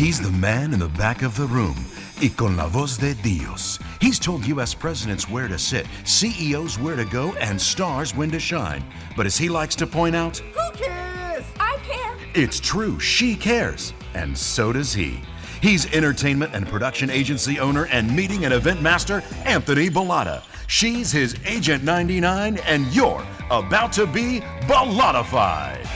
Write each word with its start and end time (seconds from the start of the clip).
He's 0.00 0.18
the 0.18 0.30
man 0.30 0.72
in 0.72 0.78
the 0.78 0.88
back 0.88 1.20
of 1.20 1.36
the 1.36 1.44
room. 1.44 1.76
Y 2.22 2.30
con 2.34 2.56
la 2.56 2.66
voz 2.68 2.96
de 2.96 3.12
Dios. 3.12 3.78
He's 4.00 4.18
told 4.18 4.46
U.S. 4.46 4.72
presidents 4.72 5.28
where 5.28 5.46
to 5.46 5.58
sit, 5.58 5.86
CEOs 6.04 6.78
where 6.78 6.96
to 6.96 7.04
go, 7.04 7.34
and 7.34 7.60
stars 7.60 8.16
when 8.16 8.30
to 8.30 8.40
shine. 8.40 8.82
But 9.14 9.26
as 9.26 9.36
he 9.36 9.50
likes 9.50 9.76
to 9.76 9.86
point 9.86 10.16
out, 10.16 10.38
Who 10.38 10.70
cares? 10.72 11.44
I 11.60 11.76
care. 11.82 12.16
it's 12.32 12.60
true, 12.60 12.98
she 12.98 13.36
cares. 13.36 13.92
And 14.14 14.36
so 14.36 14.72
does 14.72 14.94
he. 14.94 15.20
He's 15.60 15.84
entertainment 15.92 16.54
and 16.54 16.66
production 16.66 17.10
agency 17.10 17.60
owner 17.60 17.84
and 17.88 18.16
meeting 18.16 18.46
and 18.46 18.54
event 18.54 18.80
master, 18.80 19.22
Anthony 19.44 19.90
Bollotta. 19.90 20.42
She's 20.66 21.12
his 21.12 21.36
Agent 21.44 21.84
99, 21.84 22.56
and 22.66 22.86
you're 22.86 23.22
about 23.50 23.92
to 23.92 24.06
be 24.06 24.40
Bellatified. 24.66 25.86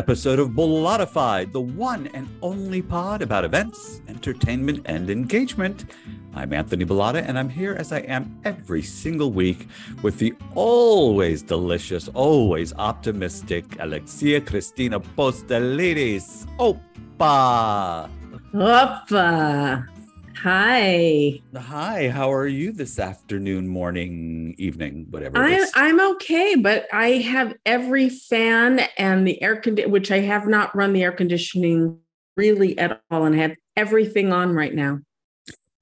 Episode 0.00 0.38
of 0.38 0.54
Bellatified, 0.54 1.52
the 1.52 1.60
one 1.60 2.06
and 2.14 2.26
only 2.40 2.80
pod 2.80 3.20
about 3.20 3.44
events, 3.44 4.00
entertainment, 4.08 4.80
and 4.86 5.10
engagement. 5.10 5.84
I'm 6.32 6.54
Anthony 6.54 6.86
Bollotta, 6.86 7.22
and 7.28 7.38
I'm 7.38 7.50
here 7.50 7.74
as 7.74 7.92
I 7.92 7.98
am 7.98 8.40
every 8.46 8.80
single 8.80 9.30
week 9.30 9.68
with 10.00 10.18
the 10.18 10.32
always 10.54 11.42
delicious, 11.42 12.08
always 12.14 12.72
optimistic 12.72 13.66
Alexia 13.78 14.40
Christina 14.40 15.00
Postelidis. 15.00 16.46
Opa! 16.56 18.08
Oppa. 18.54 19.99
Hi. 20.42 21.42
Hi, 21.54 22.08
how 22.08 22.32
are 22.32 22.46
you 22.46 22.72
this 22.72 22.98
afternoon, 22.98 23.68
morning, 23.68 24.54
evening, 24.56 25.06
whatever 25.10 25.36
I? 25.36 25.66
I'm 25.74 26.00
okay, 26.12 26.54
but 26.54 26.86
I 26.94 27.16
have 27.18 27.54
every 27.66 28.08
fan 28.08 28.80
and 28.96 29.28
the 29.28 29.42
air 29.42 29.60
condi- 29.60 29.86
which 29.86 30.10
I 30.10 30.20
have 30.20 30.48
not 30.48 30.74
run 30.74 30.94
the 30.94 31.02
air 31.02 31.12
conditioning 31.12 31.98
really 32.38 32.78
at 32.78 33.02
all, 33.10 33.26
and 33.26 33.34
I 33.34 33.38
have 33.38 33.56
everything 33.76 34.32
on 34.32 34.54
right 34.54 34.74
now. 34.74 35.00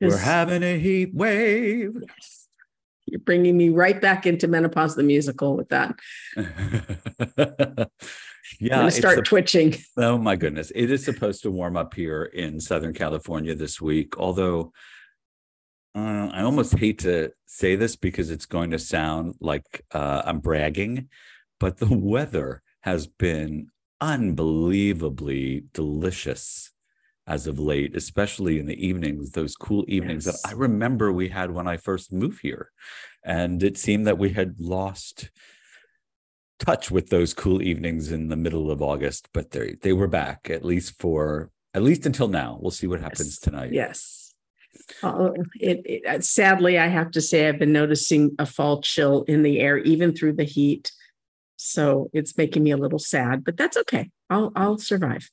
We're 0.01 0.17
having 0.17 0.65
a 0.65 0.77
heat 0.77 1.15
wave. 1.15 1.95
Yes. 2.01 2.49
You're 3.07 3.21
bringing 3.21 3.57
me 3.57 3.69
right 3.69 4.01
back 4.01 4.27
into 4.27 4.49
menopause 4.49 4.97
the 4.97 5.05
musical 5.05 5.57
with 5.57 5.69
that. 5.69 5.95
yeah, 8.61 8.77
gonna 8.77 8.91
start 8.91 9.19
a- 9.19 9.23
twitching. 9.23 9.75
Oh 9.97 10.19
my 10.19 10.37
goodness. 10.37 10.71
It 10.75 10.91
is 10.91 11.05
supposed 11.05 11.43
to 11.43 11.51
warm 11.51 11.77
up 11.77 11.95
here 11.95 12.25
in 12.25 12.61
Southern 12.61 12.95
California 12.95 13.55
this 13.55 13.81
week, 13.81 14.17
although 14.19 14.73
uh, 15.95 16.29
I 16.33 16.43
almost 16.43 16.79
hate 16.79 17.01
to 17.01 17.33
say 17.47 17.75
this 17.77 17.97
because 17.97 18.31
it's 18.31 18.47
going 18.47 18.71
to 18.71 18.79
sound 18.79 19.35
like 19.41 19.85
uh, 19.93 20.23
I'm 20.25 20.39
bragging, 20.41 21.09
but 21.59 21.79
the 21.79 21.89
weather 21.97 22.63
has 22.83 23.07
been 23.07 23.69
unbelievably 24.01 25.65
delicious 25.75 26.73
as 27.27 27.47
of 27.47 27.59
late, 27.59 27.95
especially 27.95 28.59
in 28.59 28.67
the 28.67 28.87
evenings, 28.87 29.33
those 29.33 29.55
cool 29.57 29.85
evenings 29.89 30.25
Yes. 30.27 30.41
that 30.43 30.49
I 30.49 30.53
remember 30.53 31.13
we 31.13 31.29
had 31.29 31.51
when 31.51 31.67
I 31.69 31.77
first 31.77 32.13
moved 32.13 32.41
here. 32.41 32.71
And 33.25 33.63
it 33.63 33.77
seemed 33.77 34.07
that 34.07 34.17
we 34.19 34.31
had 34.31 34.55
lost 34.59 35.31
touch 36.59 36.91
with 36.91 37.09
those 37.11 37.35
cool 37.35 37.63
evenings 37.63 38.11
in 38.13 38.29
the 38.29 38.37
middle 38.37 38.71
of 38.71 38.83
August, 38.83 39.29
but 39.33 39.51
they 39.53 39.77
they 39.83 39.93
were 39.93 40.09
back 40.09 40.49
at 40.51 40.65
least 40.65 41.01
for 41.01 41.51
at 41.75 41.83
least 41.83 42.07
until 42.07 42.29
now. 42.29 42.59
We'll 42.61 42.71
see 42.71 42.87
what 42.87 43.01
happens 43.01 43.27
Yes. 43.29 43.39
tonight. 43.39 43.73
Yes. 43.73 44.35
Oh, 45.03 45.35
it, 45.55 45.83
it 45.85 46.07
uh, 46.07 46.21
sadly, 46.21 46.79
I 46.79 46.87
have 46.87 47.11
to 47.13 47.21
say, 47.21 47.49
I've 47.49 47.59
been 47.59 47.73
noticing 47.73 48.35
a 48.39 48.47
fall 48.47 48.81
chill 48.81 49.23
in 49.25 49.43
the 49.43 49.61
air, 49.61 49.79
even 49.79 50.15
through 50.15 50.35
the 50.35 50.45
heat. 50.45 50.93
So 51.57 52.09
it's 52.13 52.37
making 52.39 52.63
me 52.63 52.71
a 52.71 52.77
little 52.77 52.99
sad, 53.01 53.45
but 53.45 53.57
that's 53.57 53.77
okay. 53.79 54.11
I'll 54.31 54.53
I'll 54.55 54.79
survive. 54.79 55.29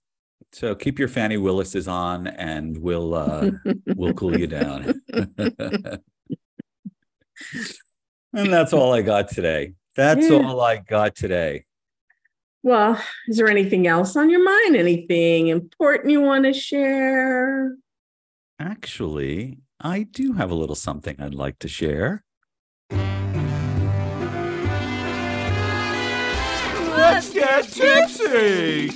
So 0.51 0.73
keep 0.73 0.99
your 0.99 1.07
Fanny 1.07 1.37
Willis's 1.37 1.87
on, 1.87 2.27
and 2.27 2.77
we'll 2.77 3.13
uh, 3.13 3.51
we'll 3.95 4.13
cool 4.13 4.37
you 4.37 4.47
down. 4.47 5.01
and 5.13 5.99
that's 8.33 8.73
all 8.73 8.93
I 8.93 9.01
got 9.01 9.29
today. 9.29 9.73
That's 9.95 10.29
Yeah. 10.29 10.37
all 10.37 10.59
I 10.61 10.77
got 10.77 11.15
today. 11.15 11.65
Well, 12.63 12.99
is 13.27 13.37
there 13.37 13.47
anything 13.47 13.87
else 13.87 14.15
on 14.15 14.29
your 14.29 14.43
mind? 14.43 14.75
Anything 14.75 15.47
important 15.47 16.09
you 16.11 16.21
want 16.21 16.45
to 16.45 16.53
share? 16.53 17.75
Actually, 18.59 19.59
I 19.79 20.03
do 20.03 20.33
have 20.33 20.49
a 20.51 20.55
little 20.55 20.75
something 20.75 21.15
I'd 21.19 21.33
like 21.35 21.59
to 21.59 21.67
share. 21.67 22.23
Let's 26.97 27.31
get 27.33 27.63
tipsy. 27.69 28.89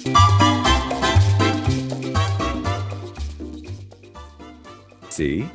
See, 5.10 5.50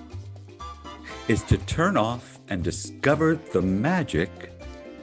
is 1.29 1.43
to 1.45 1.57
turn 1.59 1.97
off 1.97 2.39
and 2.49 2.63
discover 2.63 3.37
the 3.53 3.63
magic 3.63 4.53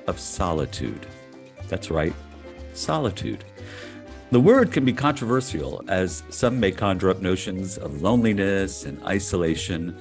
of 0.08 0.20
solitude. 0.20 1.06
That's 1.68 1.92
right, 1.92 2.14
solitude. 2.74 3.44
The 4.32 4.40
word 4.40 4.72
can 4.72 4.86
be 4.86 4.94
controversial, 4.94 5.84
as 5.90 6.24
some 6.30 6.60
may 6.60 6.72
conjure 6.72 7.10
up 7.10 7.22
notions 7.22 7.78
of 7.78 8.02
loneliness 8.02 8.86
and 8.86 9.04
isolation. 9.04 9.98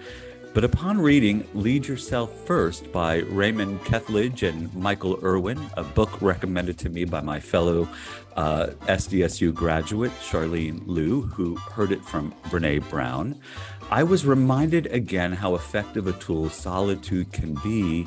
But 0.53 0.65
upon 0.65 1.01
reading 1.01 1.47
Lead 1.55 1.87
Yourself 1.87 2.33
First 2.47 2.93
by 2.93 3.19
Raymond 3.19 3.81
Kethledge 3.85 4.49
and 4.49 4.73
Michael 4.75 5.19
Erwin, 5.23 5.61
a 5.77 5.85
book 5.85 6.21
recommended 6.21 6.79
to 6.79 6.89
me 6.89 7.05
by 7.05 7.21
my 7.21 7.39
fellow 7.39 7.89
uh, 8.37 8.69
SDSU 8.87 9.53
graduate, 9.55 10.13
Charlene 10.21 10.83
Liu, 10.87 11.23
who 11.23 11.57
heard 11.57 11.93
it 11.93 12.05
from 12.05 12.35
Brene 12.45 12.89
Brown, 12.89 13.41
I 13.91 14.03
was 14.05 14.25
reminded 14.25 14.87
again 14.87 15.33
how 15.33 15.57
effective 15.57 16.07
a 16.07 16.13
tool 16.15 16.49
solitude 16.51 17.33
can 17.33 17.55
be 17.55 18.07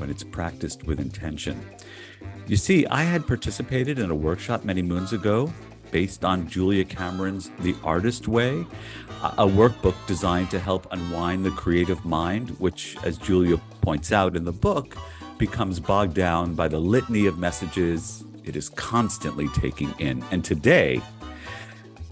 when 0.00 0.10
it's 0.10 0.24
practiced 0.24 0.84
with 0.84 0.98
intention. 0.98 1.64
You 2.46 2.56
see, 2.56 2.86
I 2.86 3.02
had 3.02 3.26
participated 3.26 3.98
in 3.98 4.10
a 4.10 4.14
workshop 4.14 4.64
many 4.64 4.82
moons 4.82 5.12
ago 5.12 5.52
based 5.90 6.24
on 6.24 6.48
Julia 6.48 6.84
Cameron's 6.84 7.50
The 7.60 7.74
Artist 7.84 8.28
Way, 8.28 8.66
a 9.22 9.46
workbook 9.46 9.94
designed 10.06 10.50
to 10.50 10.58
help 10.58 10.86
unwind 10.92 11.44
the 11.44 11.50
creative 11.50 12.04
mind, 12.04 12.50
which, 12.60 12.96
as 13.04 13.18
Julia 13.18 13.58
points 13.80 14.12
out 14.12 14.36
in 14.36 14.44
the 14.44 14.52
book, 14.52 14.96
becomes 15.38 15.80
bogged 15.80 16.14
down 16.14 16.54
by 16.54 16.68
the 16.68 16.78
litany 16.78 17.26
of 17.26 17.38
messages 17.38 18.24
it 18.44 18.56
is 18.56 18.68
constantly 18.70 19.48
taking 19.48 19.92
in. 19.98 20.24
And 20.30 20.44
today, 20.44 21.00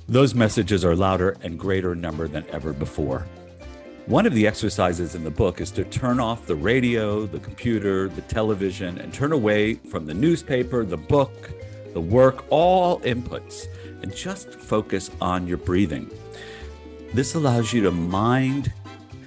those 0.09 0.35
messages 0.35 0.85
are 0.85 0.97
louder 0.97 1.37
and 1.43 1.59
greater 1.59 1.93
in 1.93 2.01
number 2.01 2.29
than 2.29 2.45
ever 2.51 2.73
before. 2.73 3.27
One 4.09 4.25
of 4.25 4.33
the 4.33 4.47
exercises 4.47 5.15
in 5.15 5.23
the 5.23 5.31
book 5.31 5.61
is 5.61 5.71
to 5.73 5.85
turn 5.85 6.19
off 6.19 6.47
the 6.47 6.57
radio, 6.57 7.27
the 7.27 7.41
computer, 7.41 8.09
the 8.09 8.23
television, 8.23 8.97
and 8.97 9.13
turn 9.13 9.33
away 9.33 9.75
from 9.75 10.07
the 10.07 10.15
newspaper, 10.15 10.83
the 10.87 10.97
book, 10.97 11.51
the 11.93 12.01
work, 12.01 12.47
all 12.49 13.01
inputs, 13.01 13.67
and 14.01 14.17
just 14.17 14.49
focus 14.55 15.11
on 15.21 15.47
your 15.47 15.59
breathing. 15.59 16.11
This 17.13 17.35
allows 17.35 17.75
you 17.75 17.83
to 17.83 17.91
mind, 17.91 18.73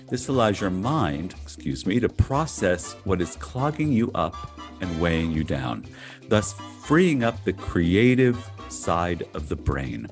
this 0.09 0.29
allows 0.29 0.59
your 0.59 0.71
mind, 0.71 1.35
excuse 1.43 1.85
me, 1.85 1.99
to 1.99 2.09
process 2.09 2.93
what 3.03 3.21
is 3.21 3.35
clogging 3.35 3.91
you 3.91 4.11
up 4.15 4.59
and 4.81 4.99
weighing 4.99 5.31
you 5.31 5.43
down, 5.43 5.85
thus 6.27 6.53
freeing 6.85 7.23
up 7.23 7.43
the 7.43 7.53
creative 7.53 8.49
side 8.69 9.27
of 9.35 9.47
the 9.47 9.55
brain. 9.55 10.07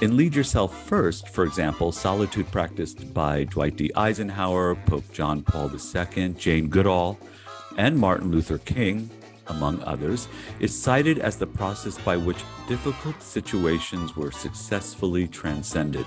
In 0.00 0.16
Lead 0.16 0.34
Yourself 0.34 0.86
First, 0.86 1.28
for 1.28 1.44
example, 1.44 1.92
solitude 1.92 2.50
practiced 2.50 3.14
by 3.14 3.44
Dwight 3.44 3.76
D. 3.76 3.92
Eisenhower, 3.94 4.74
Pope 4.74 5.10
John 5.12 5.42
Paul 5.42 5.70
II, 5.70 6.30
Jane 6.30 6.68
Goodall, 6.68 7.16
and 7.78 7.96
Martin 7.96 8.32
Luther 8.32 8.58
King, 8.58 9.08
among 9.46 9.80
others, 9.84 10.26
is 10.58 10.76
cited 10.76 11.20
as 11.20 11.36
the 11.36 11.46
process 11.46 11.96
by 11.98 12.16
which 12.16 12.42
difficult 12.66 13.22
situations 13.22 14.16
were 14.16 14.32
successfully 14.32 15.28
transcended. 15.28 16.06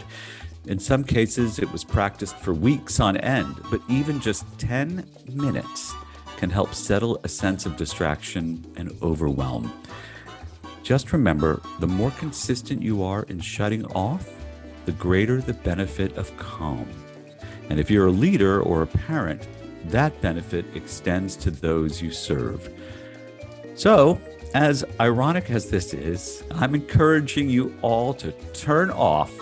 In 0.66 0.80
some 0.80 1.06
cases, 1.06 1.58
it 1.58 1.72
was 1.72 1.86
practiced 1.86 2.36
for 2.36 2.54
weeks 2.54 3.00
on 3.00 3.16
end, 3.16 3.56
but 3.72 3.82
even 3.88 4.20
just 4.20 4.46
10 4.60 5.08
minutes 5.32 5.94
can 6.36 6.50
help 6.50 6.74
settle 6.74 7.22
a 7.24 7.30
sense 7.30 7.66
of 7.66 7.78
distraction 7.78 8.66
and 8.76 8.92
overwhelm. 9.02 9.72
Just 10.88 11.12
remember 11.12 11.62
the 11.80 11.88
more 11.88 12.12
consistent 12.12 12.82
you 12.82 13.04
are 13.04 13.24
in 13.24 13.42
shutting 13.42 13.84
off, 13.88 14.26
the 14.86 14.94
greater 14.94 15.42
the 15.42 15.52
benefit 15.52 16.16
of 16.16 16.36
calm. 16.38 16.88
And 17.70 17.78
if 17.78 17.92
you're 17.92 18.08
a 18.08 18.12
leader 18.12 18.62
or 18.62 18.84
a 18.84 18.88
parent, 18.88 19.50
that 19.88 20.22
benefit 20.22 20.64
extends 20.76 21.36
to 21.36 21.52
those 21.52 22.02
you 22.02 22.12
serve. 22.12 22.70
So, 23.76 24.18
as 24.54 24.86
ironic 25.02 25.50
as 25.50 25.70
this 25.70 25.94
is, 25.94 26.42
I'm 26.52 26.74
encouraging 26.74 27.50
you 27.50 27.78
all 27.82 28.14
to 28.14 28.32
turn 28.54 28.90
off 28.90 29.34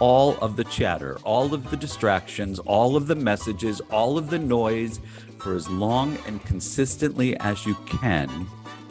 all 0.00 0.38
of 0.38 0.56
the 0.56 0.64
chatter, 0.64 1.18
all 1.22 1.52
of 1.52 1.70
the 1.70 1.76
distractions, 1.76 2.60
all 2.60 2.96
of 2.96 3.08
the 3.08 3.14
messages, 3.14 3.82
all 3.90 4.16
of 4.16 4.30
the 4.30 4.38
noise 4.38 5.00
for 5.38 5.54
as 5.54 5.68
long 5.68 6.16
and 6.26 6.42
consistently 6.46 7.36
as 7.40 7.66
you 7.66 7.74
can 7.86 8.48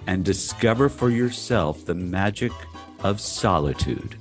and 0.07 0.24
discover 0.25 0.89
for 0.89 1.09
yourself 1.09 1.86
the 1.86 1.94
magic 1.95 2.51
of 3.04 3.19
solitude 3.21 4.15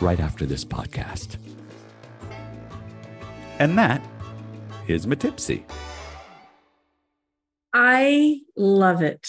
right 0.00 0.20
after 0.20 0.46
this 0.46 0.64
podcast. 0.64 1.36
And 3.58 3.76
that 3.76 4.02
is 4.86 5.04
Matipsy. 5.06 5.64
I 7.74 8.40
love 8.56 9.02
it. 9.02 9.28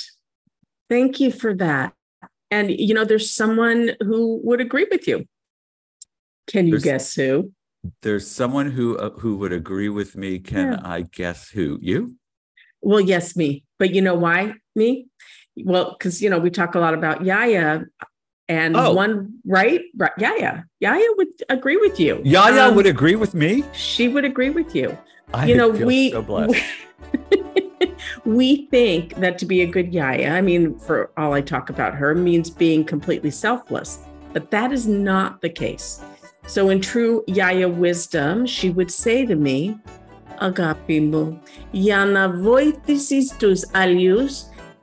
Thank 0.89 1.19
you 1.19 1.31
for 1.31 1.53
that. 1.55 1.93
And 2.51 2.71
you 2.71 2.93
know, 2.93 3.05
there's 3.05 3.33
someone 3.33 3.91
who 4.01 4.39
would 4.43 4.61
agree 4.61 4.87
with 4.89 5.07
you. 5.07 5.25
Can 6.47 6.65
you 6.67 6.79
There's- 6.79 6.83
guess 6.83 7.13
who? 7.15 7.51
There's 8.01 8.27
someone 8.27 8.71
who 8.71 8.97
uh, 8.97 9.11
who 9.11 9.37
would 9.37 9.53
agree 9.53 9.87
with 9.87 10.15
me. 10.17 10.39
Can 10.39 10.73
Yeah. 10.73 10.79
I 10.83 11.03
guess 11.03 11.49
who? 11.49 11.77
You? 11.81 12.15
Well, 12.81 12.99
yes, 12.99 13.35
me. 13.37 13.63
But 13.77 13.93
you 13.95 14.01
know 14.01 14.15
why 14.15 14.55
me? 14.75 15.07
Well, 15.64 15.94
because 15.98 16.20
you 16.22 16.28
know 16.30 16.38
we 16.38 16.50
talk 16.50 16.74
a 16.74 16.80
lot 16.80 16.94
about 16.94 17.24
Yaya, 17.24 17.84
and 18.48 18.76
Oh. 18.76 18.92
one 18.94 19.34
right, 19.46 19.82
right, 19.96 20.12
Yaya, 20.18 20.64
Yaya 20.80 21.08
would 21.18 21.28
agree 21.48 21.76
with 21.76 21.98
you. 22.00 22.20
Yaya 22.24 22.64
Um, 22.68 22.74
would 22.76 22.86
agree 22.86 23.16
with 23.16 23.34
me. 23.34 23.64
She 23.72 24.08
would 24.08 24.24
agree 24.24 24.50
with 24.50 24.74
you. 24.74 24.96
I 25.32 25.46
you 25.46 25.56
know 25.56 25.72
feel 25.72 25.86
we 25.86 26.10
so 26.10 26.22
blessed. 26.22 26.54
we 28.24 28.66
think 28.70 29.14
that 29.16 29.38
to 29.38 29.46
be 29.46 29.60
a 29.62 29.66
good 29.66 29.92
yaya 29.92 30.30
i 30.32 30.40
mean 30.40 30.78
for 30.78 31.10
all 31.16 31.32
i 31.32 31.40
talk 31.40 31.70
about 31.70 31.92
her 31.94 32.14
means 32.14 32.48
being 32.50 32.84
completely 32.84 33.30
selfless 33.30 33.98
but 34.32 34.50
that 34.50 34.72
is 34.72 34.86
not 34.86 35.40
the 35.40 35.48
case 35.48 36.00
so 36.46 36.68
in 36.70 36.80
true 36.80 37.22
yaya 37.26 37.68
wisdom 37.68 38.46
she 38.46 38.70
would 38.70 38.90
say 38.90 39.24
to 39.26 39.34
me 39.36 39.78
agapi 40.40 40.98
mo 41.10 41.38
για 41.72 42.04
να 42.04 42.28
βοηθήσεις 42.30 43.36
τους 43.36 43.60
άλλους 43.72 44.32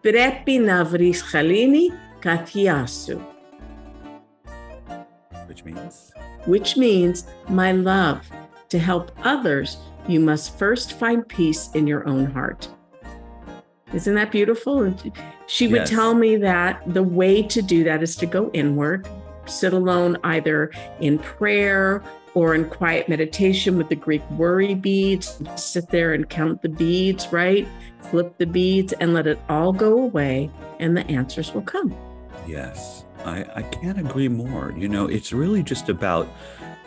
πρέπει 0.06 0.51
να 0.51 0.83
βρεις 0.86 1.22
χαλίνη 1.22 1.92
καρδιά 2.19 2.88
σου 2.88 3.22
which 5.48 5.66
means 5.66 6.12
which 6.48 6.75
means, 6.78 7.25
my 7.50 7.72
love, 7.72 8.19
to 8.69 8.80
help 8.80 9.12
others, 9.24 9.78
you 10.07 10.19
must 10.19 10.57
first 10.57 10.94
find 10.94 11.28
peace 11.28 11.69
in 11.75 11.86
your 11.86 12.04
own 12.07 12.25
heart. 12.38 12.68
Isn't 13.94 14.16
that 14.16 14.31
beautiful? 14.31 14.81
And 14.83 14.95
She 15.56 15.68
would 15.68 15.81
Yes. 15.86 15.89
tell 15.89 16.13
me 16.16 16.31
that 16.38 16.74
the 16.98 17.04
way 17.04 17.44
to 17.44 17.62
do 17.62 17.83
that 17.83 18.01
is 18.01 18.16
to 18.22 18.25
go 18.38 18.50
inward, 18.54 19.00
sit 19.45 19.74
alone 19.74 20.18
either 20.24 20.72
in 21.07 21.19
prayer 21.19 22.01
or 22.37 22.55
in 22.55 22.69
quiet 22.69 23.09
meditation 23.09 23.79
with 23.79 23.88
the 23.88 23.97
Greek 23.97 24.23
worry 24.33 24.75
beads, 24.75 25.41
sit 25.56 25.88
there 25.88 26.12
and 26.12 26.29
count 26.29 26.61
the 26.61 26.69
beads, 26.69 27.33
right? 27.33 27.67
Flip 28.11 28.37
the 28.37 28.44
beads 28.44 28.93
and 29.00 29.15
let 29.15 29.27
it 29.27 29.41
all 29.49 29.73
go 29.73 29.94
away, 29.94 30.50
and 30.79 30.94
the 30.94 31.06
answers 31.06 31.55
will 31.55 31.62
come. 31.62 31.97
Yes, 32.47 33.06
I, 33.25 33.47
I 33.55 33.62
can't 33.62 33.99
agree 33.99 34.29
more. 34.29 34.75
You 34.77 34.87
know, 34.87 35.06
it's 35.09 35.33
really 35.33 35.62
just 35.62 35.88
about 35.88 36.29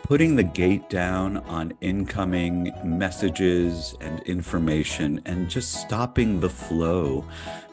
putting 0.04 0.36
the 0.36 0.44
gate 0.44 0.88
down 0.88 1.38
on 1.38 1.72
incoming 1.80 2.72
messages 2.84 3.96
and 4.00 4.20
information 4.20 5.20
and 5.24 5.50
just 5.50 5.74
stopping 5.74 6.38
the 6.38 6.48
flow 6.48 7.24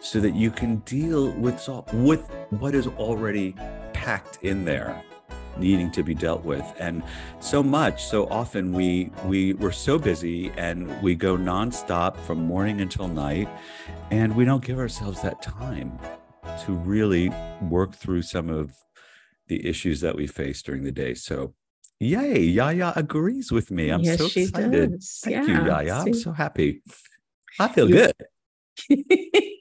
so 0.01 0.19
that 0.19 0.33
you 0.33 0.49
can 0.49 0.77
deal 0.77 1.29
with, 1.33 1.69
with 1.93 2.27
what 2.49 2.73
is 2.73 2.87
already 2.87 3.53
packed 3.93 4.39
in 4.41 4.65
there 4.65 5.03
needing 5.59 5.91
to 5.91 6.03
be 6.03 6.13
dealt 6.13 6.43
with 6.45 6.65
and 6.79 7.01
so 7.39 7.61
much 7.63 8.03
so 8.05 8.27
often 8.29 8.71
we 8.73 9.09
we 9.25 9.53
we're 9.53 9.71
so 9.71 9.97
busy 9.97 10.51
and 10.57 11.01
we 11.01 11.15
go 11.15 11.35
nonstop 11.37 12.17
from 12.17 12.37
morning 12.45 12.81
until 12.81 13.07
night 13.07 13.49
and 14.11 14.35
we 14.35 14.45
don't 14.45 14.63
give 14.63 14.79
ourselves 14.79 15.21
that 15.21 15.41
time 15.41 15.97
to 16.65 16.71
really 16.73 17.29
work 17.69 17.93
through 17.93 18.21
some 18.21 18.49
of 18.49 18.73
the 19.47 19.65
issues 19.67 20.01
that 20.01 20.15
we 20.15 20.27
face 20.27 20.61
during 20.61 20.83
the 20.83 20.91
day. 20.91 21.13
So, 21.13 21.53
yay, 21.99 22.39
Yaya 22.41 22.93
agrees 22.95 23.51
with 23.51 23.71
me. 23.71 23.89
I'm 23.89 24.01
yes, 24.01 24.17
so 24.17 24.27
she 24.27 24.43
excited. 24.43 24.91
does. 24.91 25.21
Thank 25.23 25.47
you, 25.47 25.53
Yeah, 25.53 25.67
Yaya. 25.67 25.93
I'm 26.05 26.13
so 26.13 26.31
happy. 26.33 26.81
I 27.59 27.67
feel 27.69 27.89
You- 27.89 28.11
good. 28.89 28.97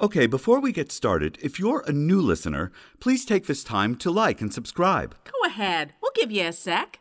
Okay, 0.00 0.28
before 0.28 0.60
we 0.60 0.70
get 0.70 0.92
started, 0.92 1.38
if 1.42 1.58
you're 1.58 1.82
a 1.84 1.90
new 1.90 2.20
listener, 2.20 2.70
please 3.00 3.24
take 3.24 3.46
this 3.46 3.64
time 3.64 3.96
to 3.96 4.12
like 4.12 4.40
and 4.40 4.54
subscribe. 4.54 5.16
Go 5.24 5.48
ahead. 5.48 5.92
We'll 6.00 6.12
give 6.14 6.30
you 6.30 6.46
a 6.46 6.52
sec. 6.52 7.00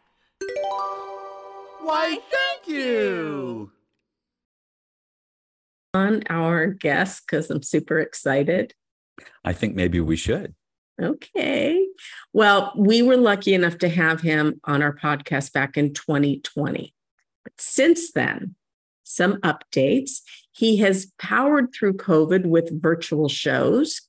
Why, 1.79 2.17
thank 2.31 2.67
you. 2.67 3.71
on 5.94 6.23
our 6.29 6.67
guest 6.67 7.23
because 7.25 7.51
I'm 7.51 7.61
super 7.61 7.99
excited. 7.99 8.73
I 9.45 9.53
think 9.53 9.75
maybe 9.75 9.99
we 9.99 10.15
should. 10.15 10.55
Okay. 10.99 11.88
Well, 12.33 12.73
we 12.75 13.03
were 13.03 13.17
lucky 13.17 13.53
enough 13.53 13.77
to 13.79 13.89
have 13.89 14.21
him 14.21 14.59
on 14.63 14.81
our 14.81 14.95
podcast 14.95 15.53
back 15.53 15.77
in 15.77 15.94
2020. 15.94 16.95
But 17.44 17.53
since 17.59 18.11
then, 18.11 18.55
some 19.03 19.35
updates. 19.41 20.21
He 20.57 20.77
has 20.77 21.12
powered 21.19 21.71
through 21.71 21.94
COVID 21.94 22.45
with 22.45 22.81
virtual 22.81 23.30
shows. 23.30 24.01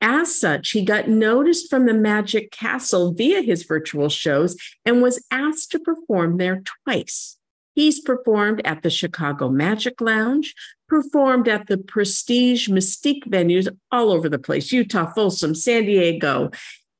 As 0.00 0.34
such, 0.34 0.70
he 0.70 0.82
got 0.82 1.08
noticed 1.08 1.68
from 1.68 1.84
the 1.84 1.94
Magic 1.94 2.50
Castle 2.50 3.12
via 3.12 3.42
his 3.42 3.64
virtual 3.64 4.08
shows 4.08 4.56
and 4.86 5.02
was 5.02 5.24
asked 5.30 5.70
to 5.72 5.78
perform 5.78 6.38
there 6.38 6.62
twice. 6.84 7.36
He's 7.74 8.00
performed 8.00 8.62
at 8.64 8.82
the 8.82 8.90
Chicago 8.90 9.50
Magic 9.50 10.00
Lounge, 10.00 10.54
performed 10.88 11.48
at 11.48 11.66
the 11.66 11.78
prestige 11.78 12.68
Mystique 12.68 13.26
venues 13.26 13.68
all 13.90 14.10
over 14.10 14.28
the 14.28 14.38
place 14.38 14.72
Utah, 14.72 15.12
Folsom, 15.12 15.54
San 15.54 15.84
Diego. 15.84 16.50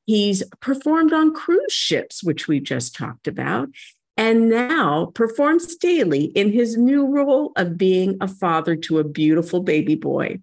He's 0.05 0.43
performed 0.61 1.13
on 1.13 1.35
cruise 1.35 1.73
ships, 1.73 2.23
which 2.23 2.49
we 2.49 2.61
just 2.61 2.95
talked 2.95 3.27
about, 3.27 3.69
and 4.17 4.49
now 4.49 5.07
performs 5.15 5.77
daily 5.77 6.25
in 6.25 6.53
his 6.53 6.77
new 6.77 7.07
role 7.07 7.53
of 7.57 7.79
being 7.79 8.17
a 8.21 8.29
father 8.29 8.77
to 8.77 8.99
a 8.99 9.05
beautiful 9.05 9.63
baby 9.63 9.95
boy. 9.95 10.39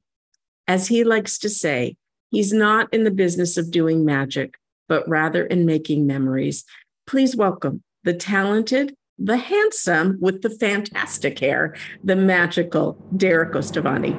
As 0.67 0.87
he 0.87 1.03
likes 1.03 1.37
to 1.39 1.49
say, 1.49 1.95
he's 2.29 2.53
not 2.53 2.93
in 2.93 3.03
the 3.03 3.11
business 3.11 3.57
of 3.57 3.71
doing 3.71 4.05
magic, 4.05 4.55
but 4.87 5.07
rather 5.07 5.45
in 5.45 5.65
making 5.65 6.07
memories. 6.07 6.65
Please 7.07 7.35
welcome 7.35 7.83
the 8.03 8.13
talented, 8.13 8.95
the 9.17 9.37
handsome 9.37 10.17
with 10.19 10.41
the 10.41 10.49
fantastic 10.49 11.39
hair, 11.39 11.75
the 12.03 12.15
magical 12.15 12.97
Derek 13.15 13.53
Ostovani. 13.53 14.17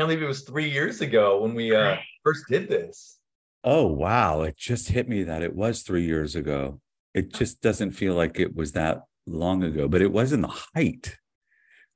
can't 0.00 0.08
believe 0.08 0.22
it 0.22 0.26
was 0.26 0.44
three 0.44 0.70
years 0.70 1.02
ago 1.02 1.42
when 1.42 1.54
we 1.54 1.76
uh, 1.76 1.94
first 2.24 2.46
did 2.48 2.70
this. 2.70 3.19
Oh, 3.62 3.86
wow. 3.86 4.42
It 4.42 4.56
just 4.56 4.88
hit 4.88 5.08
me 5.08 5.22
that 5.24 5.42
it 5.42 5.54
was 5.54 5.82
three 5.82 6.04
years 6.04 6.34
ago. 6.34 6.80
It 7.14 7.32
just 7.34 7.60
doesn't 7.60 7.92
feel 7.92 8.14
like 8.14 8.38
it 8.38 8.54
was 8.54 8.72
that 8.72 9.02
long 9.26 9.62
ago, 9.62 9.88
but 9.88 10.02
it 10.02 10.12
was 10.12 10.32
in 10.32 10.40
the 10.40 10.60
height 10.74 11.16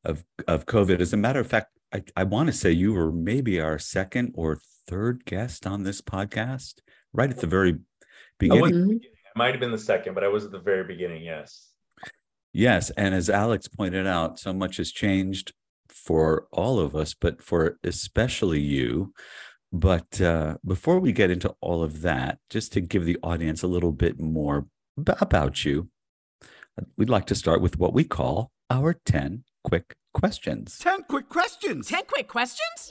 of, 0.04 0.25
of 0.47 0.66
COVID. 0.66 1.00
As 1.00 1.12
a 1.12 1.16
matter 1.16 1.40
of 1.40 1.47
fact, 1.47 1.68
I, 1.92 2.02
I 2.16 2.25
want 2.25 2.49
to 2.49 2.52
say 2.52 2.71
you 2.71 2.92
were 2.92 3.12
maybe 3.12 3.61
our 3.61 3.78
second 3.78 4.33
or 4.35 4.59
third 4.87 5.25
guest 5.25 5.66
on 5.66 5.85
this 5.85 6.02
podcast, 6.02 6.80
right 7.12 7.30
at 7.30 7.40
the 7.40 7.47
very 7.47 7.78
beginning. 8.38 9.00
It 9.02 9.37
might 9.37 9.52
have 9.52 9.61
been 9.61 9.71
the 9.71 9.78
second, 9.78 10.14
but 10.14 10.25
I 10.25 10.28
was 10.28 10.44
at 10.44 10.50
the 10.50 10.59
very 10.59 10.85
beginning. 10.85 11.23
Yes. 11.23 11.71
Yes. 12.52 12.90
And 12.90 13.14
as 13.14 13.30
Alex 13.30 13.68
pointed 13.68 14.06
out, 14.06 14.38
so 14.38 14.52
much 14.52 14.76
has 14.76 14.92
changed 14.92 15.52
for 15.88 16.47
all 16.52 16.78
of 16.78 16.94
us, 16.94 17.14
but 17.14 17.40
for 17.40 17.78
especially 17.85 18.61
you. 18.61 19.14
But 19.75 20.21
uh, 20.21 20.59
before 20.64 21.00
we 21.00 21.11
get 21.11 21.33
into 21.33 21.52
all 21.61 21.83
of 21.83 22.02
that, 22.02 22.38
just 22.49 22.73
to 22.75 22.81
give 22.81 23.04
the 23.04 23.19
audience 23.25 23.61
a 23.61 23.66
little 23.66 23.90
bit 23.90 24.21
more 24.21 24.69
ab- 24.97 25.16
about 25.21 25.64
you, 25.64 25.88
we'd 26.97 27.11
like 27.11 27.26
to 27.26 27.35
start 27.35 27.61
with 27.61 27.76
what 27.76 27.93
we 27.93 28.04
call 28.04 28.52
our 28.71 28.95
10 28.95 29.43
quick 29.64 29.97
questions. 30.12 30.78
10 30.78 31.02
quick 31.09 31.28
questions. 31.28 31.88
10 31.88 32.04
quick 32.07 32.28
questions? 32.28 32.88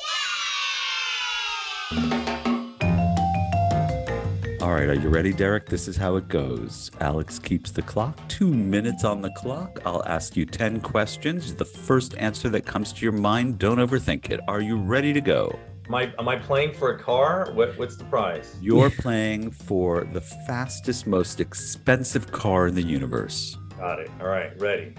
All 4.62 4.74
right, 4.74 4.90
are 4.90 4.94
you 4.94 5.08
ready, 5.08 5.32
Derek? 5.32 5.68
This 5.68 5.88
is 5.88 5.96
how 5.96 6.18
it 6.18 6.28
goes. 6.28 6.92
Alex 7.00 7.40
keeps 7.40 7.72
the 7.72 7.82
clock, 7.82 8.20
two 8.28 8.54
minutes 8.54 9.06
on 9.06 9.22
the 9.22 9.32
clock. 9.38 9.80
I'll 9.86 10.04
ask 10.06 10.36
you 10.36 10.46
10 10.46 10.82
questions. 10.82 11.56
The 11.56 11.64
first 11.64 12.14
answer 12.18 12.50
that 12.50 12.66
comes 12.66 12.92
to 12.92 13.04
your 13.04 13.14
mind, 13.14 13.58
don't 13.58 13.78
overthink 13.78 14.32
it. 14.32 14.42
Are 14.50 14.60
you 14.60 14.76
ready 14.76 15.14
to 15.14 15.22
go? 15.22 15.58
Am 15.88 15.96
I 15.96 16.14
am 16.18 16.30
I 16.30 16.38
playing 16.38 16.74
for 16.74 16.96
a 16.96 17.00
car? 17.00 17.50
What 17.54 17.78
what's 17.78 17.98
the 17.98 18.06
prize? 18.06 18.56
You're 18.62 18.90
playing 18.90 19.52
for 19.52 20.06
the 20.06 20.22
fastest, 20.22 21.06
most 21.06 21.42
expensive 21.42 22.32
car 22.32 22.68
in 22.68 22.76
the 22.76 22.82
universe. 22.82 23.58
Got 23.78 24.00
it. 24.00 24.10
All 24.22 24.28
right, 24.28 24.60
ready. 24.62 24.96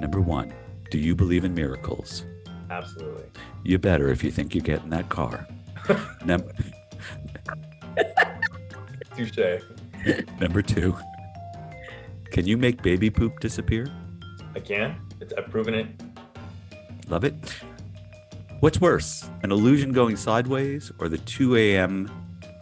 Number 0.00 0.20
one, 0.20 0.52
do 0.90 0.98
you 0.98 1.14
believe 1.14 1.44
in 1.44 1.54
miracles? 1.54 2.24
Absolutely. 2.70 3.24
You 3.64 3.78
better 3.78 4.08
if 4.08 4.22
you 4.22 4.30
think 4.30 4.54
you 4.54 4.60
get 4.60 4.82
in 4.82 4.90
that 4.90 5.08
car. 5.08 5.46
Num- 6.24 6.44
Touche. 9.16 9.62
Number 10.38 10.62
two. 10.62 10.94
Can 12.30 12.46
you 12.46 12.56
make 12.56 12.82
baby 12.82 13.10
poop 13.10 13.40
disappear? 13.40 13.90
I 14.54 14.60
can. 14.60 14.96
It's, 15.20 15.32
I've 15.32 15.50
proven 15.50 15.74
it. 15.74 15.86
Love 17.08 17.24
it. 17.24 17.34
What's 18.60 18.78
worse, 18.78 19.26
an 19.42 19.52
illusion 19.52 19.90
going 19.90 20.16
sideways 20.16 20.92
or 20.98 21.08
the 21.08 21.16
2 21.16 21.56
a.m. 21.56 22.10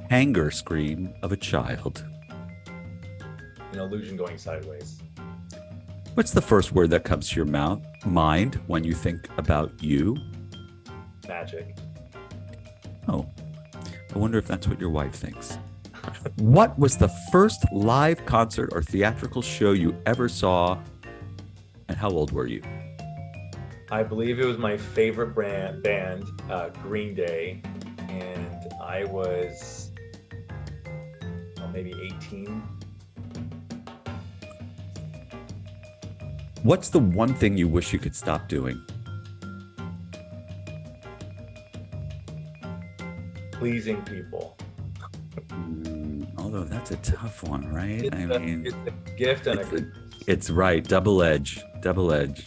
hanger 0.08 0.52
scream 0.52 1.12
of 1.24 1.32
a 1.32 1.36
child? 1.36 2.04
An 3.72 3.80
illusion 3.80 4.16
going 4.16 4.38
sideways. 4.38 5.02
What's 6.14 6.30
the 6.30 6.40
first 6.40 6.70
word 6.70 6.90
that 6.90 7.02
comes 7.02 7.28
to 7.30 7.36
your 7.36 7.46
mouth, 7.46 7.82
mind 8.06 8.60
when 8.68 8.84
you 8.84 8.94
think 8.94 9.28
about 9.38 9.82
you? 9.82 10.16
Magic. 11.26 11.76
Oh, 13.08 13.26
I 14.14 14.18
wonder 14.18 14.38
if 14.38 14.46
that's 14.46 14.68
what 14.68 14.78
your 14.78 14.90
wife 14.90 15.14
thinks. 15.14 15.58
What 16.36 16.78
was 16.78 16.96
the 16.96 17.08
first 17.32 17.64
live 17.72 18.24
concert 18.24 18.70
or 18.72 18.82
theatrical 18.82 19.42
show 19.42 19.72
you 19.72 20.00
ever 20.06 20.28
saw? 20.28 20.78
And 21.88 21.98
how 21.98 22.10
old 22.10 22.30
were 22.30 22.46
you? 22.46 22.62
I 23.90 24.02
believe 24.02 24.38
it 24.38 24.44
was 24.44 24.58
my 24.58 24.76
favorite 24.76 25.34
brand 25.34 25.82
band, 25.82 26.24
uh, 26.50 26.68
Green 26.82 27.14
Day, 27.14 27.62
and 28.08 28.68
I 28.82 29.04
was 29.04 29.90
well, 31.56 31.68
maybe 31.72 31.94
18. 32.22 32.62
What's 36.62 36.90
the 36.90 36.98
one 36.98 37.32
thing 37.34 37.56
you 37.56 37.66
wish 37.68 37.92
you 37.92 37.98
could 37.98 38.14
stop 38.14 38.48
doing? 38.48 38.78
Pleasing 43.52 44.02
people. 44.02 44.56
Mm, 45.48 46.26
although 46.36 46.64
that's 46.64 46.90
a 46.90 46.96
tough 46.96 47.42
one, 47.42 47.66
right? 47.72 48.04
It's, 48.04 48.14
I 48.14 48.20
a, 48.20 48.38
mean, 48.38 48.66
it's 48.66 48.76
a 48.86 49.10
gift 49.16 49.46
and 49.46 49.58
a 49.58 49.62
it's 49.62 49.72
a- 49.72 49.74
good. 49.76 49.92
It's 50.26 50.50
right. 50.50 50.84
Double 50.86 51.22
edge. 51.22 51.62
Double 51.80 52.12
edge. 52.12 52.46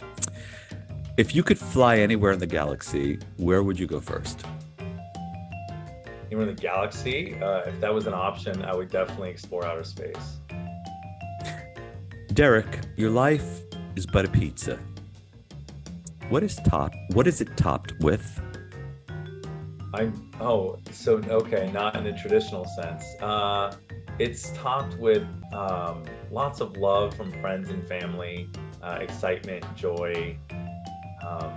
If 1.22 1.36
you 1.36 1.44
could 1.44 1.56
fly 1.56 1.98
anywhere 1.98 2.32
in 2.32 2.40
the 2.40 2.48
galaxy, 2.48 3.20
where 3.36 3.62
would 3.62 3.78
you 3.78 3.86
go 3.86 4.00
first? 4.00 4.44
Anywhere 6.26 6.48
in 6.48 6.56
the 6.56 6.60
galaxy, 6.60 7.40
uh, 7.40 7.60
if 7.60 7.78
that 7.78 7.94
was 7.94 8.08
an 8.08 8.12
option, 8.12 8.64
I 8.64 8.74
would 8.74 8.90
definitely 8.90 9.30
explore 9.30 9.64
outer 9.64 9.84
space. 9.84 10.38
Derek, 12.32 12.80
your 12.96 13.10
life 13.10 13.60
is 13.94 14.04
but 14.04 14.24
a 14.24 14.28
pizza. 14.28 14.80
What 16.28 16.42
is 16.42 16.56
topped? 16.68 16.96
What 17.10 17.28
is 17.28 17.40
it 17.40 17.56
topped 17.56 17.92
with? 18.00 18.40
I'm 19.94 20.28
oh 20.40 20.80
so 20.90 21.18
okay, 21.28 21.70
not 21.70 21.94
in 21.94 22.04
a 22.08 22.18
traditional 22.20 22.64
sense. 22.64 23.04
Uh, 23.20 23.76
it's 24.18 24.50
topped 24.54 24.98
with 24.98 25.24
um, 25.52 26.02
lots 26.32 26.60
of 26.60 26.76
love 26.76 27.14
from 27.14 27.30
friends 27.40 27.70
and 27.70 27.86
family, 27.86 28.48
uh, 28.82 28.98
excitement, 29.00 29.64
joy, 29.76 30.36
um, 31.26 31.52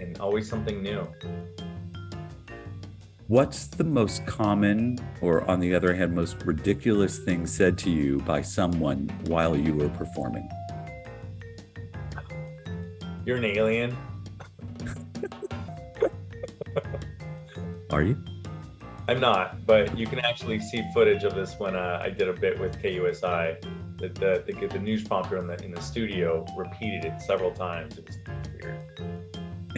and 0.00 0.18
always 0.20 0.48
something 0.48 0.82
new. 0.82 1.06
What's 3.26 3.66
the 3.66 3.84
most 3.84 4.24
common, 4.26 4.98
or 5.20 5.48
on 5.50 5.60
the 5.60 5.74
other 5.74 5.94
hand, 5.94 6.14
most 6.14 6.42
ridiculous 6.44 7.18
thing 7.18 7.46
said 7.46 7.76
to 7.78 7.90
you 7.90 8.20
by 8.20 8.40
someone 8.40 9.08
while 9.26 9.54
you 9.54 9.74
were 9.74 9.90
performing? 9.90 10.48
You're 13.26 13.36
an 13.36 13.44
alien. 13.44 13.94
Are 17.90 18.02
you? 18.02 18.16
I'm 19.08 19.20
not, 19.20 19.66
but 19.66 19.96
you 19.96 20.06
can 20.06 20.18
actually 20.20 20.60
see 20.60 20.82
footage 20.94 21.24
of 21.24 21.34
this 21.34 21.58
when 21.58 21.74
uh, 21.74 22.00
I 22.02 22.10
did 22.10 22.28
a 22.28 22.32
bit 22.32 22.58
with 22.58 22.80
KUSI. 22.82 23.60
That 23.98 24.14
the, 24.14 24.44
the 24.46 24.68
the 24.68 24.78
news 24.78 25.02
prompter 25.02 25.38
in 25.38 25.46
the 25.46 25.62
in 25.64 25.72
the 25.72 25.80
studio 25.82 26.46
repeated 26.56 27.04
it 27.04 27.20
several 27.20 27.50
times. 27.50 27.98
It 27.98 28.06
was. 28.06 28.16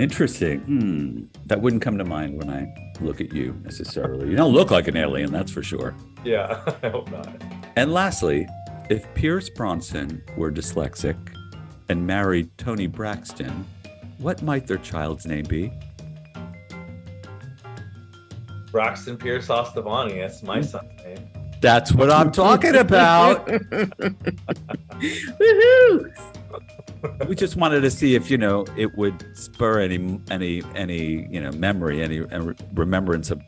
Interesting. 0.01 0.61
Hmm. 0.61 1.25
That 1.45 1.61
wouldn't 1.61 1.83
come 1.83 1.99
to 1.99 2.07
mind 2.07 2.39
when 2.39 2.49
I 2.49 2.75
look 3.03 3.21
at 3.21 3.35
you 3.35 3.55
necessarily. 3.65 4.31
You 4.31 4.37
don't 4.37 4.55
look 4.55 4.71
like 4.71 4.89
an 4.89 4.97
alien, 4.97 5.31
that's 5.31 5.53
for 5.53 5.63
sure. 5.63 5.95
Yeah, 6.25 6.63
I 6.83 6.89
hope 6.89 7.11
not. 7.11 7.29
And 7.77 7.93
lastly, 7.93 8.49
if 8.89 9.13
Pierce 9.13 9.51
Brosnan 9.51 10.23
were 10.39 10.51
dyslexic 10.51 11.19
and 11.91 12.07
married 12.07 12.49
Toni 12.57 12.87
Braxton, 12.87 13.67
what 14.17 14.41
might 14.41 14.67
their 14.67 14.79
child's 14.79 15.27
name 15.27 15.45
be? 15.45 15.71
Braxton 18.73 19.19
Pierce 19.19 19.49
Ostovani, 19.49 20.17
that's 20.23 20.43
my 20.43 20.63
son's 20.63 20.91
name. 21.05 21.29
That's 21.61 21.93
what 21.93 22.11
I'm 22.11 22.33
talking 22.33 22.77
about. 22.77 23.47
Woohoo! 25.39 26.11
We 27.29 27.35
just 27.35 27.57
wanted 27.57 27.81
to 27.81 27.91
see 27.91 28.15
if 28.15 28.31
you 28.31 28.39
know 28.39 28.65
it 28.77 28.97
would 28.97 29.27
spur 29.37 29.81
any 29.81 30.21
any 30.31 30.63
any 30.75 31.29
you 31.31 31.41
know 31.41 31.53
memory, 31.53 32.03
any 32.03 32.21
uh, 32.21 32.53
remembrance 32.75 33.31
of 33.31 33.41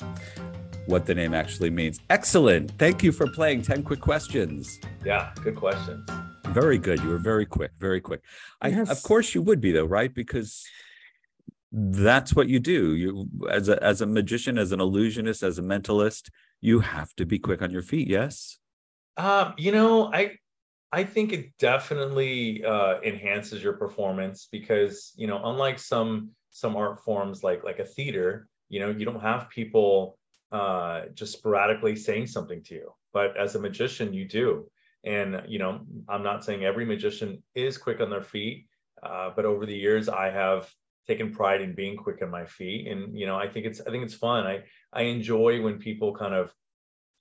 what 0.87 1.07
the 1.07 1.15
name 1.15 1.35
actually 1.35 1.71
means. 1.71 2.01
Excellent. 2.11 2.73
Thank 2.79 3.03
you 3.03 3.13
for 3.13 3.29
playing 3.29 3.63
10 3.63 3.85
quick 3.85 4.01
questions. 4.01 4.81
Yeah, 5.05 5.33
good 5.43 5.57
questions. 5.57 6.09
Very 6.47 6.77
good. 6.77 7.01
You 7.01 7.09
were 7.09 7.19
very 7.19 7.47
quick, 7.47 7.71
very 7.79 8.01
quick. 8.01 8.23
I, 8.61 8.71
Of 8.71 9.03
course, 9.03 9.35
you 9.35 9.43
would 9.43 9.61
be 9.61 9.73
though, 9.73 9.85
right? 9.85 10.13
Because 10.13 10.67
that's 11.73 12.35
what 12.35 12.49
you 12.49 12.61
do. 12.61 12.95
You, 12.95 13.29
as 13.51 13.69
a 13.69 13.83
as 13.83 14.01
a 14.03 14.07
magician, 14.07 14.59
as 14.59 14.73
an 14.73 14.81
illusionist, 14.81 15.43
as 15.43 15.59
a 15.59 15.63
mentalist, 15.63 16.31
you 16.61 16.81
have 16.81 17.15
to 17.15 17.25
be 17.25 17.39
quick 17.39 17.63
on 17.63 17.71
your 17.71 17.83
feet. 17.83 18.09
Yes. 18.09 18.59
Um, 19.17 19.55
you 19.57 19.73
know, 19.73 20.13
I 20.13 20.37
I 20.93 21.05
think 21.05 21.33
it 21.33 21.57
definitely 21.59 22.63
uh, 22.65 23.01
enhances 23.01 23.63
your 23.63 23.73
performance 23.73 24.49
because 24.53 25.13
you 25.17 25.27
know, 25.27 25.41
unlike 25.43 25.79
some 25.79 26.31
some 26.51 26.77
art 26.77 27.03
forms 27.03 27.43
like 27.43 27.65
like 27.65 27.79
a 27.79 27.85
theater, 27.85 28.47
you 28.69 28.81
know, 28.81 28.91
you 28.91 29.07
don't 29.07 29.21
have 29.21 29.49
people 29.49 30.19
uh, 30.53 31.07
just 31.15 31.33
sporadically 31.33 31.97
saying 31.97 32.27
something 32.27 32.63
to 32.65 32.75
you. 32.75 32.93
But 33.13 33.37
as 33.39 33.55
a 33.55 33.61
magician, 33.61 34.13
you 34.13 34.27
do. 34.27 34.71
And 35.05 35.43
you 35.49 35.59
know, 35.59 35.81
I'm 36.09 36.23
not 36.23 36.45
saying 36.45 36.65
every 36.65 36.85
magician 36.85 37.43
is 37.55 37.79
quick 37.79 38.01
on 38.01 38.11
their 38.11 38.23
feet, 38.23 38.67
uh, 39.03 39.31
but 39.35 39.47
over 39.47 39.65
the 39.65 39.75
years, 39.75 40.09
I 40.11 40.31
have 40.31 40.71
taken 41.07 41.33
pride 41.33 41.63
in 41.63 41.75
being 41.75 41.97
quick 41.97 42.23
on 42.23 42.31
my 42.31 42.45
feet, 42.45 42.87
and 42.87 43.19
you 43.19 43.27
know, 43.27 43.37
I 43.37 43.49
think 43.49 43.65
it's 43.67 43.81
I 43.81 43.91
think 43.91 44.05
it's 44.05 44.15
fun. 44.15 44.47
I 44.47 44.63
I 44.93 45.03
enjoy 45.03 45.63
when 45.63 45.79
people 45.79 46.15
kind 46.15 46.35
of 46.35 46.53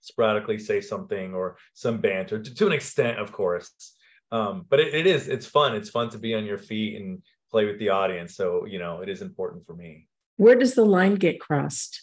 sporadically 0.02 0.60
say 0.60 0.82
something 0.82 1.34
or 1.34 1.58
some 1.74 2.00
banter 2.00 2.42
to, 2.42 2.54
to 2.54 2.68
an 2.68 2.74
extent, 2.74 3.20
of 3.20 3.32
course. 3.32 3.94
Um, 4.32 4.66
but 4.70 4.80
it, 4.80 4.94
it 4.94 5.08
is 5.08 5.28
it's 5.28 5.46
fun. 5.46 5.76
It's 5.76 5.90
fun 5.90 6.10
to 6.10 6.18
be 6.18 6.34
on 6.34 6.46
your 6.46 6.58
feet 6.58 7.00
and 7.00 7.22
play 7.50 7.66
with 7.66 7.80
the 7.80 7.90
audience. 7.90 8.36
So 8.36 8.66
you 8.66 8.80
know, 8.80 9.02
it 9.02 9.10
is 9.10 9.22
important 9.22 9.66
for 9.66 9.76
me. 9.76 10.08
Where 10.38 10.56
does 10.56 10.74
the 10.74 10.86
line 10.86 11.16
get 11.16 11.40
crossed? 11.40 12.02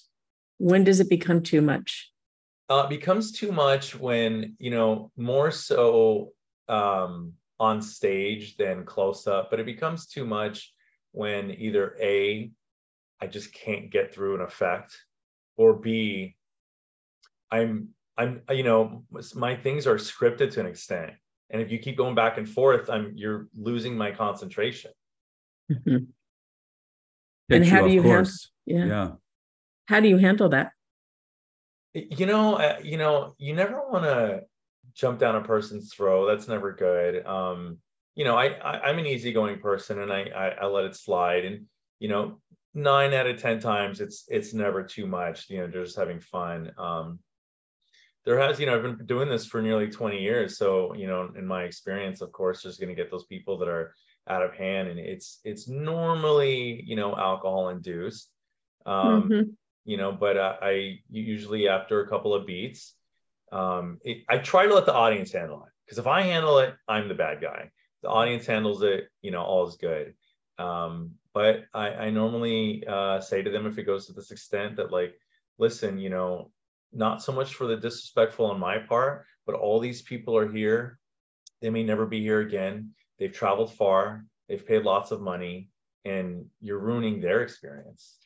When 0.59 0.85
does 0.85 1.01
it 1.01 1.09
become 1.09 1.43
too 1.43 1.61
much? 1.61 2.11
Uh, 2.69 2.83
it 2.85 2.91
becomes 2.91 3.33
too 3.33 3.51
much 3.51 3.99
when 3.99 4.55
you 4.59 4.71
know 4.71 5.11
more 5.17 5.51
so 5.51 6.33
um, 6.69 7.33
on 7.59 7.81
stage 7.81 8.57
than 8.57 8.85
close 8.85 9.27
up, 9.27 9.51
but 9.51 9.61
it 9.61 9.67
becomes 9.67 10.07
too 10.07 10.27
much 10.27 10.73
when 11.13 11.51
either 11.53 11.97
a 12.01 12.51
I 13.21 13.27
just 13.27 13.53
can't 13.53 13.91
get 13.91 14.15
through 14.15 14.37
an 14.37 14.43
effect, 14.43 14.97
or 15.57 15.75
b 15.75 16.37
I'm 17.51 17.89
I'm 18.17 18.43
you 18.51 18.63
know 18.63 19.05
my 19.35 19.57
things 19.57 19.87
are 19.87 19.97
scripted 19.97 20.51
to 20.53 20.61
an 20.61 20.67
extent, 20.67 21.13
and 21.51 21.63
if 21.63 21.71
you 21.71 21.79
keep 21.79 21.97
going 21.97 22.15
back 22.15 22.39
and 22.39 22.49
forth, 22.49 22.91
I'm 22.91 23.13
you're 23.17 23.49
losing 23.55 23.97
my 23.97 24.11
concentration. 24.13 24.93
Mhm. 25.71 26.07
And 27.51 27.65
how 27.65 27.81
of 27.83 27.89
do 27.89 27.95
you 27.95 28.03
have- 28.03 28.11
course. 28.11 28.51
Yeah. 28.67 28.85
yeah. 28.87 29.11
How 29.87 30.01
do 30.01 30.09
you 30.09 30.19
handle 30.19 30.49
that? 30.51 30.73
you 31.95 32.27
know 32.27 32.57
uh, 32.57 32.79
you 32.83 32.97
know 32.99 33.35
you 33.39 33.55
never 33.55 33.81
want 33.91 34.05
to 34.05 34.43
jump 34.95 35.19
down 35.19 35.37
a 35.37 35.41
person's 35.43 35.93
throat 35.93 36.27
that's 36.27 36.47
never 36.47 36.73
good 36.73 37.27
um 37.27 37.79
you 38.15 38.25
know 38.25 38.37
I, 38.37 38.47
I 38.59 38.81
i'm 38.89 38.99
an 38.99 39.07
easygoing 39.07 39.59
person 39.59 40.01
and 40.03 40.13
I, 40.13 40.25
I 40.37 40.49
i 40.63 40.67
let 40.67 40.85
it 40.85 40.95
slide 40.95 41.45
and 41.45 41.65
you 41.99 42.09
know 42.09 42.41
nine 42.75 43.15
out 43.15 43.27
of 43.27 43.41
ten 43.41 43.59
times 43.59 44.01
it's 44.01 44.27
it's 44.29 44.53
never 44.53 44.83
too 44.85 45.07
much 45.07 45.49
you 45.49 45.59
know 45.59 45.67
just 45.67 45.97
having 45.97 46.21
fun 46.21 46.71
um 46.79 47.19
there 48.29 48.39
has 48.39 48.61
you 48.61 48.67
know 48.67 48.77
i've 48.77 48.83
been 48.83 49.07
doing 49.07 49.27
this 49.27 49.47
for 49.47 49.63
nearly 49.63 49.89
20 49.89 50.21
years 50.21 50.59
so 50.59 50.95
you 50.95 51.07
know 51.07 51.31
in 51.35 51.47
my 51.47 51.63
experience 51.63 52.21
of 52.21 52.31
course 52.31 52.63
there's 52.63 52.77
going 52.77 52.95
to 52.95 52.95
get 52.95 53.11
those 53.11 53.25
people 53.25 53.57
that 53.57 53.69
are 53.69 53.95
out 54.29 54.43
of 54.43 54.53
hand 54.53 54.87
and 54.89 54.99
it's 54.99 55.41
it's 55.45 55.67
normally 55.67 56.85
you 56.87 56.95
know 56.95 57.17
alcohol 57.17 57.71
induced 57.71 58.31
um 58.85 59.31
Mhm. 59.31 59.57
you 59.87 59.97
know 59.97 60.13
but 60.13 60.37
uh, 60.37 60.57
i 60.61 60.99
usually 61.09 61.69
after 61.69 62.03
a 62.03 62.09
couple 62.09 62.35
of 62.35 62.47
beats 62.47 62.95
um 63.51 63.99
it, 64.05 64.25
i 64.29 64.37
try 64.37 64.67
to 64.67 64.75
let 64.75 64.85
the 64.85 64.93
audience 64.93 65.33
handle 65.33 65.65
it 65.65 65.73
because 65.87 65.99
if 65.99 66.07
i 66.07 66.21
handle 66.21 66.59
it 66.59 66.75
i'm 66.87 67.09
the 67.09 67.15
bad 67.15 67.41
guy 67.41 67.71
the 68.03 68.11
audience 68.11 68.45
handles 68.45 68.83
it 68.83 69.09
you 69.23 69.31
know 69.31 69.43
all 69.43 69.67
is 69.67 69.77
good 69.77 70.13
um 70.59 71.13
but 71.33 71.65
i 71.73 71.89
i 72.05 72.11
normally 72.11 72.85
uh 72.87 73.21
say 73.21 73.41
to 73.41 73.51
them 73.51 73.65
if 73.65 73.79
it 73.79 73.85
goes 73.85 74.07
to 74.07 74.13
this 74.13 74.33
extent 74.33 74.77
that 74.77 74.93
like 74.93 75.15
listen 75.57 75.99
you 75.99 76.11
know 76.11 76.51
not 76.93 77.23
so 77.23 77.33
much 77.33 77.55
for 77.55 77.67
the 77.67 77.77
disrespectful 77.77 78.47
on 78.47 78.59
my 78.59 78.79
part, 78.79 79.25
but 79.47 79.55
all 79.55 79.81
these 79.81 80.03
people 80.03 80.37
are 80.37 80.51
here. 80.51 80.99
They 81.61 81.71
may 81.71 81.83
never 81.83 82.07
be 82.07 82.21
here 82.21 82.41
again. 82.41 82.91
They've 83.19 83.33
traveled 83.33 83.75
far, 83.75 84.25
they've 84.49 84.65
paid 84.65 84.85
lots 84.85 85.11
of 85.11 85.21
money, 85.21 85.71
and 86.05 86.47
you're 86.61 86.79
ruining 86.79 87.21
their 87.21 87.43
experience. 87.43 88.17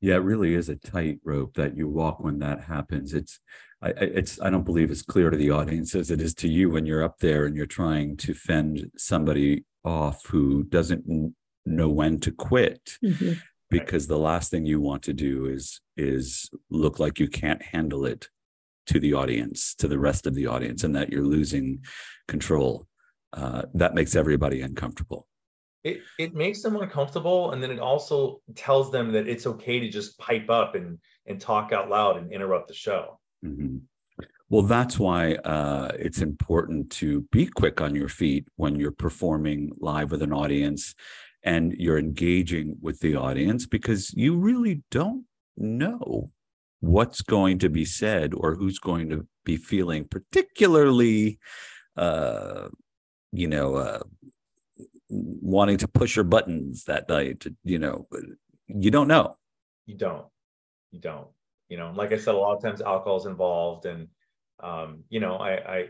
Yeah, 0.00 0.16
it 0.16 0.18
really 0.18 0.54
is 0.54 0.68
a 0.68 0.76
tightrope 0.76 1.54
that 1.54 1.76
you 1.76 1.88
walk 1.88 2.20
when 2.20 2.38
that 2.40 2.64
happens. 2.64 3.14
It's, 3.14 3.40
I, 3.82 3.90
it's, 3.90 4.40
I 4.40 4.50
don't 4.50 4.64
believe 4.64 4.90
it's 4.90 5.02
clear 5.02 5.30
to 5.30 5.36
the 5.36 5.50
audience 5.50 5.94
as 5.94 6.10
it 6.10 6.20
is 6.20 6.34
to 6.36 6.48
you 6.48 6.70
when 6.70 6.84
you're 6.84 7.02
up 7.02 7.18
there 7.20 7.46
and 7.46 7.56
you're 7.56 7.66
trying 7.66 8.16
to 8.18 8.34
fend 8.34 8.90
somebody 8.96 9.64
off 9.82 10.26
who 10.26 10.64
doesn't 10.64 11.34
know 11.64 11.88
when 11.88 12.20
to 12.20 12.32
quit. 12.32 12.98
Mm-hmm 13.02 13.34
because 13.78 14.06
the 14.06 14.18
last 14.18 14.50
thing 14.50 14.64
you 14.64 14.80
want 14.80 15.02
to 15.02 15.12
do 15.12 15.46
is 15.46 15.80
is 15.96 16.50
look 16.70 16.98
like 16.98 17.18
you 17.18 17.28
can't 17.28 17.62
handle 17.62 18.06
it 18.06 18.28
to 18.86 19.00
the 19.00 19.14
audience 19.14 19.74
to 19.74 19.88
the 19.88 19.98
rest 19.98 20.26
of 20.26 20.34
the 20.34 20.46
audience 20.46 20.84
and 20.84 20.94
that 20.94 21.10
you're 21.10 21.24
losing 21.24 21.82
control. 22.28 22.86
Uh, 23.32 23.62
that 23.74 23.94
makes 23.94 24.14
everybody 24.14 24.60
uncomfortable. 24.60 25.26
It, 25.82 26.00
it 26.18 26.34
makes 26.34 26.62
them 26.62 26.76
uncomfortable 26.76 27.50
and 27.50 27.62
then 27.62 27.70
it 27.70 27.80
also 27.80 28.40
tells 28.54 28.90
them 28.92 29.12
that 29.12 29.28
it's 29.28 29.46
okay 29.46 29.80
to 29.80 29.88
just 29.88 30.18
pipe 30.18 30.48
up 30.48 30.74
and 30.74 30.98
and 31.26 31.40
talk 31.40 31.72
out 31.72 31.88
loud 31.88 32.16
and 32.16 32.32
interrupt 32.32 32.68
the 32.68 32.74
show. 32.74 33.18
Mm-hmm. 33.44 33.78
well 34.48 34.62
that's 34.62 34.98
why 34.98 35.34
uh, 35.34 35.90
it's 35.98 36.22
important 36.22 36.88
to 36.90 37.22
be 37.32 37.46
quick 37.46 37.80
on 37.82 37.94
your 37.94 38.08
feet 38.08 38.46
when 38.56 38.76
you're 38.76 39.02
performing 39.06 39.72
live 39.78 40.10
with 40.10 40.22
an 40.22 40.32
audience 40.32 40.94
and 41.44 41.74
you're 41.78 41.98
engaging 41.98 42.76
with 42.80 43.00
the 43.00 43.14
audience 43.14 43.66
because 43.66 44.12
you 44.14 44.36
really 44.36 44.82
don't 44.90 45.24
know 45.56 46.30
what's 46.80 47.20
going 47.20 47.58
to 47.58 47.68
be 47.68 47.84
said 47.84 48.34
or 48.34 48.54
who's 48.54 48.78
going 48.78 49.08
to 49.10 49.26
be 49.44 49.56
feeling 49.56 50.04
particularly 50.04 51.38
uh 51.96 52.68
you 53.32 53.46
know 53.46 53.76
uh 53.76 54.00
wanting 55.08 55.78
to 55.78 55.86
push 55.86 56.16
your 56.16 56.24
buttons 56.24 56.84
that 56.84 57.08
night 57.08 57.44
you 57.62 57.78
know 57.78 58.06
you 58.68 58.90
don't 58.90 59.08
know. 59.08 59.36
You 59.86 59.96
don't. 59.96 60.26
You 60.90 61.00
don't. 61.00 61.28
You 61.68 61.78
know 61.78 61.92
like 61.96 62.12
i 62.12 62.18
said 62.18 62.34
a 62.34 62.38
lot 62.38 62.56
of 62.56 62.62
times 62.62 62.82
alcohol 62.82 63.16
is 63.16 63.24
involved 63.24 63.86
and 63.86 64.06
um 64.62 65.02
you 65.08 65.18
know 65.18 65.36
i 65.36 65.52
i 65.52 65.88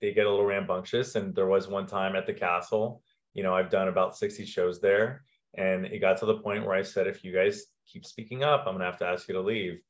they 0.00 0.12
get 0.14 0.26
a 0.26 0.30
little 0.30 0.46
rambunctious 0.46 1.14
and 1.14 1.34
there 1.34 1.46
was 1.46 1.68
one 1.68 1.86
time 1.86 2.16
at 2.16 2.26
the 2.26 2.32
castle 2.32 3.02
you 3.34 3.42
know, 3.42 3.54
I've 3.54 3.70
done 3.70 3.88
about 3.88 4.16
60 4.16 4.44
shows 4.44 4.80
there. 4.80 5.22
And 5.54 5.86
it 5.86 5.98
got 6.00 6.18
to 6.18 6.26
the 6.26 6.38
point 6.38 6.64
where 6.64 6.76
I 6.76 6.82
said, 6.82 7.06
if 7.06 7.24
you 7.24 7.32
guys 7.32 7.64
keep 7.86 8.04
speaking 8.04 8.44
up, 8.44 8.60
I'm 8.60 8.74
going 8.74 8.80
to 8.80 8.84
have 8.84 8.98
to 8.98 9.06
ask 9.06 9.28
you 9.28 9.34
to 9.34 9.40
leave. 9.40 9.80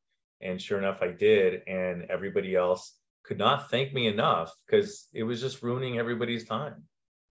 And 0.40 0.60
sure 0.60 0.78
enough, 0.78 1.02
I 1.02 1.08
did. 1.08 1.62
And 1.66 2.04
everybody 2.10 2.54
else 2.54 2.94
could 3.24 3.38
not 3.38 3.70
thank 3.70 3.92
me 3.92 4.06
enough 4.06 4.52
because 4.66 5.06
it 5.12 5.22
was 5.22 5.40
just 5.40 5.62
ruining 5.62 5.98
everybody's 5.98 6.46
time. 6.46 6.84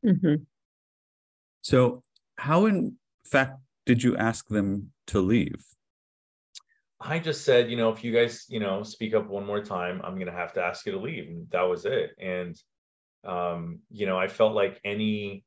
Mm-hmm. 0.05 0.43
So, 1.61 2.03
how 2.37 2.67
in 2.67 2.95
fact 3.25 3.59
did 3.85 4.03
you 4.03 4.15
ask 4.15 4.47
them 4.47 4.91
to 5.07 5.19
leave? 5.19 5.65
I 7.01 7.19
just 7.19 7.43
said, 7.43 7.71
you 7.71 7.77
know, 7.77 7.89
if 7.89 8.03
you 8.03 8.13
guys, 8.13 8.45
you 8.49 8.59
know, 8.59 8.83
speak 8.83 9.13
up 9.13 9.27
one 9.27 9.45
more 9.45 9.63
time, 9.63 10.01
I'm 10.03 10.15
going 10.15 10.27
to 10.27 10.33
have 10.33 10.53
to 10.53 10.61
ask 10.61 10.85
you 10.85 10.91
to 10.91 10.99
leave. 10.99 11.27
And 11.27 11.49
that 11.51 11.63
was 11.63 11.85
it. 11.85 12.11
And, 12.19 12.55
um, 13.23 13.79
you 13.89 14.05
know, 14.05 14.17
I 14.17 14.27
felt 14.27 14.53
like 14.53 14.79
any 14.83 15.43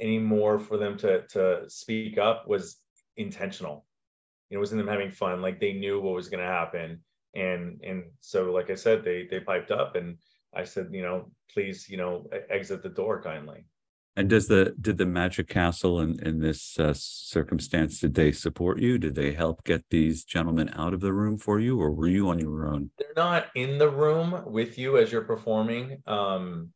anymore 0.00 0.58
for 0.58 0.76
them 0.76 0.96
to 0.98 1.26
to 1.28 1.68
speak 1.68 2.18
up 2.18 2.46
was 2.46 2.76
intentional. 3.16 3.86
It 4.50 4.58
wasn't 4.58 4.80
them 4.80 4.88
having 4.88 5.10
fun. 5.10 5.42
Like 5.42 5.60
they 5.60 5.72
knew 5.72 6.00
what 6.00 6.14
was 6.14 6.28
going 6.28 6.42
to 6.42 6.50
happen, 6.50 7.00
and 7.34 7.80
and 7.82 8.04
so 8.20 8.52
like 8.52 8.70
I 8.70 8.74
said, 8.74 9.04
they 9.04 9.26
they 9.30 9.40
piped 9.40 9.70
up, 9.70 9.96
and 9.96 10.18
I 10.54 10.64
said, 10.64 10.88
you 10.92 11.02
know, 11.02 11.30
please, 11.52 11.88
you 11.88 11.96
know, 11.96 12.28
exit 12.50 12.82
the 12.82 12.88
door 12.88 13.22
kindly. 13.22 13.64
And 14.18 14.30
does 14.30 14.48
the 14.48 14.74
did 14.80 14.96
the 14.96 15.04
Magic 15.04 15.46
Castle 15.46 16.00
in 16.00 16.18
in 16.26 16.40
this 16.40 16.78
uh, 16.78 16.94
circumstance 16.94 18.00
did 18.00 18.14
they 18.14 18.32
support 18.32 18.78
you? 18.78 18.96
Did 18.96 19.14
they 19.14 19.32
help 19.32 19.62
get 19.64 19.84
these 19.90 20.24
gentlemen 20.24 20.70
out 20.74 20.94
of 20.94 21.00
the 21.00 21.12
room 21.12 21.36
for 21.36 21.60
you, 21.60 21.78
or 21.78 21.90
were 21.90 22.06
you 22.06 22.30
on 22.30 22.38
your 22.38 22.66
own? 22.66 22.90
They're 22.98 23.08
not 23.14 23.48
in 23.54 23.76
the 23.76 23.90
room 23.90 24.42
with 24.46 24.78
you 24.78 24.96
as 24.96 25.12
you're 25.12 25.22
performing. 25.22 26.02
Um, 26.06 26.70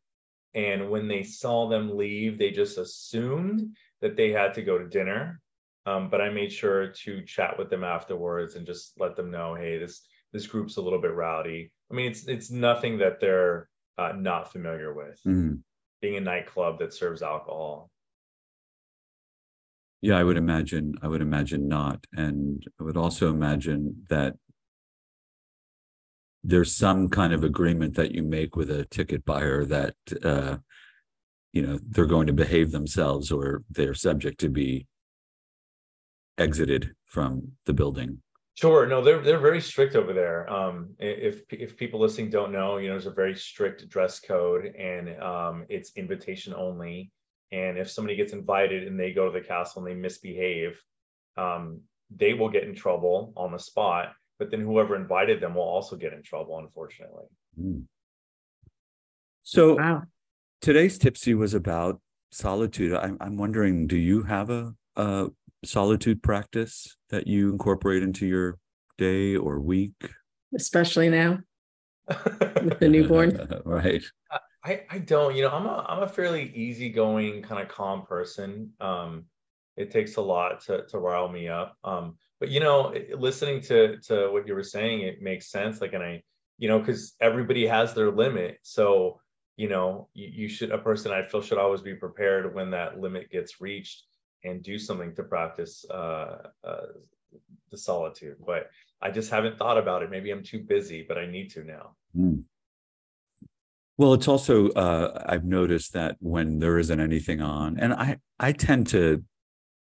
and 0.53 0.89
when 0.89 1.07
they 1.07 1.23
saw 1.23 1.67
them 1.67 1.97
leave, 1.97 2.37
they 2.37 2.51
just 2.51 2.77
assumed 2.77 3.75
that 4.01 4.15
they 4.17 4.31
had 4.31 4.53
to 4.55 4.61
go 4.61 4.77
to 4.77 4.87
dinner. 4.87 5.39
Um, 5.85 6.09
but 6.09 6.21
I 6.21 6.29
made 6.29 6.51
sure 6.51 6.87
to 6.87 7.23
chat 7.25 7.57
with 7.57 7.69
them 7.69 7.83
afterwards 7.83 8.55
and 8.55 8.65
just 8.65 8.93
let 8.99 9.15
them 9.15 9.31
know, 9.31 9.55
hey, 9.55 9.77
this 9.77 10.05
this 10.33 10.47
group's 10.47 10.77
a 10.77 10.81
little 10.81 11.01
bit 11.01 11.13
rowdy. 11.13 11.71
I 11.89 11.93
mean, 11.93 12.11
it's 12.11 12.27
it's 12.27 12.51
nothing 12.51 12.99
that 12.99 13.19
they're 13.19 13.69
uh, 13.97 14.13
not 14.15 14.51
familiar 14.51 14.93
with. 14.93 15.19
Mm-hmm. 15.25 15.55
Being 16.01 16.17
a 16.17 16.21
nightclub 16.21 16.79
that 16.79 16.93
serves 16.93 17.21
alcohol. 17.21 17.89
Yeah, 20.01 20.17
I 20.17 20.23
would 20.23 20.37
imagine. 20.37 20.95
I 21.01 21.07
would 21.07 21.21
imagine 21.21 21.67
not, 21.67 22.05
and 22.13 22.65
I 22.79 22.83
would 22.83 22.97
also 22.97 23.29
imagine 23.29 24.05
that 24.09 24.35
there's 26.43 26.75
some 26.75 27.09
kind 27.09 27.33
of 27.33 27.43
agreement 27.43 27.95
that 27.95 28.11
you 28.11 28.23
make 28.23 28.55
with 28.55 28.71
a 28.71 28.85
ticket 28.85 29.25
buyer 29.25 29.63
that 29.65 29.95
uh, 30.23 30.57
you 31.53 31.61
know 31.61 31.79
they're 31.87 32.05
going 32.05 32.27
to 32.27 32.33
behave 32.33 32.71
themselves 32.71 33.31
or 33.31 33.63
they're 33.69 33.93
subject 33.93 34.39
to 34.39 34.49
be 34.49 34.87
exited 36.37 36.93
from 37.05 37.51
the 37.65 37.73
building. 37.73 38.21
Sure. 38.55 38.85
No 38.85 39.03
they're 39.03 39.21
they're 39.21 39.39
very 39.39 39.61
strict 39.61 39.95
over 39.95 40.13
there. 40.13 40.51
Um, 40.51 40.95
if 40.99 41.41
if 41.51 41.77
people 41.77 41.99
listening 41.99 42.29
don't 42.29 42.51
know 42.51 42.77
you 42.77 42.87
know 42.87 42.93
there's 42.93 43.05
a 43.05 43.11
very 43.11 43.35
strict 43.35 43.87
dress 43.89 44.19
code 44.19 44.65
and 44.77 45.21
um, 45.21 45.65
it's 45.69 45.91
invitation 45.95 46.53
only. 46.53 47.11
And 47.53 47.77
if 47.77 47.91
somebody 47.91 48.15
gets 48.15 48.33
invited 48.33 48.87
and 48.87 48.97
they 48.97 49.11
go 49.11 49.29
to 49.29 49.37
the 49.37 49.45
castle 49.45 49.83
and 49.83 49.91
they 49.91 49.99
misbehave 49.99 50.81
um, 51.37 51.81
they 52.15 52.33
will 52.33 52.49
get 52.49 52.63
in 52.63 52.75
trouble 52.75 53.33
on 53.37 53.51
the 53.51 53.59
spot 53.59 54.13
but 54.41 54.49
then 54.49 54.61
whoever 54.61 54.95
invited 54.95 55.39
them 55.39 55.53
will 55.53 55.61
also 55.61 55.95
get 55.95 56.13
in 56.13 56.23
trouble, 56.23 56.57
unfortunately. 56.57 57.25
Mm. 57.61 57.83
So 59.43 59.75
wow. 59.75 60.01
today's 60.61 60.97
tipsy 60.97 61.35
was 61.35 61.53
about 61.53 62.01
solitude. 62.31 62.95
I'm, 62.95 63.19
I'm 63.21 63.37
wondering, 63.37 63.85
do 63.85 63.97
you 63.97 64.23
have 64.23 64.49
a, 64.49 64.73
a 64.95 65.27
solitude 65.63 66.23
practice 66.23 66.97
that 67.11 67.27
you 67.27 67.51
incorporate 67.51 68.01
into 68.01 68.25
your 68.25 68.57
day 68.97 69.35
or 69.35 69.59
week? 69.59 70.09
Especially 70.55 71.07
now 71.07 71.37
with 72.07 72.79
the 72.79 72.89
newborn. 72.89 73.47
right. 73.63 74.01
I, 74.65 74.81
I 74.89 74.97
don't, 74.97 75.35
you 75.35 75.43
know, 75.43 75.51
I'm 75.51 75.67
a 75.67 75.85
I'm 75.87 76.01
a 76.01 76.07
fairly 76.07 76.51
easygoing 76.55 77.43
kind 77.43 77.61
of 77.61 77.67
calm 77.67 78.07
person. 78.07 78.71
Um, 78.81 79.25
it 79.77 79.91
takes 79.91 80.15
a 80.15 80.21
lot 80.21 80.61
to 80.61 80.87
to 80.87 80.97
rile 80.97 81.29
me 81.29 81.47
up. 81.47 81.77
Um, 81.83 82.17
but 82.41 82.49
you 82.49 82.59
know 82.59 82.93
listening 83.17 83.61
to 83.61 83.97
to 83.99 84.29
what 84.33 84.45
you 84.45 84.53
were 84.53 84.63
saying 84.63 85.01
it 85.01 85.21
makes 85.21 85.49
sense 85.49 85.79
like 85.79 85.93
and 85.93 86.03
i 86.03 86.21
you 86.61 86.67
know 86.67 86.79
because 86.79 87.15
everybody 87.19 87.65
has 87.65 87.93
their 87.93 88.11
limit. 88.11 88.59
So 88.61 89.19
you 89.57 89.67
know 89.67 90.07
you, 90.13 90.27
you, 90.31 90.47
should 90.47 90.71
a 90.71 90.77
person 90.77 91.11
i 91.11 91.25
feel 91.25 91.41
should 91.41 91.57
always 91.57 91.81
be 91.81 91.95
prepared 91.95 92.53
when 92.55 92.71
that 92.71 93.01
limit 93.01 93.29
gets 93.29 93.59
reached 93.59 94.03
and 94.43 94.63
do 94.63 94.77
something 94.79 95.13
to 95.15 95.23
practice 95.23 95.85
uh, 95.89 96.49
uh, 96.63 96.87
the 97.69 97.77
solitude. 97.77 98.37
But 98.45 98.69
i 99.01 99.09
just 99.11 99.31
haven't 99.31 99.57
thought 99.57 99.77
about 99.77 100.03
it. 100.03 100.11
Maybe 100.11 100.31
i'm 100.31 100.43
too 100.43 100.59
busy 100.59 101.03
but 101.07 101.17
i 101.17 101.25
need 101.25 101.49
to 101.51 101.63
now. 101.63 101.95
Mm. 102.15 102.43
well 103.97 104.13
it's 104.13 104.27
also 104.27 104.69
uh, 104.69 105.23
i've 105.27 105.45
noticed 105.45 105.93
that 105.93 106.17
when 106.19 106.59
there 106.59 106.77
isn't 106.77 106.99
anything 106.99 107.41
on 107.41 107.79
and 107.79 107.93
i 107.93 108.17
i 108.39 108.51
tend 108.51 108.87
to 108.87 109.23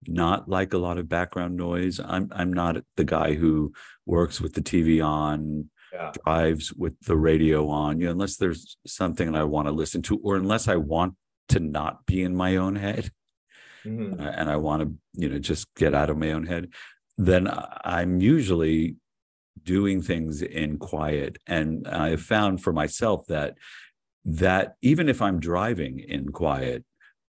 not 0.07 0.49
like 0.49 0.73
a 0.73 0.79
lot 0.79 0.99
of 0.99 1.09
background 1.09 1.57
noise. 1.57 2.01
I'm 2.03 2.31
I'm 2.33 2.53
not 2.53 2.77
the 2.97 3.05
guy 3.05 3.35
who 3.35 3.73
works 4.07 4.41
with 4.41 4.55
the 4.55 4.61
TV 4.61 5.05
on, 5.05 5.71
yeah. 5.93 6.13
drives 6.25 6.73
with 6.73 6.99
the 7.01 7.17
radio 7.17 7.69
on, 7.69 8.01
you 8.01 8.07
know, 8.07 8.13
unless 8.13 8.37
there's 8.37 8.77
something 8.87 9.35
I 9.35 9.45
want 9.45 9.69
to 9.69 9.73
listen 9.73 10.03
to, 10.03 10.19
or 10.23 10.37
unless 10.37 10.69
I 10.69 10.77
want 10.77 11.15
to 11.51 11.61
not 11.61 12.07
be 12.07 12.23
in 12.23 12.37
my 12.37 12.57
own 12.57 12.77
head, 12.77 13.11
mm-hmm. 13.85 14.21
uh, 14.21 14.31
and 14.31 14.51
I 14.51 14.57
want 14.57 14.83
to, 14.83 14.95
you 15.15 15.29
know, 15.29 15.39
just 15.39 15.75
get 15.75 15.95
out 15.95 16.11
of 16.11 16.19
my 16.19 16.33
own 16.33 16.47
head. 16.47 16.73
Then 17.17 17.49
I'm 17.85 18.21
usually 18.21 18.97
doing 19.63 20.03
things 20.03 20.43
in 20.43 20.79
quiet, 20.79 21.39
and 21.47 21.87
I've 21.89 22.23
found 22.23 22.63
for 22.63 22.73
myself 22.73 23.27
that 23.27 23.55
that 24.25 24.75
even 24.83 25.09
if 25.09 25.23
I'm 25.23 25.41
driving 25.41 26.01
in 26.01 26.29
quiet, 26.31 26.85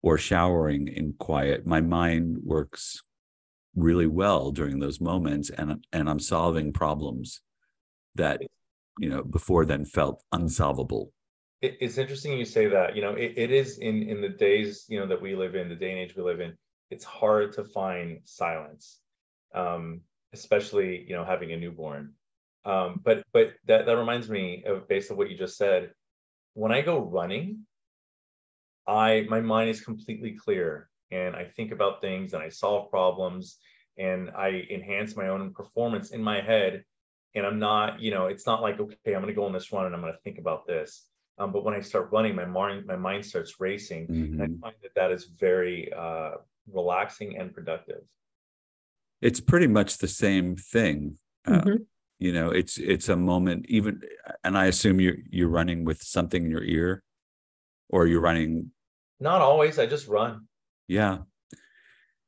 or 0.04 0.18
showering 0.18 0.86
in 0.86 1.14
quiet, 1.18 1.66
my 1.66 1.80
mind 1.80 2.36
works 2.44 3.02
really 3.74 4.06
well 4.06 4.50
during 4.52 4.78
those 4.78 5.00
moments 5.00 5.50
and 5.50 5.84
and 5.92 6.08
I'm 6.10 6.20
solving 6.20 6.72
problems 6.72 7.40
that 8.14 8.42
you 8.98 9.08
know 9.08 9.24
before 9.24 9.64
then 9.64 9.84
felt 9.86 10.22
unsolvable. 10.30 11.10
It's 11.62 11.96
interesting 11.96 12.36
you 12.36 12.44
say 12.44 12.66
that. 12.66 12.94
You 12.94 13.00
know, 13.00 13.14
it, 13.14 13.32
it 13.36 13.50
is 13.50 13.78
in 13.78 14.02
in 14.02 14.20
the 14.20 14.28
days 14.28 14.84
you 14.88 15.00
know 15.00 15.06
that 15.06 15.22
we 15.22 15.34
live 15.34 15.54
in, 15.54 15.70
the 15.70 15.74
day 15.74 15.90
and 15.90 15.98
age 15.98 16.14
we 16.14 16.22
live 16.22 16.40
in. 16.40 16.52
It's 16.90 17.04
hard 17.04 17.54
to 17.54 17.64
find 17.64 18.20
silence, 18.24 19.00
um, 19.54 20.02
especially 20.34 21.06
you 21.08 21.16
know 21.16 21.24
having 21.24 21.52
a 21.52 21.56
newborn. 21.56 22.12
Um, 22.66 23.00
but 23.02 23.24
but 23.32 23.54
that 23.68 23.86
that 23.86 23.96
reminds 23.96 24.28
me 24.28 24.64
of 24.66 24.86
based 24.86 25.10
on 25.10 25.16
what 25.16 25.30
you 25.30 25.38
just 25.38 25.56
said. 25.56 25.92
When 26.52 26.72
I 26.72 26.82
go 26.82 27.00
running, 27.00 27.64
I 28.86 29.26
my 29.28 29.40
mind 29.40 29.70
is 29.70 29.80
completely 29.80 30.32
clear 30.32 30.88
and 31.10 31.34
I 31.36 31.44
think 31.44 31.72
about 31.72 32.00
things 32.00 32.34
and 32.34 32.42
I 32.42 32.48
solve 32.48 32.90
problems 32.90 33.58
and 33.98 34.30
I 34.30 34.66
enhance 34.70 35.16
my 35.16 35.28
own 35.28 35.52
performance 35.54 36.10
in 36.10 36.22
my 36.22 36.40
head. 36.40 36.84
And 37.36 37.44
I'm 37.46 37.58
not, 37.58 38.00
you 38.00 38.10
know, 38.12 38.26
it's 38.26 38.46
not 38.46 38.62
like 38.62 38.78
okay, 38.78 39.14
I'm 39.14 39.22
going 39.22 39.26
to 39.26 39.32
go 39.34 39.44
on 39.44 39.52
this 39.52 39.72
run 39.72 39.86
and 39.86 39.94
I'm 39.94 40.00
going 40.00 40.12
to 40.12 40.20
think 40.20 40.38
about 40.38 40.66
this. 40.66 41.08
Um, 41.38 41.52
but 41.52 41.64
when 41.64 41.74
I 41.74 41.80
start 41.80 42.12
running, 42.12 42.34
my 42.36 42.44
mind 42.44 42.86
my 42.86 42.96
mind 42.96 43.26
starts 43.26 43.58
racing, 43.58 44.06
Mhm. 44.06 44.32
and 44.34 44.42
I 44.42 44.46
find 44.60 44.76
that 44.82 44.94
that 44.94 45.10
is 45.10 45.24
very 45.24 45.92
uh, 45.92 46.32
relaxing 46.72 47.38
and 47.38 47.52
productive. 47.52 48.02
It's 49.20 49.40
pretty 49.40 49.66
much 49.66 49.98
the 49.98 50.08
same 50.08 50.54
thing. 50.56 51.18
Uh, 51.46 51.62
Mhm. 51.62 51.86
you 52.20 52.32
know, 52.32 52.50
it's 52.50 52.78
it's 52.78 53.08
a 53.08 53.16
moment 53.16 53.66
even 53.68 54.00
and 54.44 54.56
I 54.56 54.66
assume 54.66 55.00
you're 55.00 55.16
you're 55.28 55.48
running 55.48 55.84
with 55.84 56.02
something 56.02 56.44
in 56.44 56.50
your 56.50 56.62
ear 56.62 57.02
or 57.88 58.06
you're 58.06 58.20
running 58.20 58.70
Not 59.24 59.40
always. 59.40 59.78
I 59.78 59.86
just 59.86 60.06
run. 60.06 60.46
yeah. 60.86 61.18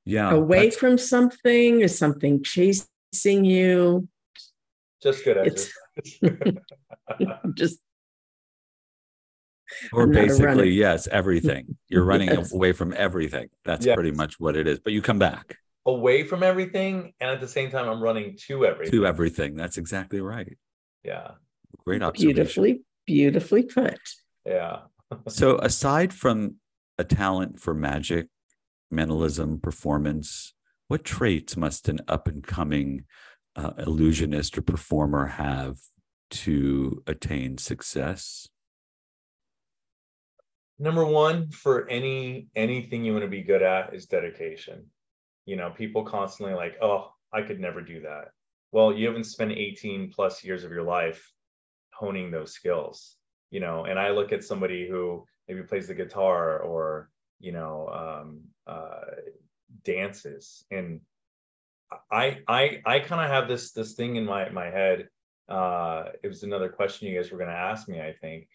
Yeah. 0.09 0.31
Away 0.31 0.71
from 0.71 0.97
something, 0.99 1.81
is 1.81 1.99
something 1.99 2.43
chasing 2.43 3.45
you? 3.45 4.09
Just 5.03 5.25
good 5.25 5.37
It's- 5.37 5.69
exercise. 5.99 6.59
Just 7.55 7.81
or 9.93 10.05
I'm 10.05 10.13
not 10.13 10.19
a 10.19 10.23
runner. 10.23 10.29
basically 10.29 10.71
yes, 10.71 11.07
everything. 11.09 11.77
You're 11.89 12.05
running 12.13 12.29
Yes. 12.29 12.53
away 12.55 12.73
from 12.73 12.95
everything. 12.97 13.49
That's 13.65 13.85
Yes. 13.85 13.95
pretty 13.97 14.13
much 14.13 14.39
what 14.39 14.55
it 14.57 14.67
is. 14.69 14.79
But 14.79 14.93
you 14.95 15.03
come 15.03 15.19
back 15.19 15.59
Away 15.87 16.23
from 16.25 16.43
everything, 16.43 17.13
and 17.21 17.31
at 17.31 17.41
the 17.41 17.49
same 17.49 17.71
time, 17.71 17.89
I'm 17.89 18.01
running 18.03 18.37
to 18.47 18.65
everything. 18.65 18.93
to 18.93 19.07
everything. 19.07 19.55
That's 19.55 19.77
exactly 19.77 20.21
right. 20.21 20.57
Yeah, 21.05 21.33
Great 21.85 22.03
observation. 22.03 22.27
beautifully, 22.35 22.83
beautifully 23.07 23.63
put. 23.65 23.99
yeah. 24.45 24.79
So, 25.29 25.59
aside 25.59 26.13
from 26.13 26.57
a 26.99 27.05
talent 27.05 27.61
for 27.61 27.75
magic, 27.75 28.29
mentalism, 28.91 29.61
performance, 29.61 30.55
what 30.89 31.05
traits 31.05 31.57
must 31.57 31.89
an 31.89 32.01
up 32.09 32.29
and 32.29 32.47
coming 32.47 33.05
uh, 33.55 33.73
illusionist 33.79 34.57
or 34.57 34.63
performer 34.63 35.27
have 35.27 35.79
to 36.31 37.03
attain 37.07 37.59
success? 37.59 38.49
number 40.79 41.05
one 41.05 41.51
for 41.51 41.89
any 41.89 42.49
anything 42.55 43.05
you 43.05 43.13
want 43.13 43.25
to 43.25 43.31
be 43.31 43.43
good 43.43 43.63
at 43.63 43.95
is 43.95 44.07
dedication 44.07 44.85
you 45.47 45.57
know 45.57 45.71
people 45.71 46.05
constantly 46.05 46.55
like 46.55 46.77
oh 46.83 47.11
i 47.33 47.41
could 47.41 47.61
never 47.61 47.81
do 47.81 48.01
that 48.01 48.29
well 48.73 48.93
you 48.93 49.07
haven't 49.07 49.25
spent 49.25 49.53
18 49.53 50.13
plus 50.13 50.45
years 50.45 50.65
of 50.65 50.71
your 50.71 50.83
life 50.83 51.33
honing 51.95 52.31
those 52.31 52.53
skills 52.53 53.17
you 53.51 53.61
know 53.61 53.85
and 53.85 53.99
i 53.99 54.11
look 54.11 54.33
at 54.33 54.45
somebody 54.45 54.87
who 54.89 55.25
maybe 55.49 55.63
plays 55.63 55.87
the 55.87 55.95
guitar 55.95 56.59
or 56.59 57.11
you 57.41 57.53
know 57.53 57.89
um, 57.89 58.41
uh, 58.67 59.21
dances. 59.85 60.65
And 60.71 61.01
i 62.11 62.39
i 62.49 62.83
i 62.85 62.99
kind 62.99 63.21
of 63.23 63.31
have 63.31 63.49
this 63.49 63.73
this 63.73 63.95
thing 63.95 64.17
in 64.17 64.25
my 64.25 64.49
my 64.51 64.67
head 64.67 65.09
uh 65.49 66.05
it 66.23 66.29
was 66.29 66.43
another 66.43 66.69
question 66.69 67.07
you 67.07 67.17
guys 67.17 67.31
were 67.31 67.39
going 67.39 67.51
to 67.51 67.57
ask 67.57 67.89
me 67.89 68.01
i 68.01 68.13
think 68.13 68.49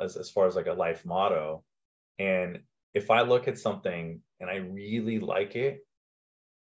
as, 0.00 0.16
as 0.16 0.30
far 0.30 0.46
as 0.46 0.56
like 0.56 0.66
a 0.66 0.72
life 0.72 1.04
motto. 1.04 1.62
And 2.18 2.60
if 2.94 3.10
i 3.10 3.22
look 3.22 3.46
at 3.46 3.58
something 3.58 4.20
and 4.40 4.50
i 4.50 4.56
really 4.56 5.18
like 5.18 5.54
it 5.56 5.86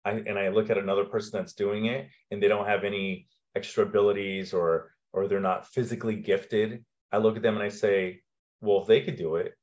I, 0.04 0.12
and 0.12 0.38
i 0.38 0.48
look 0.48 0.70
at 0.70 0.78
another 0.78 1.04
person 1.04 1.32
that's 1.34 1.54
doing 1.54 1.86
it 1.86 2.08
and 2.30 2.42
they 2.42 2.48
don't 2.48 2.66
have 2.66 2.84
any 2.84 3.26
extra 3.56 3.84
abilities 3.84 4.52
or 4.52 4.92
or 5.12 5.26
they're 5.26 5.40
not 5.40 5.66
physically 5.66 6.16
gifted 6.16 6.84
i 7.10 7.16
look 7.16 7.36
at 7.36 7.42
them 7.42 7.54
and 7.54 7.64
i 7.64 7.68
say 7.68 8.20
well 8.60 8.82
if 8.82 8.86
they 8.86 9.00
could 9.00 9.16
do 9.16 9.36
it 9.36 9.54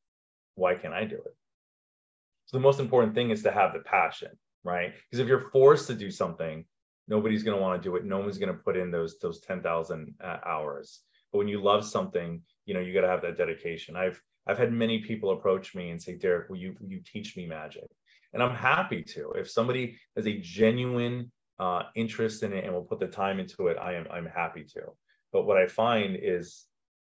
why 0.57 0.75
can't 0.75 0.93
i 0.93 1.05
do 1.05 1.15
it? 1.15 1.35
So 2.45 2.57
the 2.57 2.63
most 2.63 2.79
important 2.79 3.13
thing 3.13 3.31
is 3.31 3.43
to 3.43 3.51
have 3.51 3.73
the 3.73 3.79
passion 3.79 4.31
right? 4.63 4.93
Because 5.09 5.19
if 5.19 5.27
you're 5.27 5.49
forced 5.51 5.87
to 5.87 5.93
do 5.95 6.11
something 6.11 6.65
nobody's 7.07 7.43
going 7.43 7.55
to 7.55 7.61
want 7.61 7.81
to 7.81 7.89
do 7.89 7.95
it. 7.95 8.05
No 8.05 8.19
one's 8.19 8.37
going 8.37 8.51
to 8.51 8.61
put 8.61 8.77
in 8.77 8.91
those 8.91 9.17
those 9.19 9.39
10,000 9.39 10.13
uh, 10.21 10.37
hours. 10.45 11.01
But 11.31 11.39
when 11.39 11.47
you 11.47 11.61
love 11.61 11.85
something 11.85 12.41
you 12.65 12.73
know 12.73 12.81
you 12.81 12.93
got 12.93 13.01
to 13.01 13.07
have 13.07 13.21
that 13.21 13.37
dedication. 13.37 13.95
I've 13.95 14.21
i've 14.45 14.57
had 14.57 14.71
many 14.71 14.99
people 14.99 15.31
approach 15.31 15.73
me 15.73 15.89
and 15.89 16.01
say 16.01 16.15
derek 16.15 16.49
will 16.49 16.57
you 16.57 16.75
will 16.79 16.89
you 16.89 17.01
teach 17.01 17.35
me 17.37 17.45
magic? 17.45 17.89
And 18.33 18.43
i'm 18.43 18.55
happy 18.55 19.01
to. 19.13 19.31
If 19.31 19.49
somebody 19.49 19.97
has 20.15 20.27
a 20.27 20.37
genuine 20.39 21.31
uh, 21.59 21.83
interest 21.95 22.43
in 22.43 22.53
it 22.53 22.65
and 22.65 22.73
will 22.73 22.83
put 22.83 22.99
the 22.99 23.07
time 23.07 23.39
into 23.39 23.67
it 23.67 23.77
i 23.81 23.93
am 23.93 24.05
i'm 24.11 24.25
happy 24.27 24.63
to. 24.75 24.81
But 25.31 25.45
what 25.45 25.57
i 25.57 25.67
find 25.67 26.17
is 26.21 26.65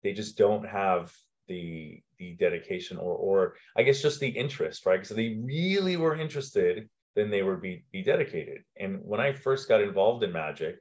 they 0.04 0.14
just 0.14 0.38
don't 0.38 0.68
have 0.68 1.14
the 1.48 2.02
the 2.20 2.34
dedication 2.40 2.98
or 2.98 3.16
or 3.16 3.56
i 3.78 3.84
guess 3.84 4.02
just 4.02 4.20
the 4.20 4.28
interest 4.28 4.86
right 4.86 4.98
because 4.98 5.12
if 5.12 5.18
they 5.18 5.38
really 5.44 5.98
were 5.98 6.16
interested 6.16 6.90
then 7.16 7.30
they 7.30 7.44
would 7.44 7.62
be 7.62 7.84
be 7.92 8.04
dedicated 8.04 8.64
and 8.78 9.00
when 9.02 9.20
i 9.20 9.32
first 9.32 9.68
got 9.68 9.82
involved 9.82 10.24
in 10.24 10.32
magic 10.32 10.80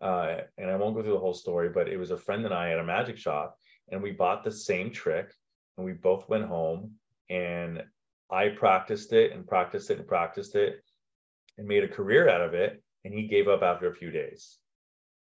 uh, 0.00 0.38
and 0.58 0.70
I 0.70 0.76
won't 0.76 0.94
go 0.94 1.02
through 1.02 1.14
the 1.14 1.18
whole 1.18 1.34
story, 1.34 1.70
but 1.70 1.88
it 1.88 1.96
was 1.96 2.10
a 2.10 2.16
friend 2.16 2.44
and 2.44 2.52
I 2.52 2.72
at 2.72 2.78
a 2.78 2.84
magic 2.84 3.16
shop, 3.16 3.58
and 3.90 4.02
we 4.02 4.12
bought 4.12 4.44
the 4.44 4.52
same 4.52 4.90
trick, 4.90 5.32
and 5.76 5.86
we 5.86 5.92
both 5.92 6.28
went 6.28 6.44
home, 6.44 6.92
and 7.30 7.82
I 8.30 8.48
practiced 8.48 9.12
it 9.12 9.32
and 9.32 9.46
practiced 9.46 9.90
it 9.90 9.98
and 9.98 10.06
practiced 10.06 10.54
it, 10.54 10.82
and 11.56 11.66
made 11.66 11.84
a 11.84 11.88
career 11.88 12.28
out 12.28 12.42
of 12.42 12.54
it, 12.54 12.82
and 13.04 13.14
he 13.14 13.26
gave 13.26 13.48
up 13.48 13.62
after 13.62 13.88
a 13.88 13.94
few 13.94 14.10
days. 14.10 14.58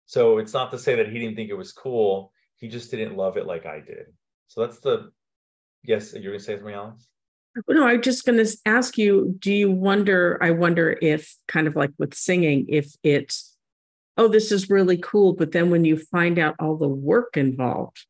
So 0.06 0.38
it's 0.38 0.54
not 0.54 0.72
to 0.72 0.80
say 0.80 0.96
that 0.96 1.10
he 1.10 1.20
didn't 1.20 1.36
think 1.36 1.50
it 1.50 1.58
was 1.58 1.72
cool; 1.72 2.32
he 2.58 2.68
just 2.68 2.92
didn't 2.92 3.18
love 3.18 3.38
it 3.38 3.48
like 3.48 3.66
I 3.66 3.80
did. 3.80 4.14
So 4.50 4.62
that's 4.62 4.80
the 4.80 5.12
yes. 5.84 6.14
You're 6.14 6.34
gonna 6.34 6.40
say 6.40 6.58
something, 6.58 6.76
Alex? 6.76 7.08
No, 7.68 7.88
I'm 7.88 8.02
just 8.02 8.26
going 8.26 8.38
to 8.44 8.58
ask 8.66 8.98
you 8.98 9.36
do 9.40 9.52
you 9.52 9.72
wonder? 9.72 10.38
I 10.42 10.52
wonder 10.52 10.98
if, 11.02 11.36
kind 11.48 11.68
of 11.68 11.76
like 11.76 11.92
with 11.98 12.14
singing, 12.14 12.66
if 12.70 12.94
it's, 13.04 13.56
oh, 14.18 14.28
this 14.28 14.52
is 14.52 14.70
really 14.70 14.98
cool. 14.98 15.34
But 15.34 15.52
then 15.52 15.70
when 15.70 15.84
you 15.84 15.98
find 15.98 16.38
out 16.38 16.56
all 16.60 16.78
the 16.78 16.88
work 16.88 17.38
involved, 17.38 18.06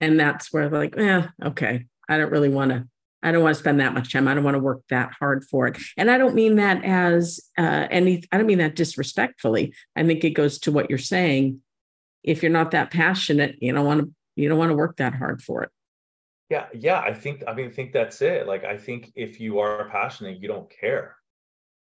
and 0.00 0.18
that's 0.18 0.52
where, 0.52 0.68
like, 0.68 0.94
yeah, 0.96 1.28
okay, 1.44 1.86
I 2.08 2.16
don't 2.16 2.32
really 2.32 2.48
want 2.48 2.70
to. 2.72 2.88
I 3.22 3.32
don't 3.32 3.42
want 3.42 3.56
to 3.56 3.60
spend 3.60 3.80
that 3.80 3.94
much 3.94 4.12
time. 4.12 4.28
I 4.28 4.34
don't 4.34 4.44
want 4.44 4.54
to 4.54 4.62
work 4.62 4.82
that 4.90 5.12
hard 5.18 5.44
for 5.44 5.66
it. 5.66 5.78
And 5.96 6.10
I 6.10 6.18
don't 6.18 6.34
mean 6.34 6.56
that 6.56 6.84
as 6.84 7.40
uh, 7.58 7.88
any, 7.90 8.22
I 8.30 8.38
don't 8.38 8.46
mean 8.46 8.58
that 8.58 8.76
disrespectfully. 8.76 9.74
I 9.96 10.04
think 10.04 10.22
it 10.22 10.30
goes 10.30 10.58
to 10.60 10.72
what 10.72 10.90
you're 10.90 10.98
saying. 10.98 11.60
If 12.22 12.42
you're 12.42 12.52
not 12.52 12.70
that 12.70 12.90
passionate, 12.90 13.56
you 13.60 13.72
don't 13.72 13.86
want 13.86 14.00
to, 14.00 14.14
you 14.36 14.48
don't 14.48 14.58
want 14.58 14.70
to 14.70 14.76
work 14.76 14.96
that 14.98 15.14
hard 15.14 15.42
for 15.42 15.64
it. 15.64 15.70
Yeah, 16.48 16.66
yeah. 16.72 17.00
I 17.00 17.12
think 17.12 17.42
I 17.48 17.54
mean 17.54 17.66
I 17.66 17.70
think 17.70 17.92
that's 17.92 18.22
it. 18.22 18.46
Like 18.46 18.64
I 18.64 18.76
think 18.76 19.10
if 19.16 19.40
you 19.40 19.58
are 19.58 19.88
passionate, 19.88 20.40
you 20.40 20.46
don't 20.46 20.70
care 20.70 21.16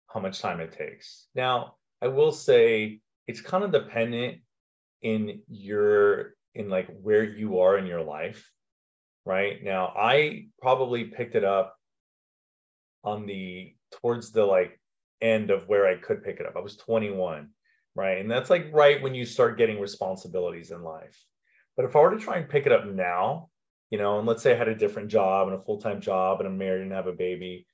how 0.07 0.19
much 0.19 0.39
time 0.39 0.59
it 0.59 0.73
takes. 0.77 1.27
Now, 1.33 1.75
I 2.01 2.07
will 2.07 2.31
say 2.31 2.99
it's 3.27 3.41
kind 3.41 3.63
of 3.63 3.71
dependent 3.71 4.39
in 5.01 5.41
your 5.47 6.35
in 6.53 6.69
like 6.69 6.87
where 7.01 7.23
you 7.23 7.59
are 7.59 7.77
in 7.77 7.87
your 7.87 8.03
life. 8.03 8.51
Right? 9.25 9.63
Now, 9.63 9.93
I 9.95 10.47
probably 10.61 11.05
picked 11.05 11.35
it 11.35 11.43
up 11.43 11.75
on 13.03 13.25
the 13.25 13.73
towards 14.01 14.31
the 14.31 14.45
like 14.45 14.79
end 15.21 15.51
of 15.51 15.67
where 15.67 15.87
I 15.87 15.95
could 15.95 16.23
pick 16.23 16.39
it 16.39 16.45
up. 16.45 16.55
I 16.55 16.59
was 16.59 16.77
21, 16.77 17.49
right? 17.95 18.17
And 18.17 18.29
that's 18.29 18.49
like 18.49 18.67
right 18.71 19.01
when 19.01 19.15
you 19.15 19.25
start 19.25 19.57
getting 19.57 19.79
responsibilities 19.79 20.71
in 20.71 20.83
life. 20.83 21.17
But 21.75 21.85
if 21.85 21.95
I 21.95 21.99
were 21.99 22.11
to 22.11 22.19
try 22.19 22.37
and 22.37 22.49
pick 22.49 22.65
it 22.65 22.71
up 22.71 22.85
now, 22.85 23.49
you 23.89 23.97
know, 23.97 24.19
and 24.19 24.27
let's 24.27 24.41
say 24.43 24.53
I 24.53 24.57
had 24.57 24.67
a 24.67 24.75
different 24.75 25.09
job 25.09 25.47
and 25.47 25.57
a 25.57 25.61
full 25.63 25.79
time 25.79 26.01
job 26.01 26.39
and 26.39 26.47
I'm 26.47 26.57
married 26.57 26.81
and 26.83 26.91
have 26.91 27.07
a 27.07 27.13
baby, 27.13 27.65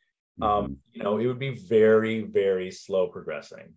um, 0.42 0.78
you 0.92 1.04
know, 1.04 1.18
it 1.18 1.26
would 1.26 1.40
be 1.40 1.56
very, 1.56 2.22
very 2.22 2.72
slow 2.72 3.08
progressing. 3.08 3.74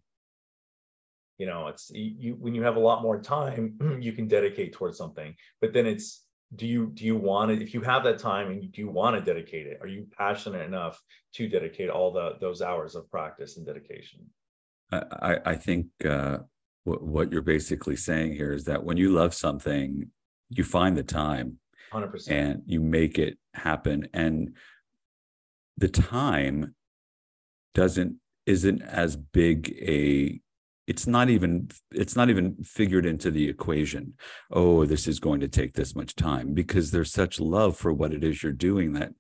You 1.39 1.47
know, 1.47 1.69
it's 1.69 1.91
you 1.95 2.35
when 2.39 2.55
you 2.55 2.63
have 2.63 2.77
a 2.77 2.81
lot 2.81 3.03
more 3.03 3.21
time, 3.21 3.79
you 4.01 4.13
can 4.13 4.29
dedicate 4.29 4.75
towards 4.75 4.99
something, 4.99 5.35
but 5.61 5.73
then 5.73 5.87
it's 5.87 6.27
do 6.57 6.67
you 6.67 6.91
do 6.93 7.05
you 7.05 7.17
want 7.17 7.51
it 7.51 7.63
if 7.63 7.73
you 7.73 7.81
have 7.81 8.03
that 8.05 8.19
time 8.19 8.51
and 8.51 8.63
you 8.63 8.69
do 8.69 8.81
you 8.83 8.91
want 8.91 9.17
to 9.17 9.23
dedicate 9.23 9.69
it 9.69 9.79
are 9.81 9.87
you 9.87 10.05
passionate 10.19 10.63
enough 10.63 11.01
to 11.33 11.49
dedicate 11.49 11.89
all 11.89 12.11
the 12.13 12.37
those 12.41 12.61
hours 12.61 12.97
of 12.97 13.09
practice 13.11 13.57
and 13.57 13.65
dedication? 13.65 14.21
I, 14.93 15.03
I- 15.23 15.51
I 15.53 15.55
think 15.57 15.87
uh, 16.05 16.39
what, 16.91 17.03
what 17.03 17.33
you're 17.33 17.43
basically 17.43 17.97
saying 17.97 18.35
here 18.35 18.53
is 18.53 18.65
that 18.65 18.85
when 18.85 18.97
you 18.97 19.11
love 19.11 19.35
something, 19.35 20.11
you 20.49 20.65
find 20.65 20.97
the 20.97 21.03
time 21.03 21.59
100% 21.93 22.31
and 22.31 22.63
you 22.67 22.81
make 22.81 23.19
it 23.19 23.39
happen. 23.55 24.09
And 24.13 24.57
the 25.77 25.89
time 25.89 26.75
doesn't 27.75 28.17
isn't 28.47 28.83
as 28.83 29.17
big 29.17 29.73
a 29.81 30.41
it's 30.87 31.07
not 31.07 31.31
even 31.31 31.71
it's 31.93 32.17
not 32.17 32.31
even 32.31 32.57
figured 32.65 33.07
into 33.07 33.31
the 33.31 33.49
equation 33.49 34.15
oh 34.51 34.85
this 34.85 35.07
is 35.07 35.21
going 35.21 35.39
to 35.39 35.47
take 35.47 35.75
this 35.75 35.95
much 35.95 36.17
time 36.17 36.53
because 36.53 36.91
there's 36.91 37.13
such 37.13 37.39
love 37.39 37.77
for 37.77 37.93
what 37.93 38.13
it 38.13 38.25
is 38.25 38.43
you're 38.43 38.51
doing 38.51 38.93
that 38.93 39.13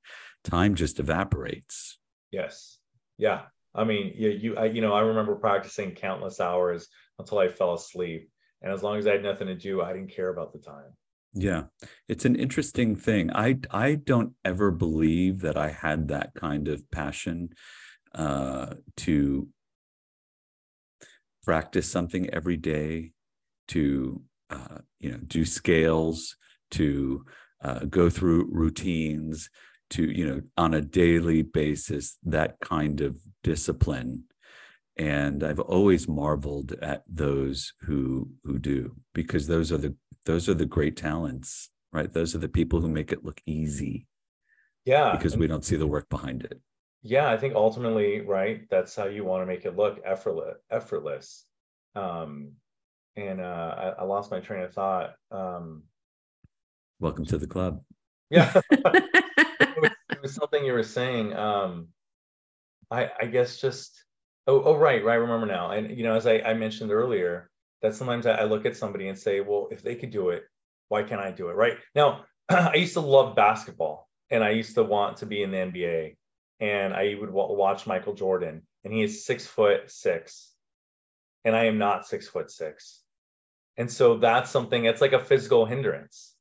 time 0.42 0.74
just 0.74 0.98
evaporates 0.98 2.00
Yes. 2.30 2.78
Yeah. 3.18 3.42
I 3.74 3.84
mean, 3.84 4.12
you, 4.16 4.30
you, 4.30 4.56
I, 4.56 4.66
you 4.66 4.80
know, 4.80 4.92
I 4.92 5.00
remember 5.00 5.36
practicing 5.36 5.92
countless 5.92 6.40
hours 6.40 6.88
until 7.20 7.38
I 7.38 7.48
fell 7.48 7.74
asleep. 7.74 8.30
And 8.62 8.72
as 8.72 8.82
long 8.82 8.98
as 8.98 9.06
I 9.06 9.12
had 9.12 9.22
nothing 9.22 9.46
to 9.46 9.54
do, 9.54 9.80
I 9.80 9.92
didn't 9.92 10.14
care 10.14 10.28
about 10.28 10.52
the 10.52 10.58
time. 10.58 10.92
Yeah, 11.32 11.64
it's 12.08 12.24
an 12.24 12.34
interesting 12.34 12.96
thing. 12.96 13.30
I 13.32 13.58
I 13.70 13.94
don't 13.94 14.34
ever 14.44 14.72
believe 14.72 15.40
that 15.42 15.56
I 15.56 15.70
had 15.70 16.08
that 16.08 16.34
kind 16.34 16.66
of 16.66 16.90
passion 16.90 17.50
uh, 18.14 18.74
to 18.98 19.48
practice 21.44 21.90
something 21.90 22.28
every 22.30 22.56
day, 22.56 23.12
to 23.68 24.22
uh, 24.50 24.78
you 24.98 25.12
know 25.12 25.18
do 25.18 25.44
scales, 25.44 26.36
to 26.72 27.24
uh, 27.62 27.84
go 27.84 28.10
through 28.10 28.48
routines, 28.50 29.50
to 29.90 30.10
you 30.10 30.26
know 30.26 30.42
on 30.56 30.74
a 30.74 30.80
daily 30.80 31.42
basis 31.42 32.18
that 32.24 32.58
kind 32.60 33.00
of 33.00 33.20
discipline 33.44 34.24
and 35.00 35.42
i've 35.42 35.58
always 35.60 36.06
marveled 36.06 36.72
at 36.82 37.02
those 37.08 37.72
who 37.80 38.28
who 38.44 38.58
do 38.58 38.94
because 39.14 39.46
those 39.46 39.72
are 39.72 39.78
the 39.78 39.94
those 40.26 40.46
are 40.48 40.54
the 40.54 40.66
great 40.66 40.96
talents 40.96 41.70
right? 41.92 42.12
Those 42.12 42.36
are 42.36 42.38
the 42.38 42.48
people 42.48 42.80
who 42.80 42.88
make 42.88 43.10
it 43.10 43.24
look 43.24 43.40
easy 43.46 44.06
yeah 44.84 45.12
because 45.16 45.36
we 45.36 45.46
don't 45.46 45.64
see 45.64 45.76
the 45.76 45.86
work 45.86 46.08
behind 46.08 46.44
it. 46.44 46.60
Yeah 47.02 47.30
i 47.30 47.36
think 47.36 47.54
ultimately 47.54 48.20
right 48.20 48.68
that's 48.70 48.94
how 48.94 49.06
you 49.06 49.24
want 49.24 49.42
to 49.42 49.46
make 49.46 49.64
it 49.64 49.76
look 49.76 50.00
effortless 50.04 50.58
effortless. 50.70 51.46
Um 51.96 52.52
and 53.16 53.40
uh 53.40 53.74
I, 53.98 54.02
I 54.02 54.04
lost 54.04 54.30
my 54.30 54.40
train 54.40 54.62
of 54.62 54.72
thought 54.72 55.14
um. 55.30 55.84
Welcome 57.00 57.24
to 57.26 57.38
the 57.38 57.46
club. 57.46 57.82
Yeah. 58.28 58.52
It, 59.62 59.82
was, 59.82 59.90
it 60.10 60.22
was 60.22 60.34
something 60.34 60.64
you 60.64 60.72
were 60.72 60.82
saying 60.82 61.34
um 61.34 61.88
i 62.90 63.10
i 63.20 63.26
guess 63.26 63.60
just 63.60 64.04
Oh, 64.46 64.62
oh, 64.62 64.76
right, 64.76 65.04
right. 65.04 65.12
I 65.12 65.16
remember 65.16 65.46
now. 65.46 65.70
And 65.70 65.96
you 65.96 66.02
know, 66.02 66.14
as 66.14 66.26
I, 66.26 66.38
I 66.38 66.54
mentioned 66.54 66.90
earlier, 66.90 67.50
that 67.82 67.94
sometimes 67.94 68.26
I, 68.26 68.32
I 68.32 68.44
look 68.44 68.66
at 68.66 68.76
somebody 68.76 69.08
and 69.08 69.18
say, 69.18 69.40
well, 69.40 69.68
if 69.70 69.82
they 69.82 69.94
could 69.94 70.10
do 70.10 70.30
it, 70.30 70.44
why 70.88 71.02
can't 71.02 71.20
I 71.20 71.30
do 71.30 71.48
it? 71.48 71.54
Right 71.54 71.78
now, 71.94 72.24
I 72.48 72.74
used 72.74 72.94
to 72.94 73.00
love 73.00 73.36
basketball, 73.36 74.08
and 74.30 74.42
I 74.42 74.50
used 74.50 74.74
to 74.74 74.82
want 74.82 75.18
to 75.18 75.26
be 75.26 75.42
in 75.42 75.50
the 75.50 75.58
NBA, 75.58 76.16
and 76.60 76.92
I 76.92 77.14
would 77.18 77.26
w- 77.26 77.56
watch 77.56 77.86
Michael 77.86 78.14
Jordan, 78.14 78.62
and 78.84 78.92
he 78.92 79.02
is 79.02 79.24
six 79.24 79.46
foot 79.46 79.90
six, 79.90 80.52
and 81.44 81.54
I 81.54 81.66
am 81.66 81.78
not 81.78 82.06
six 82.06 82.28
foot 82.28 82.50
six, 82.50 83.00
and 83.76 83.90
so 83.90 84.18
that's 84.18 84.50
something. 84.50 84.84
It's 84.84 85.00
like 85.00 85.12
a 85.12 85.24
physical 85.24 85.64
hindrance, 85.64 86.34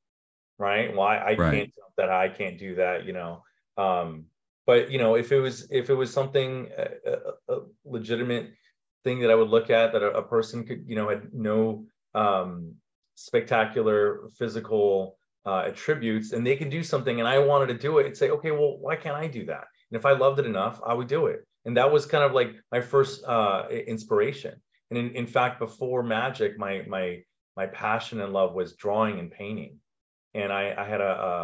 right? 0.57 0.93
Why 0.95 1.17
I 1.17 1.35
right. 1.35 1.53
can't 1.53 1.75
jump 1.75 1.93
that 1.97 2.09
I 2.09 2.29
can't 2.29 2.57
do 2.57 2.75
that, 2.75 3.05
you 3.05 3.13
know. 3.13 3.43
Um, 3.77 4.25
but 4.69 4.91
you 4.91 4.99
know 4.99 5.15
if 5.15 5.31
it 5.31 5.39
was 5.39 5.55
if 5.71 5.89
it 5.89 5.95
was 5.95 6.13
something 6.13 6.69
a, 6.77 7.53
a 7.53 7.57
legitimate 7.85 8.51
thing 9.03 9.19
that 9.19 9.31
i 9.31 9.35
would 9.39 9.49
look 9.49 9.71
at 9.71 9.91
that 9.91 10.03
a, 10.03 10.11
a 10.21 10.21
person 10.35 10.63
could 10.63 10.83
you 10.85 10.95
know 10.95 11.09
had 11.09 11.23
no 11.33 11.85
um, 12.13 12.75
spectacular 13.15 14.29
physical 14.37 15.17
uh, 15.47 15.63
attributes 15.71 16.33
and 16.33 16.45
they 16.45 16.55
could 16.55 16.69
do 16.69 16.83
something 16.83 17.19
and 17.19 17.27
i 17.27 17.39
wanted 17.39 17.67
to 17.73 17.77
do 17.87 17.97
it 17.97 18.05
and 18.05 18.15
say 18.15 18.29
okay 18.29 18.51
well 18.51 18.77
why 18.85 18.95
can't 18.95 19.15
i 19.23 19.27
do 19.39 19.43
that? 19.45 19.65
And 19.89 19.97
if 19.99 20.05
i 20.05 20.11
loved 20.11 20.37
it 20.41 20.45
enough 20.45 20.79
i 20.85 20.93
would 20.93 21.07
do 21.07 21.25
it. 21.33 21.39
And 21.65 21.75
that 21.77 21.91
was 21.91 22.05
kind 22.05 22.23
of 22.23 22.33
like 22.39 22.51
my 22.71 22.81
first 22.93 23.23
uh, 23.25 23.67
inspiration. 23.93 24.53
And 24.89 24.97
in, 25.01 25.07
in 25.21 25.27
fact 25.27 25.59
before 25.59 26.03
magic 26.03 26.51
my 26.65 26.73
my 26.95 27.05
my 27.59 27.65
passion 27.83 28.21
and 28.21 28.33
love 28.39 28.53
was 28.53 28.75
drawing 28.83 29.15
and 29.19 29.31
painting. 29.41 29.73
And 30.39 30.49
i 30.61 30.63
i 30.83 30.85
had 30.93 31.01
a, 31.11 31.13
a, 31.29 31.39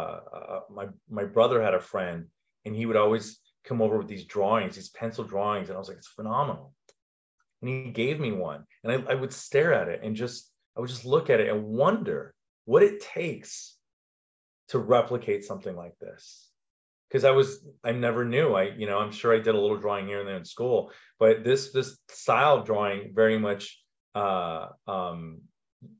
a 0.54 0.56
my 0.78 0.86
my 1.18 1.24
brother 1.36 1.58
had 1.60 1.74
a 1.74 1.86
friend 1.92 2.20
and 2.66 2.76
he 2.76 2.84
would 2.84 2.96
always 2.96 3.38
come 3.64 3.80
over 3.80 3.96
with 3.96 4.08
these 4.08 4.24
drawings, 4.24 4.74
these 4.74 4.90
pencil 4.90 5.24
drawings, 5.24 5.68
and 5.68 5.76
I 5.76 5.78
was 5.78 5.88
like, 5.88 5.96
it's 5.96 6.08
phenomenal. 6.08 6.74
And 7.62 7.70
he 7.70 7.90
gave 7.90 8.20
me 8.20 8.32
one, 8.32 8.64
and 8.84 8.92
I, 8.92 9.12
I 9.12 9.14
would 9.14 9.32
stare 9.32 9.72
at 9.72 9.88
it 9.88 10.00
and 10.02 10.14
just 10.14 10.50
I 10.76 10.80
would 10.80 10.90
just 10.90 11.06
look 11.06 11.30
at 11.30 11.40
it 11.40 11.48
and 11.48 11.64
wonder 11.64 12.34
what 12.66 12.82
it 12.82 13.00
takes 13.00 13.76
to 14.68 14.78
replicate 14.78 15.44
something 15.44 15.74
like 15.74 15.98
this. 15.98 16.50
Because 17.08 17.24
i 17.24 17.30
was 17.30 17.64
i 17.84 17.92
never 17.92 18.24
knew. 18.24 18.54
I 18.54 18.64
you 18.64 18.86
know 18.86 18.98
i'm 18.98 19.12
sure 19.12 19.32
i 19.32 19.38
did 19.38 19.54
a 19.54 19.60
little 19.60 19.78
drawing 19.78 20.06
here 20.06 20.18
and 20.18 20.28
there 20.28 20.36
in 20.36 20.44
school 20.44 20.90
but 21.20 21.44
this 21.44 21.70
this 21.70 21.96
style 22.08 22.56
of 22.56 22.66
drawing 22.66 23.12
very 23.14 23.38
much 23.38 23.80
uh 24.16 24.66
um 24.88 25.42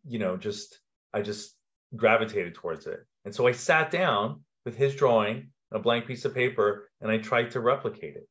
you 0.05 0.19
know 0.19 0.37
just 0.37 0.81
i 1.15 1.23
just 1.23 1.55
gravitated 1.95 2.55
towards 2.55 2.87
it. 2.87 3.01
And 3.25 3.35
so 3.35 3.47
i 3.47 3.53
sat 3.53 3.91
down 3.91 4.43
with 4.65 4.77
his 4.77 4.97
drawing 4.97 5.51
a 5.73 5.79
blank 5.79 6.07
piece 6.07 6.25
of 6.25 6.35
paper 6.35 6.89
and 7.01 7.11
I 7.11 7.19
tried 7.19 7.51
to 7.53 7.61
replicate 7.61 8.17
it. 8.17 8.29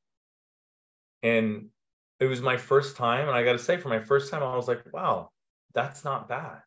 And 1.23 1.67
it 2.19 2.25
was 2.25 2.41
my 2.41 2.57
first 2.57 2.95
time. 2.95 3.27
And 3.27 3.37
I 3.37 3.43
got 3.43 3.53
to 3.53 3.59
say, 3.59 3.77
for 3.77 3.89
my 3.89 3.99
first 3.99 4.31
time, 4.31 4.43
I 4.43 4.55
was 4.55 4.67
like, 4.67 4.81
wow, 4.93 5.29
that's 5.73 6.03
not 6.03 6.29
bad. 6.29 6.61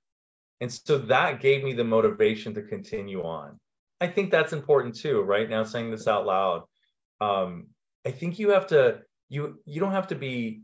And 0.60 0.72
so 0.72 0.98
that 0.98 1.40
gave 1.40 1.62
me 1.62 1.72
the 1.72 1.84
motivation 1.84 2.54
to 2.54 2.62
continue 2.62 3.22
on. 3.22 3.58
I 4.00 4.08
think 4.08 4.30
that's 4.30 4.52
important 4.52 4.96
too, 4.96 5.22
right? 5.22 5.48
Now 5.48 5.64
saying 5.64 5.90
this 5.90 6.06
out 6.06 6.26
loud. 6.26 6.64
Um, 7.20 7.68
I 8.06 8.10
think 8.10 8.38
you 8.38 8.50
have 8.50 8.68
to, 8.68 9.00
you 9.28 9.58
you 9.64 9.80
don't 9.80 9.92
have 9.92 10.08
to 10.08 10.14
be 10.14 10.62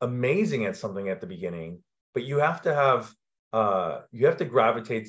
amazing 0.00 0.66
at 0.66 0.76
something 0.76 1.08
at 1.08 1.20
the 1.20 1.26
beginning, 1.26 1.82
but 2.12 2.24
you 2.24 2.38
have 2.38 2.62
to 2.62 2.74
have 2.74 3.12
uh 3.52 4.00
you 4.10 4.26
have 4.26 4.36
to 4.38 4.44
gravitate 4.44 5.08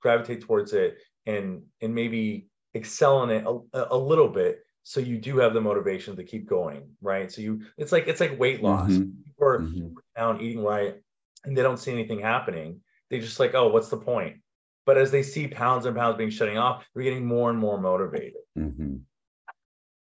gravitate 0.00 0.42
towards 0.42 0.72
it 0.72 0.98
and 1.26 1.62
and 1.80 1.94
maybe 1.94 2.48
excel 2.74 3.22
in 3.24 3.30
it 3.30 3.44
a, 3.46 3.94
a 3.94 3.96
little 3.96 4.28
bit 4.28 4.64
so 4.82 5.00
you 5.00 5.18
do 5.18 5.38
have 5.38 5.54
the 5.54 5.60
motivation 5.60 6.16
to 6.16 6.24
keep 6.24 6.48
going 6.48 6.82
right? 7.00 7.30
So 7.30 7.42
you 7.42 7.62
it's 7.76 7.92
like 7.92 8.08
it's 8.08 8.20
like 8.20 8.38
weight 8.38 8.62
loss. 8.62 8.90
Mm-hmm. 8.90 9.22
people 9.24 9.46
are 9.46 9.60
mm-hmm. 9.60 9.88
down 10.16 10.40
eating 10.40 10.62
right 10.62 10.96
and 11.44 11.56
they 11.56 11.62
don't 11.62 11.78
see 11.78 11.92
anything 11.92 12.20
happening. 12.20 12.80
They 13.08 13.20
just 13.20 13.40
like 13.40 13.54
oh 13.54 13.68
what's 13.68 13.88
the 13.88 13.96
point? 13.96 14.38
But 14.86 14.98
as 14.98 15.10
they 15.10 15.22
see 15.22 15.46
pounds 15.46 15.86
and 15.86 15.96
pounds 15.96 16.16
being 16.16 16.30
shutting 16.30 16.58
off 16.58 16.84
they're 16.94 17.04
getting 17.04 17.26
more 17.26 17.50
and 17.50 17.58
more 17.58 17.80
motivated. 17.80 18.40
Mm-hmm. 18.58 18.96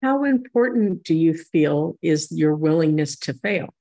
how 0.01 0.23
important 0.23 1.03
do 1.03 1.15
you 1.15 1.33
feel 1.33 1.97
is 2.01 2.31
your 2.31 2.55
willingness 2.55 3.17
to 3.19 3.33
fail? 3.33 3.73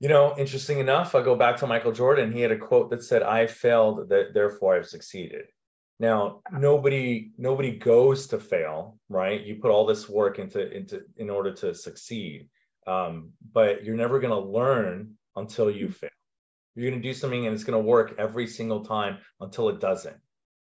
You 0.00 0.08
know 0.08 0.34
interesting 0.36 0.78
enough 0.80 1.14
i 1.14 1.22
go 1.22 1.34
back 1.34 1.56
to 1.58 1.66
michael 1.66 1.92
jordan. 1.92 2.32
He 2.32 2.42
had 2.42 2.52
a 2.52 2.58
quote 2.58 2.90
that 2.90 3.02
said 3.02 3.22
i 3.22 3.46
failed 3.46 4.10
that 4.10 4.34
therefore 4.34 4.76
i've 4.76 4.86
succeeded 4.86 5.46
now, 6.00 6.40
nobody 6.52 7.30
nobody 7.38 7.78
goes 7.78 8.26
to 8.28 8.38
fail, 8.38 8.98
right? 9.08 9.40
You 9.40 9.56
put 9.56 9.70
all 9.70 9.86
this 9.86 10.08
work 10.08 10.38
into 10.38 10.70
into 10.70 11.02
in 11.16 11.30
order 11.30 11.52
to 11.54 11.74
succeed, 11.74 12.48
um, 12.86 13.30
but 13.52 13.84
you're 13.84 13.96
never 13.96 14.18
going 14.18 14.32
to 14.32 14.50
learn 14.50 15.14
until 15.36 15.70
you 15.70 15.88
fail. 15.88 16.10
You're 16.74 16.90
going 16.90 17.00
to 17.00 17.08
do 17.08 17.14
something 17.14 17.46
and 17.46 17.54
it's 17.54 17.62
going 17.62 17.80
to 17.80 17.88
work 17.88 18.16
every 18.18 18.48
single 18.48 18.84
time 18.84 19.18
until 19.40 19.68
it 19.68 19.78
doesn't, 19.78 20.16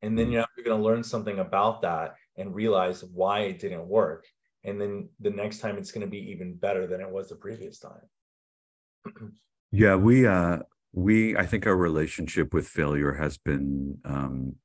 and 0.02 0.20
then 0.20 0.30
you're 0.30 0.46
going 0.66 0.78
to 0.78 0.84
learn 0.84 1.04
something 1.04 1.40
about 1.40 1.82
that 1.84 2.16
and 2.36 2.54
realize 2.54 3.04
why 3.06 3.42
it 3.42 3.60
didn't 3.60 3.88
work, 3.88 4.26
and 4.66 4.80
then 4.80 5.08
the 5.22 5.30
next 5.30 5.60
time 5.60 5.78
it's 5.78 5.94
going 5.94 6.06
to 6.06 6.12
be 6.12 6.32
even 6.32 6.56
better 6.56 6.86
than 6.86 7.00
it 7.00 7.10
was 7.10 7.30
the 7.30 7.36
previous 7.38 7.80
time. 7.80 9.32
yeah, 9.72 9.96
we 9.96 10.28
uh 10.28 10.60
we 10.92 11.38
I 11.38 11.46
think 11.46 11.66
our 11.66 11.78
relationship 11.78 12.54
with 12.54 12.68
failure 12.68 13.14
has 13.14 13.38
been 13.38 14.00
um 14.04 14.58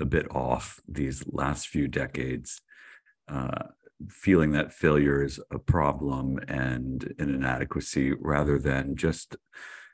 a 0.00 0.04
bit 0.04 0.26
off 0.34 0.80
these 0.88 1.24
last 1.26 1.68
few 1.68 1.88
decades, 1.88 2.60
uh, 3.28 3.64
feeling 4.08 4.52
that 4.52 4.72
failure 4.72 5.22
is 5.22 5.40
a 5.50 5.58
problem 5.58 6.38
and 6.48 7.14
an 7.18 7.34
inadequacy 7.34 8.12
rather 8.12 8.58
than 8.58 8.96
just 8.96 9.36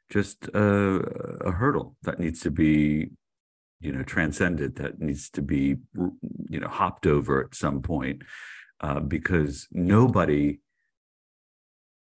just 0.09 0.47
a, 0.55 1.41
a 1.45 1.51
hurdle 1.51 1.97
that 2.03 2.21
needs 2.21 2.41
to 2.41 2.51
be 2.51 3.11
you 3.81 3.91
know 3.91 4.05
transcended 4.05 4.77
that 4.77 5.01
needs 5.01 5.29
to 5.29 5.43
be 5.43 5.77
you 6.49 6.61
know 6.61 6.69
hopped 6.69 7.07
over 7.07 7.45
at 7.45 7.55
some 7.55 7.83
point 7.83 8.23
uh, 8.81 9.01
because 9.01 9.67
nobody 9.73 10.61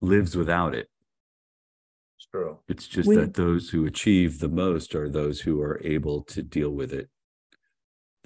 lives 0.01 0.35
without 0.35 0.75
it. 0.75 0.87
It's 2.17 2.27
true. 2.27 2.59
It's 2.67 2.87
just 2.87 3.09
we, 3.09 3.15
that 3.15 3.33
those 3.33 3.69
who 3.69 3.85
achieve 3.85 4.39
the 4.39 4.49
most 4.49 4.93
are 4.93 5.09
those 5.09 5.41
who 5.41 5.61
are 5.61 5.81
able 5.83 6.21
to 6.23 6.43
deal 6.43 6.69
with 6.69 6.93
it 6.93 7.09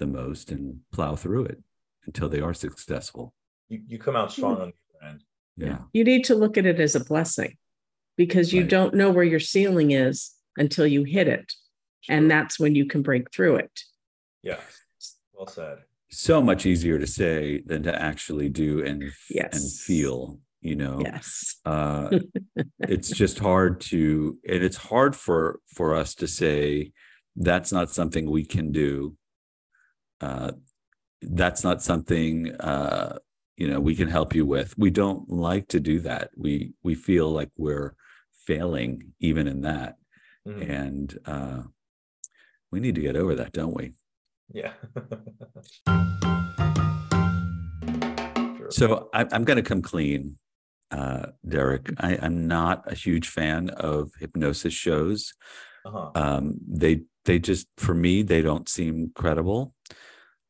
the 0.02 0.06
most 0.06 0.50
and 0.50 0.80
plow 0.92 1.14
through 1.14 1.44
it 1.44 1.62
until 2.06 2.28
they 2.28 2.40
are 2.40 2.52
successful. 2.52 3.32
You, 3.68 3.82
you 3.86 3.98
come 3.98 4.16
out 4.16 4.32
strong 4.32 4.60
on 4.60 4.72
the 4.72 4.98
other 4.98 5.12
end. 5.12 5.24
Yeah. 5.56 5.78
You 5.92 6.02
need 6.02 6.24
to 6.24 6.34
look 6.34 6.58
at 6.58 6.66
it 6.66 6.80
as 6.80 6.96
a 6.96 7.04
blessing 7.04 7.56
because 8.16 8.52
you 8.52 8.62
right. 8.62 8.70
don't 8.70 8.94
know 8.94 9.10
where 9.10 9.24
your 9.24 9.40
ceiling 9.40 9.92
is 9.92 10.32
until 10.56 10.86
you 10.88 11.04
hit 11.04 11.28
it. 11.28 11.52
Sure. 12.00 12.16
And 12.16 12.28
that's 12.28 12.58
when 12.58 12.74
you 12.74 12.84
can 12.84 13.02
break 13.02 13.32
through 13.32 13.56
it. 13.56 13.80
Yeah. 14.42 14.58
Well 15.32 15.46
said. 15.46 15.78
So 16.10 16.42
much 16.42 16.66
easier 16.66 16.98
to 16.98 17.06
say 17.06 17.62
than 17.64 17.84
to 17.84 17.94
actually 17.94 18.48
do 18.48 18.84
and 18.84 19.04
yes. 19.30 19.54
and 19.54 19.72
feel 19.72 20.40
you 20.60 20.76
know 20.76 21.00
yes 21.02 21.56
uh, 21.64 22.08
it's 22.80 23.10
just 23.10 23.40
hard 23.40 23.80
to 23.80 24.38
and 24.46 24.62
it's 24.62 24.76
hard 24.76 25.16
for 25.16 25.58
for 25.74 25.96
us 25.96 26.14
to 26.14 26.28
say 26.28 26.92
that's 27.34 27.72
not 27.72 27.90
something 27.90 28.30
we 28.30 28.44
can 28.44 28.70
do 28.70 29.16
uh, 30.22 30.52
that's 31.20 31.62
not 31.62 31.82
something 31.82 32.54
uh, 32.56 33.18
you 33.56 33.68
know 33.68 33.80
we 33.80 33.94
can 33.94 34.08
help 34.08 34.34
you 34.34 34.46
with. 34.46 34.76
We 34.78 34.90
don't 34.90 35.28
like 35.28 35.68
to 35.68 35.80
do 35.80 36.00
that. 36.00 36.30
We 36.36 36.72
we 36.82 36.94
feel 36.94 37.30
like 37.30 37.50
we're 37.56 37.94
failing 38.46 39.12
even 39.20 39.46
in 39.46 39.62
that. 39.62 39.96
Mhm. 40.46 40.70
And 40.70 41.18
uh, 41.26 41.62
we 42.70 42.80
need 42.80 42.94
to 42.96 43.00
get 43.00 43.16
over 43.16 43.34
that, 43.36 43.52
don't 43.52 43.74
we? 43.74 43.92
Yeah. 44.52 44.72
Sure. 45.86 45.94
So 48.70 49.10
I, 49.12 49.26
I'm 49.30 49.44
going 49.44 49.58
to 49.58 49.62
come 49.62 49.82
clean, 49.82 50.38
uh, 50.90 51.26
Derek. 51.46 51.90
I, 51.98 52.18
I'm 52.22 52.46
not 52.46 52.90
a 52.90 52.94
huge 52.94 53.28
fan 53.28 53.68
of 53.68 54.12
hypnosis 54.18 54.72
shows. 54.72 55.34
Uh-huh. 55.84 56.10
Um, 56.14 56.56
they 56.66 57.02
they 57.26 57.38
just 57.38 57.66
for 57.76 57.94
me 57.94 58.22
they 58.22 58.40
don't 58.40 58.68
seem 58.68 59.12
credible. 59.14 59.74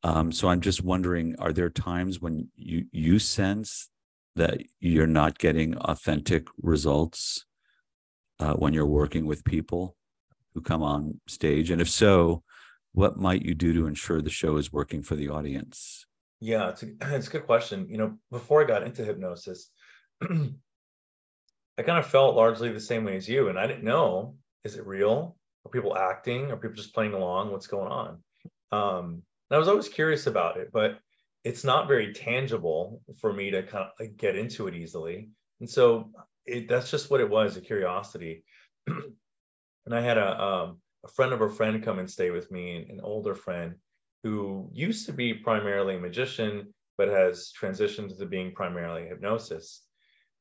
Um, 0.03 0.33
so 0.33 0.49
I'm 0.49 0.61
just 0.61 0.83
wondering, 0.83 1.37
are 1.39 1.53
there 1.53 1.71
times 1.71 2.21
when 2.21 2.49
you 2.57 2.87
you 2.91 3.19
sense 3.19 3.89
that 4.35 4.63
you're 4.81 5.07
not 5.07 5.39
getting 5.39 5.77
authentic 5.79 6.47
results 6.61 7.45
uh, 8.41 8.55
when 8.55 8.75
you're 8.75 8.87
working 8.87 9.27
with 9.27 9.45
people 9.45 9.97
who 10.55 10.61
come 10.61 10.83
on 10.83 11.21
stage? 11.29 11.71
And 11.71 11.81
if 11.81 11.89
so, 11.89 12.43
what 12.93 13.17
might 13.17 13.43
you 13.43 13.55
do 13.55 13.73
to 13.75 13.87
ensure 13.87 14.21
the 14.21 14.31
show 14.31 14.57
is 14.57 14.73
working 14.73 15.03
for 15.03 15.15
the 15.15 15.29
audience? 15.29 16.07
Yeah, 16.41 16.71
it's 16.71 16.83
a, 16.83 16.89
it's 17.15 17.29
a 17.29 17.31
good 17.31 17.47
question. 17.47 17.87
You 17.89 17.99
know, 17.99 18.19
before 18.31 18.63
I 18.63 18.67
got 18.67 18.83
into 18.83 19.05
hypnosis, 19.05 19.71
I 20.23 21.83
kind 21.83 21.99
of 21.99 22.07
felt 22.07 22.35
largely 22.35 22.73
the 22.73 22.81
same 22.81 23.05
way 23.05 23.17
as 23.17 23.29
you, 23.29 23.49
and 23.49 23.59
I 23.59 23.67
didn't 23.67 23.85
know 23.85 24.37
is 24.65 24.77
it 24.77 24.87
real? 24.87 25.37
Are 25.65 25.71
people 25.71 25.97
acting? 25.97 26.51
Are 26.51 26.57
people 26.57 26.77
just 26.77 26.95
playing 26.95 27.15
along? 27.15 27.51
What's 27.51 27.67
going 27.67 27.91
on? 27.91 28.23
Um, 28.71 29.23
and 29.53 29.57
I 29.57 29.59
was 29.59 29.69
always 29.69 29.91
curious 29.91 30.27
about 30.27 30.57
it, 30.57 30.71
but 30.73 30.99
it's 31.45 31.63
not 31.63 31.87
very 31.87 32.15
tangible 32.15 33.03
for 33.19 33.35
me 33.35 33.51
to 33.51 33.63
kind 33.63 33.85
of 33.85 33.91
like 34.01 34.17
get 34.17 34.35
into 34.35 34.67
it 34.67 34.75
easily. 34.75 35.29
And 35.61 35.69
so 35.69 36.11
it, 36.47 36.71
that's 36.71 36.91
just 36.91 37.11
what 37.11 37.21
it 37.21 37.29
was, 37.29 37.59
a 37.59 37.61
curiosity. 37.61 38.45
and 38.87 39.95
I 39.95 40.01
had 40.01 40.17
a 40.17 40.43
um, 40.43 40.81
a 41.05 41.09
friend 41.09 41.35
of 41.35 41.43
a 41.43 41.51
friend 41.51 41.85
come 41.85 41.99
and 41.99 42.11
stay 42.11 42.31
with 42.31 42.51
me, 42.51 42.87
an 42.89 43.01
older 43.03 43.35
friend 43.35 43.75
who 44.23 44.71
used 44.73 45.05
to 45.05 45.13
be 45.13 45.35
primarily 45.35 45.97
a 45.97 46.01
magician, 46.01 46.73
but 46.97 47.09
has 47.09 47.53
transitioned 47.61 48.17
to 48.17 48.25
being 48.25 48.55
primarily 48.55 49.07
hypnosis. 49.07 49.83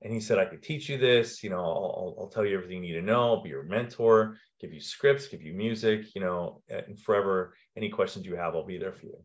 And 0.02 0.12
he 0.12 0.20
said, 0.20 0.40
I 0.40 0.46
could 0.46 0.64
teach 0.64 0.90
you 0.90 0.98
this, 0.98 1.44
you 1.44 1.50
know, 1.52 1.60
I'll, 1.60 2.16
I'll 2.20 2.30
tell 2.30 2.46
you 2.46 2.56
everything 2.56 2.84
you 2.84 2.94
need 2.94 3.00
to 3.00 3.06
know, 3.06 3.22
I'll 3.22 3.44
be 3.44 3.50
your 3.50 3.64
mentor, 3.64 4.38
give 4.60 4.74
you 4.74 4.82
scripts, 4.82 5.28
give 5.28 5.44
you 5.44 5.54
music, 5.54 6.16
you 6.16 6.22
know, 6.22 6.62
and 6.70 7.00
forever, 7.00 7.54
any 7.78 7.90
questions 7.90 8.26
you 8.26 8.36
have, 8.36 8.56
I'll 8.56 8.66
be 8.66 8.80
there 8.80 8.94
for 8.94 9.06
you. 9.06 9.18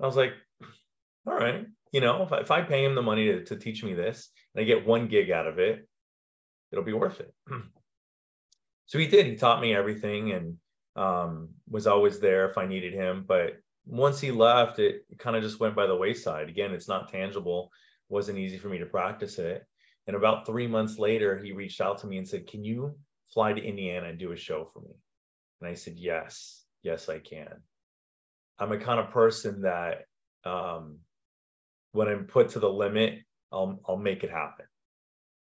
I 0.00 0.06
was 0.06 0.16
like, 0.16 0.32
all 1.26 1.34
right, 1.34 1.66
you 1.92 2.00
know, 2.00 2.22
if 2.22 2.32
I, 2.32 2.38
if 2.38 2.50
I 2.50 2.62
pay 2.62 2.84
him 2.84 2.94
the 2.94 3.02
money 3.02 3.26
to, 3.26 3.44
to 3.44 3.56
teach 3.56 3.84
me 3.84 3.94
this 3.94 4.30
and 4.54 4.62
I 4.62 4.64
get 4.64 4.86
one 4.86 5.06
gig 5.06 5.30
out 5.30 5.46
of 5.46 5.58
it, 5.58 5.86
it'll 6.72 6.84
be 6.84 6.92
worth 6.92 7.20
it. 7.20 7.32
so 8.86 8.98
he 8.98 9.06
did, 9.06 9.26
he 9.26 9.36
taught 9.36 9.60
me 9.60 9.74
everything 9.74 10.32
and 10.32 10.56
um, 10.96 11.50
was 11.68 11.86
always 11.86 12.20
there 12.20 12.48
if 12.48 12.58
I 12.58 12.66
needed 12.66 12.94
him. 12.94 13.24
But 13.26 13.58
once 13.86 14.20
he 14.20 14.30
left, 14.30 14.78
it 14.78 15.04
kind 15.18 15.36
of 15.36 15.42
just 15.42 15.60
went 15.60 15.76
by 15.76 15.86
the 15.86 15.96
wayside. 15.96 16.48
Again, 16.48 16.72
it's 16.72 16.88
not 16.88 17.10
tangible, 17.10 17.70
wasn't 18.08 18.38
easy 18.38 18.58
for 18.58 18.68
me 18.68 18.78
to 18.78 18.86
practice 18.86 19.38
it. 19.38 19.64
And 20.10 20.16
about 20.16 20.44
three 20.44 20.66
months 20.66 20.98
later, 20.98 21.38
he 21.38 21.52
reached 21.52 21.80
out 21.80 21.98
to 21.98 22.08
me 22.08 22.18
and 22.18 22.26
said, 22.26 22.48
Can 22.48 22.64
you 22.64 22.98
fly 23.32 23.52
to 23.52 23.62
Indiana 23.62 24.08
and 24.08 24.18
do 24.18 24.32
a 24.32 24.36
show 24.36 24.68
for 24.72 24.80
me? 24.80 24.96
And 25.60 25.70
I 25.70 25.74
said, 25.74 25.94
Yes, 25.96 26.64
yes, 26.82 27.08
I 27.08 27.20
can. 27.20 27.62
I'm 28.58 28.72
a 28.72 28.78
kind 28.78 28.98
of 28.98 29.10
person 29.10 29.62
that 29.62 30.06
um, 30.44 30.98
when 31.92 32.08
I'm 32.08 32.24
put 32.24 32.48
to 32.50 32.58
the 32.58 32.68
limit, 32.68 33.20
I'll 33.52 33.78
I'll 33.86 33.96
make 33.96 34.24
it 34.24 34.32
happen. 34.32 34.66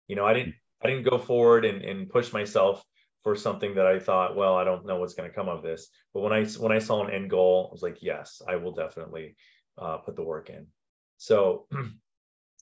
You 0.08 0.16
know, 0.16 0.26
I 0.26 0.34
didn't 0.34 0.56
I 0.84 0.88
didn't 0.88 1.08
go 1.08 1.20
forward 1.20 1.64
and, 1.64 1.84
and 1.84 2.10
push 2.10 2.34
myself 2.34 2.84
for 3.22 3.36
something 3.36 3.76
that 3.76 3.86
I 3.86 4.00
thought, 4.00 4.36
well, 4.36 4.56
I 4.56 4.64
don't 4.64 4.88
know 4.88 4.98
what's 4.98 5.14
going 5.14 5.30
to 5.30 5.36
come 5.36 5.50
of 5.50 5.62
this. 5.62 5.88
But 6.16 6.22
when 6.22 6.34
I 6.34 6.46
when 6.46 6.72
I 6.72 6.80
saw 6.80 7.06
an 7.06 7.14
end 7.14 7.30
goal, 7.30 7.68
I 7.70 7.74
was 7.74 7.84
like, 7.84 8.02
yes, 8.02 8.42
I 8.50 8.56
will 8.56 8.74
definitely 8.74 9.36
uh, 9.78 9.98
put 9.98 10.16
the 10.16 10.24
work 10.24 10.50
in. 10.50 10.66
So 11.18 11.68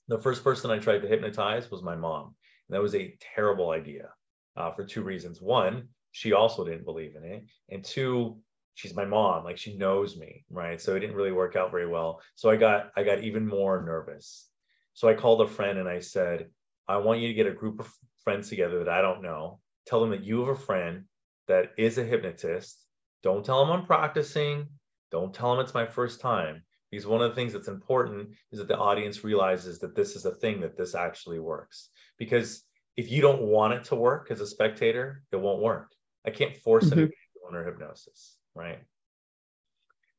the 0.08 0.18
first 0.18 0.44
person 0.44 0.70
I 0.70 0.78
tried 0.78 1.02
to 1.02 1.08
hypnotize 1.08 1.70
was 1.70 1.82
my 1.82 1.96
mom. 1.96 2.34
And 2.68 2.74
that 2.74 2.82
was 2.82 2.94
a 2.94 3.16
terrible 3.34 3.70
idea 3.70 4.08
uh, 4.56 4.72
for 4.72 4.84
two 4.84 5.02
reasons. 5.02 5.40
One, 5.40 5.88
she 6.12 6.32
also 6.32 6.64
didn't 6.64 6.84
believe 6.84 7.14
in 7.16 7.24
it. 7.24 7.44
And 7.70 7.84
two, 7.84 8.38
she's 8.74 8.94
my 8.94 9.04
mom, 9.04 9.44
like 9.44 9.58
she 9.58 9.76
knows 9.76 10.16
me, 10.16 10.44
right? 10.50 10.80
So 10.80 10.94
it 10.94 11.00
didn't 11.00 11.16
really 11.16 11.32
work 11.32 11.56
out 11.56 11.70
very 11.70 11.88
well. 11.88 12.20
So 12.34 12.50
I 12.50 12.56
got 12.56 12.90
I 12.96 13.02
got 13.02 13.22
even 13.22 13.46
more 13.46 13.82
nervous. 13.84 14.48
So 14.94 15.08
I 15.08 15.14
called 15.14 15.42
a 15.42 15.46
friend 15.46 15.78
and 15.78 15.88
I 15.88 16.00
said, 16.00 16.48
I 16.88 16.98
want 16.98 17.20
you 17.20 17.28
to 17.28 17.34
get 17.34 17.46
a 17.46 17.52
group 17.52 17.80
of 17.80 17.92
friends 18.24 18.48
together 18.48 18.84
that 18.84 18.88
I 18.88 19.02
don't 19.02 19.22
know. 19.22 19.60
Tell 19.86 20.00
them 20.00 20.10
that 20.10 20.24
you 20.24 20.40
have 20.40 20.56
a 20.56 20.60
friend 20.60 21.04
that 21.48 21.72
is 21.76 21.98
a 21.98 22.04
hypnotist. 22.04 22.82
Don't 23.22 23.44
tell 23.44 23.64
them 23.64 23.72
I'm 23.72 23.86
practicing. 23.86 24.68
Don't 25.10 25.34
tell 25.34 25.54
them 25.54 25.64
it's 25.64 25.74
my 25.74 25.86
first 25.86 26.20
time 26.20 26.62
because 26.90 27.06
one 27.06 27.22
of 27.22 27.30
the 27.30 27.34
things 27.34 27.52
that's 27.52 27.68
important 27.68 28.30
is 28.52 28.58
that 28.58 28.68
the 28.68 28.78
audience 28.78 29.24
realizes 29.24 29.78
that 29.80 29.94
this 29.96 30.16
is 30.16 30.24
a 30.24 30.34
thing 30.34 30.60
that 30.60 30.76
this 30.76 30.94
actually 30.94 31.40
works. 31.40 31.90
Because 32.18 32.64
if 32.96 33.10
you 33.10 33.20
don't 33.20 33.42
want 33.42 33.74
it 33.74 33.84
to 33.84 33.96
work 33.96 34.30
as 34.30 34.40
a 34.40 34.46
spectator 34.46 35.22
it 35.32 35.36
won't 35.36 35.62
work. 35.62 35.92
I 36.24 36.30
can't 36.30 36.56
force 36.56 36.84
Mhm. 36.86 36.92
anybody 36.92 37.16
under 37.46 37.64
hypnosis 37.64 38.36
right? 38.56 38.80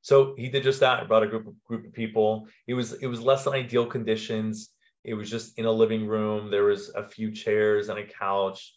So 0.01 0.35
he 0.37 0.47
did 0.47 0.63
just 0.63 0.79
that 0.79 1.07
brought 1.07 1.23
a 1.23 1.27
group 1.27 1.47
of 1.47 1.63
group 1.65 1.85
of 1.85 1.93
people. 1.93 2.47
It 2.67 2.75
was 2.75 2.93
it 2.93 3.07
was 3.07 3.19
less 3.19 3.43
than 3.43 3.53
ideal 3.53 3.85
conditions. 3.85 4.69
It 5.03 5.15
was 5.15 5.29
just 5.29 5.57
in 5.59 5.65
a 5.65 5.71
living 5.71 6.07
room. 6.07 6.49
There 6.49 6.63
was 6.63 6.89
a 6.89 7.03
few 7.03 7.31
chairs 7.31 7.89
and 7.89 7.99
a 7.99 8.05
couch. 8.05 8.73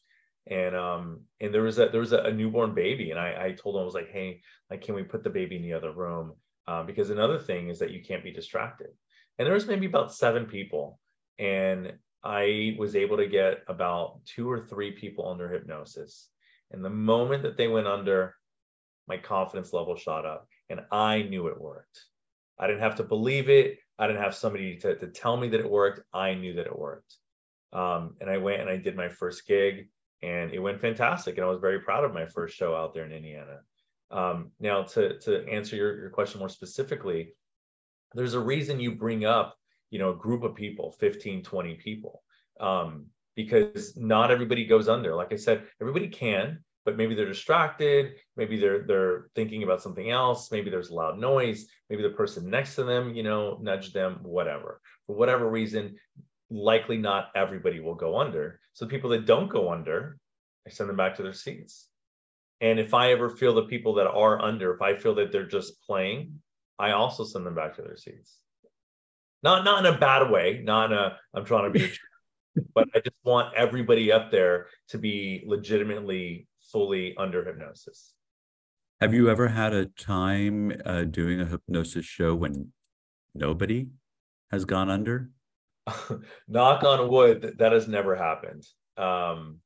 And 0.46 0.74
um 0.74 1.20
and 1.40 1.55
there 1.55 1.62
was 1.62 1.79
a 1.79 1.88
there 1.88 2.00
was 2.00 2.12
a, 2.12 2.22
a 2.22 2.33
newborn 2.33 2.74
baby. 2.74 3.11
And 3.11 3.20
i 3.20 3.46
i 3.46 3.53
told 3.53 3.76
him 3.76 3.83
i 3.83 3.85
was 3.85 3.94
like 3.94 4.11
hey 4.11 4.42
like 4.70 4.81
can 4.81 4.94
we 4.94 5.03
put 5.05 5.22
the 5.22 5.31
baby 5.31 5.57
in 5.57 5.62
the 5.62 5.74
other 5.74 5.92
room 5.92 6.35
um, 6.66 6.86
because 6.86 7.10
another 7.10 7.38
thing 7.38 7.68
is 7.68 7.78
that 7.78 7.90
you 7.90 8.02
can't 8.02 8.24
be 8.24 8.32
distracted. 8.32 8.90
And 9.38 9.46
there 9.46 9.54
was 9.54 9.66
maybe 9.66 9.86
about 9.86 10.14
seven 10.14 10.46
people, 10.46 10.98
and 11.38 11.92
I 12.22 12.76
was 12.78 12.96
able 12.96 13.16
to 13.16 13.26
get 13.26 13.62
about 13.66 14.20
two 14.26 14.50
or 14.50 14.60
three 14.60 14.92
people 14.92 15.28
under 15.28 15.48
hypnosis. 15.48 16.28
And 16.70 16.84
the 16.84 16.90
moment 16.90 17.42
that 17.42 17.56
they 17.56 17.68
went 17.68 17.86
under, 17.86 18.34
my 19.08 19.16
confidence 19.16 19.72
level 19.72 19.96
shot 19.96 20.26
up, 20.26 20.46
and 20.68 20.80
I 20.92 21.22
knew 21.22 21.48
it 21.48 21.60
worked. 21.60 22.04
I 22.58 22.66
didn't 22.66 22.82
have 22.82 22.96
to 22.96 23.02
believe 23.02 23.48
it. 23.48 23.78
I 23.98 24.06
didn't 24.06 24.22
have 24.22 24.34
somebody 24.34 24.76
to, 24.78 24.96
to 24.96 25.06
tell 25.08 25.36
me 25.36 25.48
that 25.48 25.60
it 25.60 25.70
worked. 25.70 26.02
I 26.12 26.34
knew 26.34 26.54
that 26.54 26.66
it 26.66 26.78
worked. 26.78 27.16
Um, 27.72 28.16
and 28.20 28.28
I 28.28 28.38
went 28.38 28.60
and 28.60 28.70
I 28.70 28.76
did 28.76 28.96
my 28.96 29.08
first 29.08 29.46
gig, 29.46 29.88
and 30.22 30.52
it 30.52 30.58
went 30.58 30.80
fantastic. 30.80 31.36
And 31.36 31.44
I 31.44 31.48
was 31.48 31.60
very 31.60 31.80
proud 31.80 32.04
of 32.04 32.14
my 32.14 32.26
first 32.26 32.56
show 32.56 32.74
out 32.74 32.94
there 32.94 33.06
in 33.06 33.12
Indiana. 33.12 33.60
Um, 34.10 34.50
now, 34.58 34.82
to, 34.82 35.18
to 35.20 35.46
answer 35.48 35.76
your, 35.76 35.98
your 35.98 36.10
question 36.10 36.40
more 36.40 36.48
specifically, 36.48 37.34
there's 38.14 38.34
a 38.34 38.40
reason 38.40 38.80
you 38.80 38.96
bring 38.96 39.24
up, 39.24 39.56
you 39.90 39.98
know, 39.98 40.10
a 40.10 40.16
group 40.16 40.42
of 40.42 40.54
people, 40.54 40.92
15, 40.98 41.42
20 41.42 41.74
people, 41.76 42.22
um, 42.58 43.06
because 43.36 43.96
not 43.96 44.30
everybody 44.30 44.64
goes 44.64 44.88
under. 44.88 45.14
Like 45.14 45.32
I 45.32 45.36
said, 45.36 45.64
everybody 45.80 46.08
can, 46.08 46.58
but 46.84 46.96
maybe 46.96 47.14
they're 47.14 47.26
distracted. 47.26 48.14
Maybe 48.36 48.58
they're 48.58 48.82
they're 48.82 49.26
thinking 49.34 49.62
about 49.62 49.82
something 49.82 50.10
else. 50.10 50.50
Maybe 50.50 50.70
there's 50.70 50.90
loud 50.90 51.18
noise. 51.18 51.66
Maybe 51.88 52.02
the 52.02 52.10
person 52.10 52.50
next 52.50 52.74
to 52.76 52.84
them, 52.84 53.14
you 53.14 53.22
know, 53.22 53.58
nudge 53.60 53.92
them, 53.92 54.20
whatever. 54.22 54.80
For 55.06 55.14
whatever 55.14 55.48
reason, 55.48 55.96
likely 56.50 56.96
not 56.96 57.30
everybody 57.34 57.80
will 57.80 57.94
go 57.94 58.18
under. 58.18 58.60
So 58.72 58.86
people 58.86 59.10
that 59.10 59.26
don't 59.26 59.48
go 59.48 59.70
under, 59.70 60.18
I 60.66 60.70
send 60.70 60.88
them 60.88 60.96
back 60.96 61.16
to 61.16 61.22
their 61.22 61.32
seats. 61.32 61.89
And 62.60 62.78
if 62.78 62.92
I 62.92 63.12
ever 63.12 63.30
feel 63.30 63.54
the 63.54 63.62
people 63.62 63.94
that 63.94 64.06
are 64.06 64.40
under, 64.40 64.74
if 64.74 64.82
I 64.82 64.94
feel 64.94 65.14
that 65.14 65.32
they're 65.32 65.46
just 65.46 65.82
playing, 65.82 66.40
I 66.78 66.92
also 66.92 67.24
send 67.24 67.46
them 67.46 67.54
back 67.54 67.76
to 67.76 67.82
their 67.82 67.96
seats. 67.96 68.38
Not 69.42 69.64
not 69.64 69.84
in 69.84 69.94
a 69.94 69.98
bad 69.98 70.30
way, 70.30 70.60
not 70.62 70.92
in 70.92 70.98
a 70.98 71.16
I'm 71.34 71.44
trying 71.44 71.72
to 71.72 71.78
be, 71.78 71.90
but 72.74 72.88
I 72.94 73.00
just 73.00 73.16
want 73.24 73.54
everybody 73.54 74.12
up 74.12 74.30
there 74.30 74.66
to 74.88 74.98
be 74.98 75.42
legitimately 75.46 76.46
fully 76.70 77.14
under 77.16 77.44
hypnosis. 77.44 78.12
Have 79.00 79.14
you 79.14 79.30
ever 79.30 79.48
had 79.48 79.72
a 79.72 79.86
time 79.86 80.78
uh, 80.84 81.04
doing 81.04 81.40
a 81.40 81.46
hypnosis 81.46 82.04
show 82.04 82.34
when 82.34 82.72
nobody 83.34 83.88
has 84.50 84.66
gone 84.66 84.90
under? 84.90 85.30
Knock 86.48 86.84
on 86.84 87.08
wood, 87.08 87.40
that, 87.40 87.58
that 87.58 87.72
has 87.72 87.88
never 87.88 88.14
happened. 88.14 88.66
Um, 88.98 89.61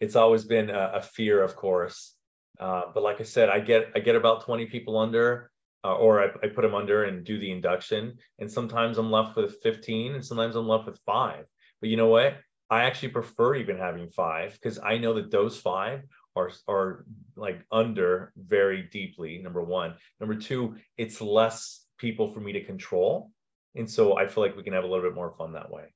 it's 0.00 0.14
always 0.14 0.44
been 0.44 0.68
a, 0.68 0.92
a 0.96 1.00
fear, 1.00 1.42
of 1.42 1.56
course. 1.56 2.15
Uh, 2.58 2.82
but 2.94 3.02
like 3.02 3.20
I 3.20 3.24
said, 3.24 3.48
I 3.48 3.60
get 3.60 3.90
I 3.94 4.00
get 4.00 4.16
about 4.16 4.44
20 4.44 4.66
people 4.66 4.98
under, 4.98 5.50
uh, 5.84 5.94
or 5.94 6.22
I, 6.22 6.26
I 6.42 6.48
put 6.48 6.62
them 6.62 6.74
under 6.74 7.04
and 7.04 7.24
do 7.24 7.38
the 7.38 7.50
induction. 7.50 8.18
And 8.38 8.50
sometimes 8.50 8.98
I'm 8.98 9.10
left 9.10 9.36
with 9.36 9.60
15, 9.62 10.14
and 10.14 10.24
sometimes 10.24 10.56
I'm 10.56 10.68
left 10.68 10.86
with 10.86 10.98
five. 11.06 11.44
But 11.80 11.90
you 11.90 11.96
know 11.96 12.08
what? 12.08 12.38
I 12.68 12.84
actually 12.84 13.10
prefer 13.10 13.54
even 13.54 13.76
having 13.78 14.08
five 14.08 14.54
because 14.54 14.78
I 14.78 14.98
know 14.98 15.14
that 15.14 15.30
those 15.30 15.58
five 15.58 16.02
are 16.34 16.50
are 16.66 17.04
like 17.36 17.60
under 17.70 18.32
very 18.36 18.82
deeply. 18.82 19.38
Number 19.38 19.62
one. 19.62 19.94
Number 20.20 20.34
two, 20.34 20.76
it's 20.96 21.20
less 21.20 21.84
people 21.98 22.32
for 22.32 22.40
me 22.40 22.52
to 22.52 22.64
control, 22.64 23.30
and 23.74 23.90
so 23.90 24.16
I 24.18 24.26
feel 24.26 24.42
like 24.42 24.56
we 24.56 24.62
can 24.62 24.72
have 24.72 24.84
a 24.84 24.86
little 24.86 25.04
bit 25.04 25.14
more 25.14 25.34
fun 25.36 25.52
that 25.52 25.70
way. 25.70 25.94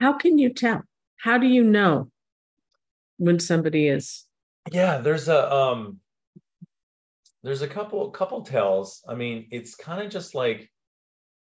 How 0.00 0.12
can 0.12 0.38
you 0.38 0.50
tell? 0.50 0.82
How 1.16 1.38
do 1.38 1.46
you 1.46 1.64
know? 1.64 2.10
when 3.16 3.38
somebody 3.38 3.88
is 3.88 4.26
yeah 4.72 4.98
there's 4.98 5.28
a 5.28 5.52
um 5.52 6.00
there's 7.42 7.62
a 7.62 7.68
couple 7.68 8.10
couple 8.10 8.42
tells. 8.42 9.02
I 9.06 9.14
mean 9.14 9.48
it's 9.50 9.74
kind 9.74 10.02
of 10.02 10.10
just 10.10 10.34
like 10.34 10.70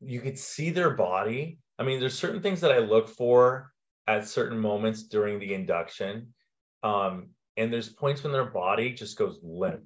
you 0.01 0.21
could 0.21 0.39
see 0.39 0.71
their 0.71 0.91
body. 0.91 1.59
I 1.79 1.85
mean 1.85 2.01
there's 2.01 2.19
certain 2.19 2.43
things 2.43 2.61
that 2.61 2.73
i 2.73 2.79
look 2.79 3.09
for 3.09 3.73
at 4.09 4.27
certain 4.29 4.59
moments 4.59 5.05
during 5.05 5.39
the 5.39 5.55
induction 5.55 6.35
um 6.83 7.29
and 7.57 7.73
there's 7.73 7.89
points 7.89 8.25
when 8.25 8.33
their 8.33 8.51
body 8.51 8.93
just 8.93 9.17
goes 9.17 9.39
limp. 9.43 9.83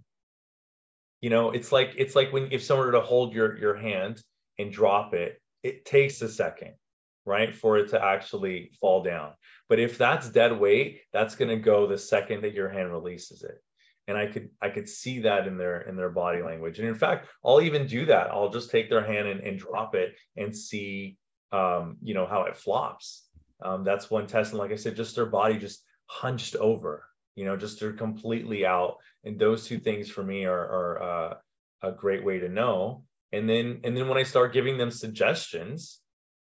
You 1.20 1.30
know 1.30 1.50
it's 1.50 1.70
like 1.70 1.94
it's 1.96 2.16
like 2.16 2.32
when 2.32 2.48
if 2.50 2.62
someone 2.62 2.86
were 2.86 2.92
to 2.92 3.00
hold 3.00 3.34
your 3.34 3.58
your 3.58 3.76
hand 3.76 4.22
and 4.58 4.72
drop 4.72 5.12
it 5.12 5.40
it 5.62 5.84
takes 5.84 6.22
a 6.22 6.28
second 6.28 6.74
right 7.26 7.54
for 7.54 7.76
it 7.76 7.88
to 7.90 8.02
actually 8.02 8.70
fall 8.80 9.02
down. 9.02 9.32
But 9.68 9.80
if 9.80 9.98
that's 9.98 10.30
dead 10.30 10.58
weight 10.58 11.00
that's 11.12 11.34
going 11.34 11.50
to 11.50 11.56
go 11.56 11.86
the 11.86 11.98
second 11.98 12.42
that 12.42 12.54
your 12.54 12.68
hand 12.68 12.90
releases 12.92 13.42
it. 13.42 13.60
And 14.08 14.16
i 14.16 14.26
could 14.26 14.50
i 14.62 14.68
could 14.68 14.88
see 14.88 15.20
that 15.20 15.48
in 15.48 15.58
their 15.58 15.80
in 15.80 15.96
their 15.96 16.10
body 16.10 16.40
language. 16.40 16.78
And 16.78 16.88
in 16.88 16.94
fact 16.94 17.26
i'll 17.44 17.60
even 17.60 17.86
do 17.86 18.06
that. 18.06 18.30
I'll 18.30 18.50
just 18.50 18.70
take 18.70 18.88
their 18.88 19.04
hand 19.04 19.26
and, 19.26 19.40
and 19.40 19.58
drop 19.58 19.94
it 19.94 20.14
and 20.36 20.56
see 20.56 21.18
um, 21.52 21.96
you 22.02 22.14
know 22.14 22.26
how 22.26 22.42
it 22.42 22.56
flops. 22.56 23.24
Um, 23.62 23.84
that's 23.84 24.10
one 24.10 24.26
test. 24.26 24.52
And 24.52 24.60
like 24.60 24.72
i 24.72 24.76
said 24.76 24.96
just 24.96 25.16
their 25.16 25.26
body 25.26 25.58
just 25.58 25.82
hunched 26.06 26.54
over 26.54 27.04
you 27.34 27.44
know 27.44 27.56
just 27.56 27.80
they're 27.80 27.92
completely 27.92 28.64
out. 28.64 28.96
And 29.24 29.38
those 29.38 29.66
two 29.66 29.80
things 29.80 30.08
for 30.08 30.22
me 30.22 30.44
are, 30.44 30.66
are 30.78 31.02
uh, 31.02 31.34
a 31.82 31.92
great 31.92 32.24
way 32.24 32.38
to 32.38 32.48
know. 32.48 33.02
And 33.32 33.48
then 33.50 33.80
and 33.82 33.96
then 33.96 34.06
when 34.06 34.18
i 34.18 34.22
start 34.22 34.52
giving 34.52 34.78
them 34.78 34.92
suggestions 34.92 36.00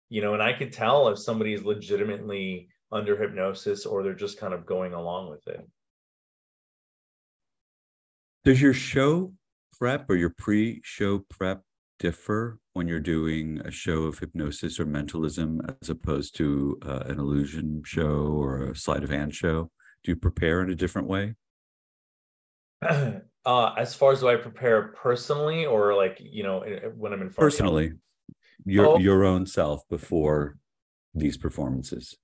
you 0.10 0.22
know 0.22 0.34
and 0.34 0.44
i 0.44 0.54
could 0.54 0.72
tell 0.72 1.08
if 1.08 1.18
somebody 1.18 1.54
is 1.54 1.64
legitimately 1.64 2.68
under 2.92 3.18
hypnosis 3.18 3.86
or 3.86 4.04
they're 4.04 4.14
just 4.14 4.40
kind 4.40 4.54
of 4.54 4.66
going 4.66 4.94
along 4.94 5.30
with 5.30 5.46
it. 5.48 5.68
Does 8.44 8.62
your 8.62 8.74
show 8.74 9.34
prep 9.78 10.10
or 10.10 10.16
your 10.16 10.30
pre-show 10.30 11.20
prep 11.30 11.64
differ 12.00 12.60
when 12.74 12.88
you're 12.88 13.00
doing 13.00 13.60
a 13.66 13.72
show 13.72 14.04
of 14.04 14.20
hypnosis 14.20 14.80
or 14.80 14.86
mentalism 14.86 15.62
as 15.82 15.90
opposed 15.90 16.36
to 16.38 16.78
uh, 16.86 17.04
an 17.08 17.20
illusion 17.20 17.82
show 17.86 18.28
or 18.40 18.64
a 18.64 18.76
sleight 18.76 19.04
of 19.04 19.10
hand 19.10 19.34
show? 19.34 19.72
Do 20.04 20.12
you 20.12 20.16
prepare 20.16 20.62
in 20.62 20.70
a 20.70 20.76
different 20.76 21.08
way? 21.08 21.36
Uh, 23.48 23.72
as 23.78 23.94
far 23.94 24.12
as 24.12 24.22
do 24.22 24.28
I 24.28 24.38
prepare 24.38 24.88
personally 25.00 25.68
or 25.68 25.94
like 25.94 26.18
you 26.20 26.42
know 26.42 26.62
when 26.98 27.14
I'm 27.14 27.22
in 27.22 27.30
front 27.30 27.34
of 27.34 27.36
personally 27.36 27.94
your 28.66 28.88
oh. 28.88 28.98
your 28.98 29.24
own 29.24 29.46
self 29.46 29.82
before 29.90 30.58
these 31.14 31.38
performances. 31.38 32.16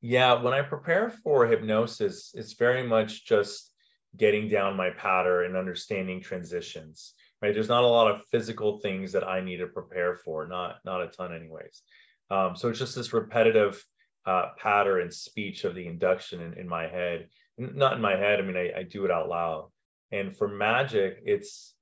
Yeah 0.00 0.40
when 0.42 0.54
I 0.54 0.62
prepare 0.62 1.10
for 1.10 1.46
hypnosis 1.46 2.32
it's 2.34 2.54
very 2.54 2.86
much 2.86 3.24
just 3.26 3.72
getting 4.16 4.48
down 4.48 4.76
my 4.76 4.90
patter 4.90 5.44
and 5.44 5.56
understanding 5.56 6.20
transitions 6.20 7.14
right? 7.42 7.54
There's 7.54 7.68
not 7.68 7.84
a 7.84 7.88
lot 7.88 8.10
of 8.10 8.26
physical 8.30 8.78
things 8.78 9.12
that 9.12 9.26
I 9.26 9.40
need 9.40 9.58
to 9.58 9.66
prepare 9.66 10.16
for 10.16 10.46
not 10.46 10.76
not 10.84 11.02
a 11.02 11.08
ton 11.08 11.34
anyways. 11.34 11.82
Um, 12.30 12.54
so 12.54 12.68
it's 12.68 12.78
just 12.78 12.94
this 12.94 13.12
repetitive 13.12 13.84
uh, 14.26 14.50
patter 14.58 15.00
and 15.00 15.12
speech 15.12 15.64
of 15.64 15.74
the 15.74 15.86
induction 15.86 16.40
in, 16.40 16.54
in 16.54 16.68
my 16.68 16.86
head. 16.86 17.28
Not 17.58 17.94
in 17.94 18.00
my 18.00 18.16
head 18.16 18.40
i 18.40 18.42
mean 18.42 18.56
I, 18.56 18.80
I 18.80 18.82
do 18.84 19.04
it 19.04 19.10
out 19.10 19.28
loud. 19.28 19.70
And 20.12 20.36
for 20.36 20.48
magic 20.48 21.20
it's 21.24 21.74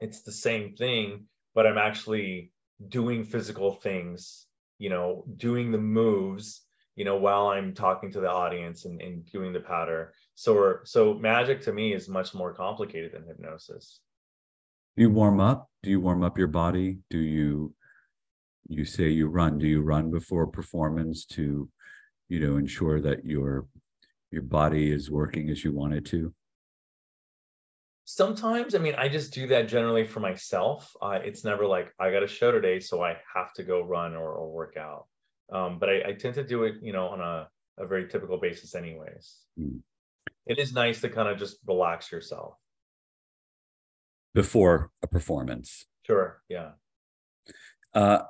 it's 0.00 0.22
the 0.22 0.32
same 0.32 0.74
thing 0.74 1.26
but 1.54 1.66
i'm 1.66 1.76
actually 1.76 2.51
doing 2.88 3.24
physical 3.24 3.72
things 3.72 4.46
you 4.78 4.90
know 4.90 5.24
doing 5.36 5.70
the 5.70 5.78
moves 5.78 6.62
you 6.96 7.04
know 7.04 7.16
while 7.16 7.48
i'm 7.48 7.74
talking 7.74 8.10
to 8.10 8.20
the 8.20 8.30
audience 8.30 8.84
and, 8.84 9.00
and 9.00 9.30
doing 9.30 9.52
the 9.52 9.60
patter 9.60 10.12
so 10.34 10.78
so 10.84 11.14
magic 11.14 11.60
to 11.62 11.72
me 11.72 11.92
is 11.92 12.08
much 12.08 12.34
more 12.34 12.54
complicated 12.54 13.12
than 13.12 13.26
hypnosis. 13.26 14.00
Do 14.96 15.02
you 15.02 15.10
warm 15.10 15.40
up? 15.40 15.68
Do 15.82 15.90
you 15.90 16.00
warm 16.00 16.22
up 16.22 16.38
your 16.38 16.48
body? 16.48 16.98
Do 17.10 17.18
you 17.18 17.74
you 18.68 18.84
say 18.84 19.08
you 19.08 19.28
run. 19.28 19.58
Do 19.58 19.66
you 19.66 19.82
run 19.82 20.10
before 20.10 20.46
performance 20.46 21.24
to 21.26 21.68
you 22.28 22.40
know 22.40 22.56
ensure 22.56 23.00
that 23.00 23.24
your 23.24 23.66
your 24.30 24.42
body 24.42 24.90
is 24.90 25.10
working 25.10 25.50
as 25.50 25.64
you 25.64 25.72
want 25.72 25.94
it 25.94 26.06
to 26.06 26.32
sometimes 28.04 28.74
i 28.74 28.78
mean 28.78 28.94
i 28.96 29.08
just 29.08 29.32
do 29.32 29.46
that 29.46 29.68
generally 29.68 30.04
for 30.04 30.20
myself. 30.20 30.94
Uh, 31.00 31.18
it's 31.22 31.44
never 31.44 31.66
like 31.66 31.92
i 32.00 32.10
got 32.10 32.22
a 32.22 32.26
show 32.26 32.50
today 32.50 32.80
so 32.80 33.02
i 33.02 33.16
have 33.34 33.52
to 33.54 33.62
go 33.62 33.82
run 33.82 34.14
or, 34.14 34.32
or 34.34 34.50
work 34.50 34.76
out. 34.76 35.06
Um, 35.52 35.78
but 35.78 35.88
I, 35.88 36.02
I, 36.08 36.12
tend 36.14 36.34
to 36.36 36.44
do 36.44 36.64
it 36.64 36.76
you 36.82 36.92
know 36.92 37.08
on 37.08 37.20
a, 37.20 37.48
a 37.78 37.86
very 37.86 38.08
typical 38.08 38.38
basis 38.38 38.74
anyways. 38.74 39.36
Mm. 39.58 39.80
it 40.46 40.58
is 40.58 40.72
nice 40.72 41.00
to 41.02 41.08
kind 41.08 41.28
of 41.28 41.38
just 41.38 41.58
relax 41.66 42.10
yourself. 42.10 42.54
Before 44.34 44.90
a 45.02 45.06
performance. 45.06 45.84
Sure 46.06 46.42
yeah. 46.48 46.70
Uh, 47.94 48.22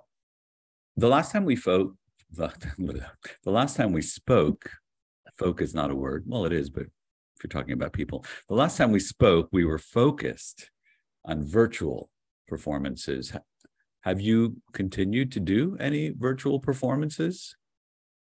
the 0.96 1.08
last 1.08 1.32
time 1.32 1.44
we 1.44 1.56
folk 1.56 1.94
the, 2.30 3.06
the 3.44 3.50
last 3.50 3.76
time 3.76 3.92
we 3.92 4.02
spoke 4.02 4.70
folk 5.38 5.62
is 5.62 5.74
not 5.74 5.90
a 5.90 5.94
word. 5.94 6.24
Well 6.26 6.44
it 6.44 6.52
is 6.52 6.68
but 6.68 6.86
you're 7.42 7.48
talking 7.48 7.74
about 7.74 7.92
people. 7.92 8.24
The 8.48 8.54
last 8.54 8.76
time 8.76 8.92
we 8.92 9.00
spoke, 9.00 9.48
we 9.52 9.64
were 9.64 9.78
focused 9.78 10.70
on 11.24 11.44
virtual 11.44 12.10
performances. 12.48 13.32
Have 14.02 14.20
you 14.20 14.56
continued 14.72 15.32
to 15.32 15.40
do 15.40 15.76
any 15.78 16.10
virtual 16.10 16.58
performances? 16.58 17.54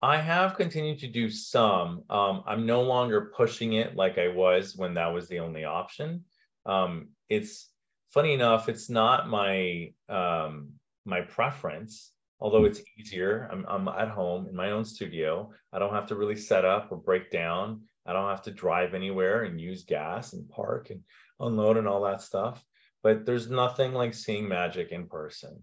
I 0.02 0.18
have 0.18 0.56
continued 0.56 0.98
to 1.00 1.08
do 1.08 1.30
some. 1.30 2.02
Um, 2.10 2.42
I'm 2.46 2.66
no 2.66 2.82
longer 2.82 3.32
pushing 3.36 3.74
it 3.74 3.94
like 3.94 4.18
I 4.18 4.28
was 4.28 4.76
when 4.76 4.94
that 4.94 5.14
was 5.14 5.28
the 5.28 5.38
only 5.38 5.64
option. 5.64 6.24
Um, 6.66 7.10
it's 7.28 7.70
funny 8.12 8.34
enough, 8.34 8.68
it's 8.68 8.90
not 8.90 9.28
my 9.28 9.92
um, 10.08 10.72
my 11.04 11.20
preference, 11.20 12.12
although 12.40 12.64
it's 12.64 12.82
easier. 12.98 13.48
I'm, 13.50 13.64
I'm 13.68 13.88
at 13.88 14.08
home 14.08 14.48
in 14.48 14.54
my 14.54 14.72
own 14.72 14.84
studio. 14.84 15.50
I 15.72 15.78
don't 15.78 15.94
have 15.94 16.06
to 16.08 16.16
really 16.16 16.36
set 16.36 16.64
up 16.64 16.88
or 16.90 16.98
break 16.98 17.30
down. 17.30 17.82
I 18.06 18.12
don't 18.12 18.28
have 18.28 18.42
to 18.42 18.50
drive 18.50 18.94
anywhere 18.94 19.44
and 19.44 19.60
use 19.60 19.84
gas 19.84 20.32
and 20.32 20.48
park 20.48 20.90
and 20.90 21.00
unload 21.40 21.76
and 21.76 21.86
all 21.86 22.02
that 22.02 22.22
stuff. 22.22 22.64
But 23.02 23.26
there's 23.26 23.50
nothing 23.50 23.92
like 23.92 24.14
seeing 24.14 24.48
magic 24.48 24.90
in 24.90 25.06
person. 25.06 25.62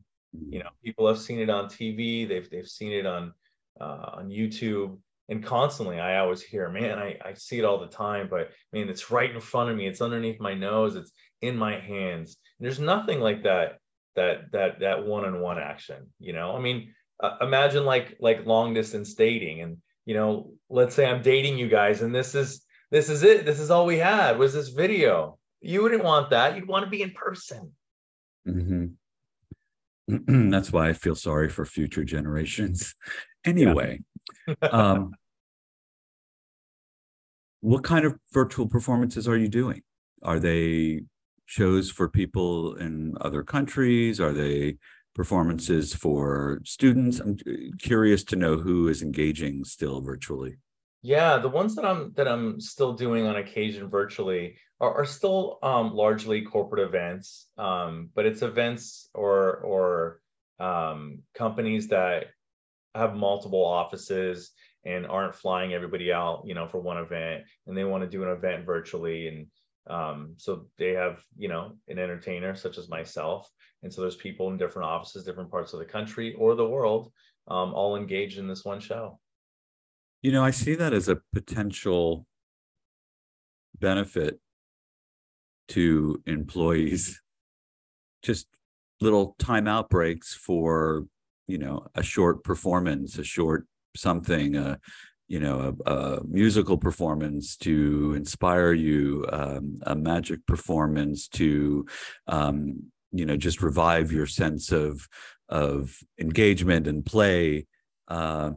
You 0.50 0.60
know, 0.60 0.70
people 0.84 1.08
have 1.08 1.20
seen 1.20 1.40
it 1.40 1.50
on 1.50 1.66
TV. 1.66 2.28
They've 2.28 2.50
they've 2.50 2.68
seen 2.68 2.92
it 2.92 3.06
on 3.06 3.34
uh, 3.80 4.12
on 4.14 4.30
YouTube, 4.30 4.98
and 5.28 5.44
constantly 5.44 6.00
I 6.00 6.20
always 6.20 6.42
hear, 6.42 6.70
"Man, 6.70 7.00
I 7.00 7.18
I 7.24 7.34
see 7.34 7.58
it 7.58 7.66
all 7.66 7.80
the 7.80 7.88
time." 7.88 8.28
But 8.30 8.52
man, 8.72 8.90
it's 8.90 9.10
right 9.10 9.32
in 9.32 9.40
front 9.42 9.72
of 9.72 9.78
me. 9.78 9.88
It's 9.88 10.02
underneath 10.02 10.40
my 10.40 10.54
nose. 10.54 10.96
It's 10.96 11.12
in 11.42 11.58
my 11.58 11.80
hands. 11.80 12.38
And 12.60 12.66
there's 12.66 12.80
nothing 12.80 13.22
like 13.22 13.44
that 13.44 13.80
that 14.16 14.52
that 14.52 14.82
that 14.82 15.06
one-on-one 15.06 15.58
action. 15.58 16.08
You 16.20 16.34
know, 16.34 16.56
I 16.56 16.60
mean, 16.60 16.94
uh, 17.22 17.38
imagine 17.42 17.86
like 17.86 18.18
like 18.20 18.46
long 18.46 18.74
distance 18.74 19.14
dating 19.16 19.62
and 19.62 19.78
you 20.10 20.16
know, 20.16 20.50
let's 20.72 20.96
say 20.96 21.06
I'm 21.06 21.22
dating 21.22 21.60
you 21.60 21.68
guys 21.68 22.02
and 22.02 22.16
this 22.16 22.34
is 22.34 22.66
this 22.90 23.12
is 23.12 23.22
it. 23.22 23.46
This 23.46 23.60
is 23.60 23.70
all 23.70 23.86
we 23.86 24.00
had 24.00 24.40
was 24.40 24.56
this 24.56 24.70
video. 24.70 25.38
You 25.62 25.84
wouldn't 25.84 26.04
want 26.04 26.32
that. 26.32 26.56
You'd 26.56 26.68
want 26.68 26.84
to 26.84 26.90
be 26.90 27.04
in 27.04 27.12
person. 27.12 27.74
Mm-hmm. 28.48 30.48
That's 30.50 30.74
why 30.74 30.90
I 30.90 30.94
feel 30.94 31.14
sorry 31.14 31.48
for 31.48 31.64
future 31.64 32.04
generations. 32.04 32.96
Anyway, 33.46 34.02
um, 34.70 35.14
what 37.62 37.86
kind 37.86 38.04
of 38.04 38.18
virtual 38.34 38.68
performances 38.68 39.30
are 39.30 39.38
you 39.38 39.48
doing? 39.48 39.82
Are 40.24 40.40
they 40.40 41.04
shows 41.46 41.90
for 41.90 42.10
people 42.10 42.76
in 42.76 43.16
other 43.22 43.44
countries? 43.44 44.20
Are 44.20 44.34
they 44.34 44.76
performances 45.20 45.94
for 45.94 46.62
students? 46.64 47.20
I'm 47.20 47.38
curious 47.78 48.24
to 48.24 48.38
know 48.38 48.56
who 48.56 48.88
is 48.88 49.02
engaging 49.02 49.66
still 49.66 50.00
virtually. 50.00 50.60
Yeah, 51.02 51.40
the 51.40 51.50
ones 51.50 51.76
that 51.76 51.84
I'm 51.84 52.14
that 52.14 52.26
I'm 52.26 52.62
still 52.62 52.94
doing 52.94 53.26
on 53.28 53.36
occasion 53.36 53.90
virtually 53.90 54.56
are, 54.80 55.00
are 55.00 55.06
still 55.06 55.60
um, 55.62 55.94
largely 55.94 56.44
corporate 56.44 56.88
events, 56.88 57.48
um, 57.58 58.12
but 58.16 58.26
it's 58.26 58.44
events 58.44 59.10
or 59.14 59.58
or 59.58 60.22
um, 60.58 61.20
companies 61.34 61.90
that 61.90 62.28
have 62.96 63.14
multiple 63.14 63.66
offices 63.66 64.52
and 64.86 65.06
aren't 65.06 65.36
flying 65.36 65.74
everybody 65.74 66.14
out, 66.14 66.44
you 66.46 66.54
know, 66.54 66.70
for 66.70 66.80
one 66.80 66.98
event, 66.98 67.44
and 67.68 67.76
they 67.76 67.84
want 67.84 68.06
to 68.06 68.10
do 68.10 68.24
an 68.24 68.30
event 68.30 68.66
virtually, 68.66 69.28
and 69.28 69.48
um, 69.90 70.36
so 70.38 70.68
they 70.78 70.92
have, 70.94 71.22
you 71.38 71.48
know, 71.48 71.74
an 71.88 72.00
entertainer 72.00 72.56
such 72.56 72.78
as 72.78 72.90
myself 72.90 73.50
and 73.84 73.94
so 73.94 74.02
there's 74.02 74.16
people 74.16 74.50
in 74.50 74.58
different 74.58 74.90
offices, 74.90 75.24
different 75.24 75.52
parts 75.52 75.74
of 75.74 75.80
the 75.80 75.86
country 75.86 76.34
or 76.34 76.56
the 76.56 76.68
world, 76.68 77.12
um, 77.48 77.74
all 77.74 77.96
engaged 77.96 78.38
in 78.38 78.48
this 78.48 78.66
one 78.66 78.80
show. 78.80 79.20
You 80.22 80.32
know, 80.32 80.44
I 80.44 80.52
see 80.52 80.76
that 80.76 80.94
as 80.94 81.08
a 81.08 81.22
potential 81.34 82.26
benefit 83.80 84.40
to 85.70 86.22
employees. 86.26 87.22
Just 88.22 88.48
little 89.00 89.36
timeout 89.40 89.88
breaks 89.88 90.34
for, 90.34 91.06
you 91.48 91.58
know, 91.58 91.88
a 91.96 92.04
short 92.04 92.44
performance, 92.44 93.18
a 93.18 93.24
short 93.24 93.66
something, 93.96 94.58
you 95.30 95.40
know 95.40 95.76
a, 95.86 95.92
a 95.92 96.24
musical 96.28 96.78
performance 96.78 97.56
to 97.56 98.14
inspire 98.16 98.74
you 98.74 99.26
um, 99.32 99.78
a 99.84 99.96
magic 99.96 100.46
performance 100.46 101.28
to 101.30 101.86
um, 102.28 102.92
you 103.12 103.26
know 103.26 103.38
just 103.38 103.62
revive 103.62 104.12
your 104.12 104.26
sense 104.26 104.72
of 104.72 105.08
of 105.48 106.00
engagement 106.20 106.88
and 106.88 107.06
play 107.06 107.66
uh, 108.10 108.52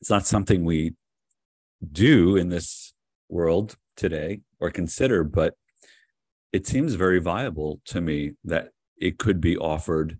it's 0.00 0.10
not 0.10 0.26
something 0.26 0.64
we 0.64 0.94
do 1.92 2.34
in 2.34 2.48
this 2.48 2.94
world 3.28 3.76
today 3.96 4.40
or 4.58 4.70
consider 4.70 5.22
but 5.22 5.54
it 6.52 6.66
seems 6.66 6.94
very 6.94 7.20
viable 7.20 7.80
to 7.84 8.00
me 8.00 8.32
that 8.42 8.70
it 8.96 9.18
could 9.18 9.40
be 9.40 9.56
offered 9.56 10.18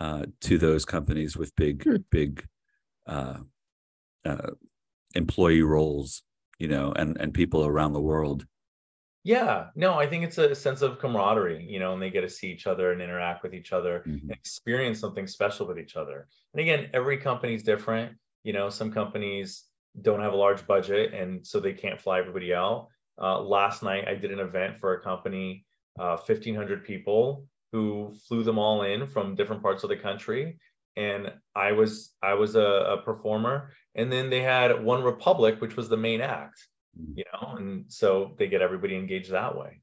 uh, 0.00 0.26
to 0.40 0.58
those 0.58 0.84
companies 0.84 1.36
with 1.36 1.54
big 1.54 1.84
hmm. 1.84 1.96
big 2.10 2.44
uh, 3.06 3.38
uh, 4.26 4.50
employee 5.14 5.62
roles, 5.62 6.22
you 6.58 6.68
know, 6.68 6.92
and 6.92 7.16
and 7.20 7.32
people 7.32 7.64
around 7.64 7.92
the 7.92 8.00
world. 8.00 8.46
Yeah, 9.24 9.70
no, 9.74 9.94
I 9.94 10.06
think 10.06 10.22
it's 10.22 10.38
a 10.38 10.54
sense 10.54 10.82
of 10.82 11.00
camaraderie, 11.00 11.66
you 11.68 11.80
know, 11.80 11.94
and 11.94 12.00
they 12.00 12.10
get 12.10 12.20
to 12.20 12.28
see 12.28 12.46
each 12.46 12.68
other 12.68 12.92
and 12.92 13.02
interact 13.02 13.42
with 13.42 13.54
each 13.54 13.72
other 13.72 14.04
mm-hmm. 14.06 14.30
and 14.30 14.30
experience 14.30 15.00
something 15.00 15.26
special 15.26 15.66
with 15.66 15.80
each 15.80 15.96
other. 15.96 16.28
And 16.54 16.60
again, 16.60 16.90
every 16.94 17.18
company's 17.18 17.64
different. 17.64 18.16
You 18.44 18.52
know, 18.52 18.70
some 18.70 18.92
companies 18.92 19.64
don't 20.00 20.20
have 20.20 20.32
a 20.32 20.36
large 20.36 20.64
budget 20.66 21.12
and 21.12 21.44
so 21.44 21.58
they 21.58 21.72
can't 21.72 22.00
fly 22.00 22.20
everybody 22.20 22.54
out. 22.54 22.86
Uh, 23.20 23.40
last 23.40 23.82
night, 23.82 24.06
I 24.06 24.14
did 24.14 24.30
an 24.30 24.38
event 24.38 24.78
for 24.78 24.94
a 24.94 25.02
company, 25.02 25.64
uh, 25.98 26.16
1,500 26.18 26.84
people 26.84 27.48
who 27.72 28.14
flew 28.28 28.44
them 28.44 28.58
all 28.58 28.82
in 28.82 29.08
from 29.08 29.34
different 29.34 29.62
parts 29.62 29.82
of 29.82 29.90
the 29.90 29.96
country 29.96 30.56
and 30.96 31.32
I 31.54 31.72
was 31.72 32.12
I 32.22 32.34
was 32.34 32.56
a, 32.56 32.60
a, 32.60 33.02
performer, 33.02 33.70
and 33.94 34.10
then 34.10 34.30
they 34.30 34.42
had 34.42 34.70
OneRepublic, 34.70 35.60
which 35.60 35.76
was 35.76 35.88
the 35.88 35.96
main 35.96 36.20
act, 36.20 36.66
mm. 36.98 37.16
you 37.16 37.24
know, 37.32 37.56
and 37.56 37.84
so 37.88 38.34
they 38.38 38.46
get 38.48 38.62
everybody 38.62 38.96
engaged 38.96 39.30
that 39.30 39.56
way. 39.56 39.82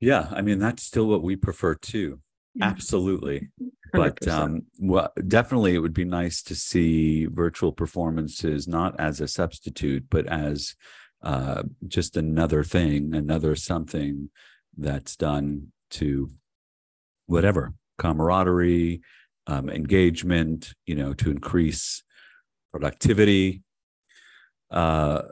Yeah, 0.00 0.28
I 0.30 0.42
mean 0.42 0.58
that's 0.58 0.82
still 0.82 1.06
what 1.06 1.22
we 1.22 1.36
prefer 1.36 1.76
too. 1.76 2.20
Absolutely. 2.60 3.50
100%. 3.60 3.70
But 3.94 4.26
um 4.26 4.62
well 4.78 5.12
definitely 5.28 5.74
it 5.74 5.80
would 5.80 5.92
be 5.92 6.06
nice 6.06 6.42
to 6.44 6.54
see 6.54 7.26
virtual 7.26 7.72
performances 7.72 8.66
not 8.66 8.98
as 8.98 9.20
a 9.20 9.28
substitute 9.28 10.06
but 10.08 10.26
as 10.28 10.74
uh 11.22 11.64
just 11.86 12.16
another 12.16 12.64
thing, 12.64 13.14
another 13.14 13.54
something 13.54 14.30
that's 14.78 15.14
done 15.14 15.72
to 15.90 16.30
whatever 17.26 17.74
camaraderie, 18.02 19.00
um, 19.46 19.70
engagement, 19.70 20.74
you 20.86 20.94
know, 20.94 21.12
to 21.14 21.30
increase 21.30 22.02
productivity. 22.72 23.62
Uh, 24.70 25.22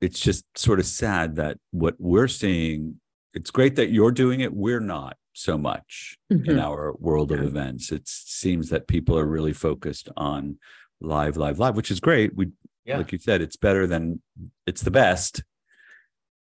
it's 0.00 0.20
just 0.20 0.44
sort 0.56 0.80
of 0.80 0.86
sad 0.86 1.36
that 1.36 1.56
what 1.70 1.94
we're 1.98 2.28
seeing, 2.28 3.00
it's 3.32 3.50
great 3.50 3.76
that 3.76 3.90
you're 3.90 4.12
doing 4.12 4.40
it. 4.40 4.52
We're 4.52 4.80
not 4.80 5.16
so 5.32 5.56
much 5.56 6.18
mm-hmm. 6.30 6.50
in 6.50 6.58
our 6.58 6.94
world 6.98 7.32
of 7.32 7.42
events. 7.42 7.92
It 7.92 8.06
seems 8.06 8.68
that 8.70 8.88
people 8.88 9.18
are 9.18 9.26
really 9.26 9.52
focused 9.52 10.08
on 10.16 10.58
live, 11.00 11.36
live, 11.36 11.58
live, 11.58 11.76
which 11.76 11.90
is 11.90 12.00
great. 12.00 12.36
We, 12.36 12.48
yeah. 12.84 12.98
like 12.98 13.12
you 13.12 13.18
said, 13.18 13.40
it's 13.40 13.56
better 13.56 13.86
than 13.86 14.20
it's 14.66 14.82
the 14.82 14.90
best. 14.90 15.42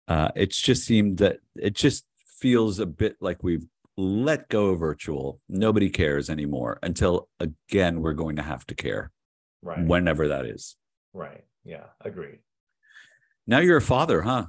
Uh, 0.07 0.29
it's 0.35 0.59
just 0.61 0.85
seemed 0.85 1.17
that 1.17 1.37
it 1.55 1.75
just 1.75 2.05
feels 2.39 2.79
a 2.79 2.85
bit 2.85 3.17
like 3.19 3.43
we've 3.43 3.67
let 3.97 4.47
go 4.47 4.67
of 4.67 4.79
virtual. 4.79 5.41
Nobody 5.49 5.89
cares 5.89 6.29
anymore 6.29 6.79
until 6.83 7.27
again 7.39 8.01
we're 8.01 8.13
going 8.13 8.35
to 8.35 8.43
have 8.43 8.65
to 8.67 8.75
care. 8.75 9.11
Right. 9.61 9.85
Whenever 9.85 10.29
that 10.29 10.45
is. 10.45 10.75
Right. 11.13 11.43
Yeah. 11.65 11.85
Agreed. 12.01 12.39
Now 13.47 13.59
you're 13.59 13.77
a 13.77 13.81
father, 13.81 14.21
huh? 14.21 14.47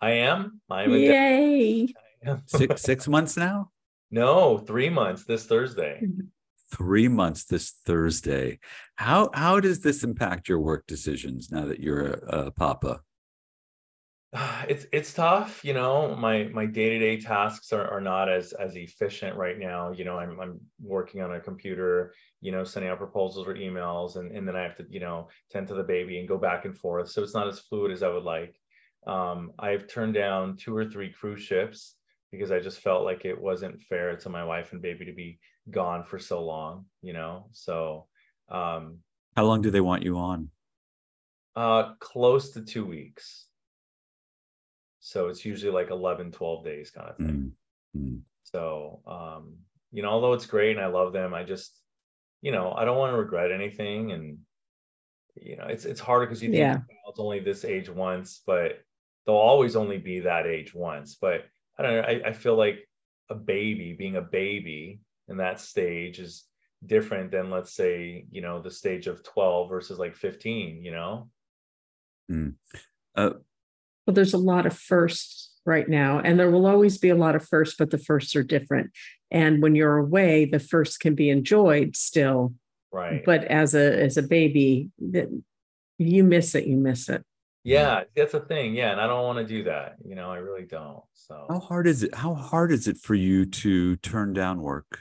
I 0.00 0.10
am. 0.10 0.60
I'm 0.70 0.92
a 0.92 0.96
Yay. 0.96 1.94
six 2.46 2.82
six 2.90 3.08
months 3.08 3.36
now? 3.36 3.70
No, 4.10 4.58
three 4.58 4.90
months 4.90 5.24
this 5.24 5.46
Thursday. 5.46 6.02
Three 6.70 7.08
months 7.08 7.44
this 7.44 7.76
Thursday. 7.86 8.58
How 8.96 9.30
how 9.32 9.58
does 9.58 9.80
this 9.80 10.04
impact 10.04 10.50
your 10.50 10.60
work 10.60 10.86
decisions 10.86 11.50
now 11.50 11.64
that 11.64 11.80
you're 11.80 12.08
a, 12.08 12.46
a 12.46 12.50
papa? 12.50 13.00
it's 14.68 14.86
it's 14.92 15.14
tough 15.14 15.64
you 15.64 15.72
know 15.72 16.14
my 16.14 16.44
my 16.52 16.66
day-to-day 16.66 17.18
tasks 17.18 17.72
are, 17.72 17.88
are 17.88 18.00
not 18.00 18.28
as 18.28 18.52
as 18.52 18.76
efficient 18.76 19.36
right 19.36 19.58
now 19.58 19.90
you 19.90 20.04
know 20.04 20.18
I'm, 20.18 20.38
I'm 20.38 20.60
working 20.82 21.22
on 21.22 21.34
a 21.34 21.40
computer 21.40 22.12
you 22.42 22.52
know 22.52 22.62
sending 22.62 22.90
out 22.90 22.98
proposals 22.98 23.48
or 23.48 23.54
emails 23.54 24.16
and, 24.16 24.30
and 24.36 24.46
then 24.46 24.54
i 24.54 24.62
have 24.62 24.76
to 24.76 24.86
you 24.90 25.00
know 25.00 25.28
tend 25.50 25.66
to 25.68 25.74
the 25.74 25.82
baby 25.82 26.18
and 26.18 26.28
go 26.28 26.36
back 26.36 26.66
and 26.66 26.76
forth 26.76 27.10
so 27.10 27.22
it's 27.22 27.34
not 27.34 27.48
as 27.48 27.60
fluid 27.60 27.92
as 27.92 28.02
i 28.02 28.08
would 28.08 28.24
like. 28.24 28.54
Um, 29.06 29.52
i've 29.58 29.88
turned 29.88 30.14
down 30.14 30.56
two 30.56 30.76
or 30.76 30.84
three 30.84 31.10
cruise 31.10 31.42
ships 31.42 31.94
because 32.30 32.50
i 32.50 32.60
just 32.60 32.80
felt 32.80 33.04
like 33.04 33.24
it 33.24 33.40
wasn't 33.40 33.80
fair 33.80 34.14
to 34.16 34.28
my 34.28 34.44
wife 34.44 34.72
and 34.72 34.82
baby 34.82 35.06
to 35.06 35.14
be 35.14 35.38
gone 35.70 36.04
for 36.04 36.18
so 36.18 36.44
long 36.44 36.84
you 37.00 37.14
know 37.14 37.46
so 37.52 38.06
um 38.50 38.98
how 39.36 39.44
long 39.44 39.62
do 39.62 39.70
they 39.70 39.80
want 39.80 40.02
you 40.02 40.18
on? 40.18 40.50
Uh 41.54 41.94
close 42.00 42.50
to 42.50 42.60
two 42.60 42.84
weeks 42.84 43.47
so 45.08 45.28
it's 45.28 45.42
usually 45.42 45.72
like 45.72 45.90
11 45.90 46.32
12 46.32 46.64
days 46.64 46.90
kind 46.90 47.08
of 47.08 47.16
thing 47.16 47.52
mm-hmm. 47.96 48.18
so 48.42 49.00
um 49.06 49.54
you 49.90 50.02
know 50.02 50.10
although 50.10 50.34
it's 50.34 50.44
great 50.44 50.76
and 50.76 50.84
i 50.84 50.88
love 50.88 51.14
them 51.14 51.32
i 51.32 51.42
just 51.42 51.80
you 52.42 52.52
know 52.52 52.74
i 52.76 52.84
don't 52.84 52.98
want 52.98 53.10
to 53.10 53.16
regret 53.16 53.50
anything 53.50 54.12
and 54.12 54.36
you 55.34 55.56
know 55.56 55.64
it's 55.64 55.86
it's 55.86 56.00
harder 56.00 56.26
because 56.26 56.42
you 56.42 56.50
think 56.50 56.60
yeah. 56.60 56.78
it's 57.08 57.18
only 57.18 57.40
this 57.40 57.64
age 57.64 57.88
once 57.88 58.42
but 58.46 58.80
they'll 59.24 59.34
always 59.34 59.76
only 59.76 59.96
be 59.96 60.20
that 60.20 60.46
age 60.46 60.74
once 60.74 61.16
but 61.18 61.46
i 61.78 61.82
don't 61.82 61.94
know 61.94 62.02
I, 62.02 62.28
I 62.28 62.32
feel 62.34 62.56
like 62.56 62.86
a 63.30 63.34
baby 63.34 63.94
being 63.94 64.16
a 64.16 64.22
baby 64.22 65.00
in 65.28 65.38
that 65.38 65.58
stage 65.58 66.18
is 66.18 66.44
different 66.84 67.30
than 67.30 67.50
let's 67.50 67.72
say 67.72 68.26
you 68.30 68.42
know 68.42 68.60
the 68.60 68.70
stage 68.70 69.06
of 69.06 69.22
12 69.22 69.70
versus 69.70 69.98
like 69.98 70.14
15 70.14 70.84
you 70.84 70.90
know 70.90 71.30
mm. 72.30 72.54
uh, 73.16 73.30
well, 74.08 74.14
there's 74.14 74.32
a 74.32 74.38
lot 74.38 74.64
of 74.64 74.72
firsts 74.72 75.50
right 75.66 75.86
now, 75.86 76.18
and 76.18 76.40
there 76.40 76.50
will 76.50 76.66
always 76.66 76.96
be 76.96 77.10
a 77.10 77.14
lot 77.14 77.36
of 77.36 77.46
firsts, 77.46 77.76
but 77.78 77.90
the 77.90 77.98
firsts 77.98 78.34
are 78.34 78.42
different. 78.42 78.90
And 79.30 79.60
when 79.60 79.74
you're 79.74 79.98
away, 79.98 80.46
the 80.46 80.58
firsts 80.58 80.96
can 80.96 81.14
be 81.14 81.28
enjoyed 81.28 81.94
still. 81.94 82.54
Right. 82.90 83.22
But 83.22 83.44
as 83.44 83.74
a 83.74 84.02
as 84.02 84.16
a 84.16 84.22
baby, 84.22 84.88
that 85.10 85.28
you 85.98 86.24
miss 86.24 86.54
it, 86.54 86.64
you 86.64 86.78
miss 86.78 87.10
it. 87.10 87.22
Yeah, 87.64 88.04
that's 88.16 88.32
a 88.32 88.40
thing. 88.40 88.74
Yeah, 88.74 88.92
and 88.92 89.00
I 89.00 89.06
don't 89.06 89.24
want 89.24 89.40
to 89.40 89.44
do 89.44 89.64
that. 89.64 89.96
You 90.02 90.14
know, 90.14 90.30
I 90.30 90.38
really 90.38 90.64
don't. 90.64 91.02
So 91.12 91.44
how 91.50 91.60
hard 91.60 91.86
is 91.86 92.02
it? 92.02 92.14
How 92.14 92.32
hard 92.32 92.72
is 92.72 92.88
it 92.88 92.96
for 92.96 93.14
you 93.14 93.44
to 93.44 93.96
turn 93.96 94.32
down 94.32 94.62
work? 94.62 95.00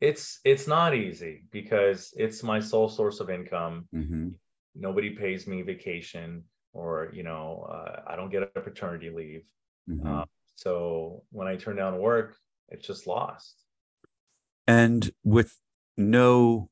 It's 0.00 0.38
it's 0.44 0.68
not 0.68 0.94
easy 0.94 1.46
because 1.50 2.14
it's 2.16 2.44
my 2.44 2.60
sole 2.60 2.88
source 2.88 3.18
of 3.18 3.28
income. 3.28 3.88
Mm-hmm. 3.92 4.28
Nobody 4.76 5.10
pays 5.10 5.48
me 5.48 5.62
vacation 5.62 6.44
or 6.74 7.08
you 7.14 7.22
know 7.22 7.66
uh, 7.70 8.02
i 8.06 8.16
don't 8.16 8.30
get 8.30 8.42
a 8.42 8.60
paternity 8.60 9.08
leave. 9.08 9.44
Mm-hmm. 9.88 10.06
uh, 10.06 10.24
so 10.56 11.22
when 11.30 11.48
i 11.48 11.56
turn 11.56 11.76
down 11.76 11.98
work 11.98 12.36
it's 12.68 12.86
just 12.86 13.06
lost. 13.06 13.56
And 14.66 15.10
with 15.22 15.58
no 15.96 16.70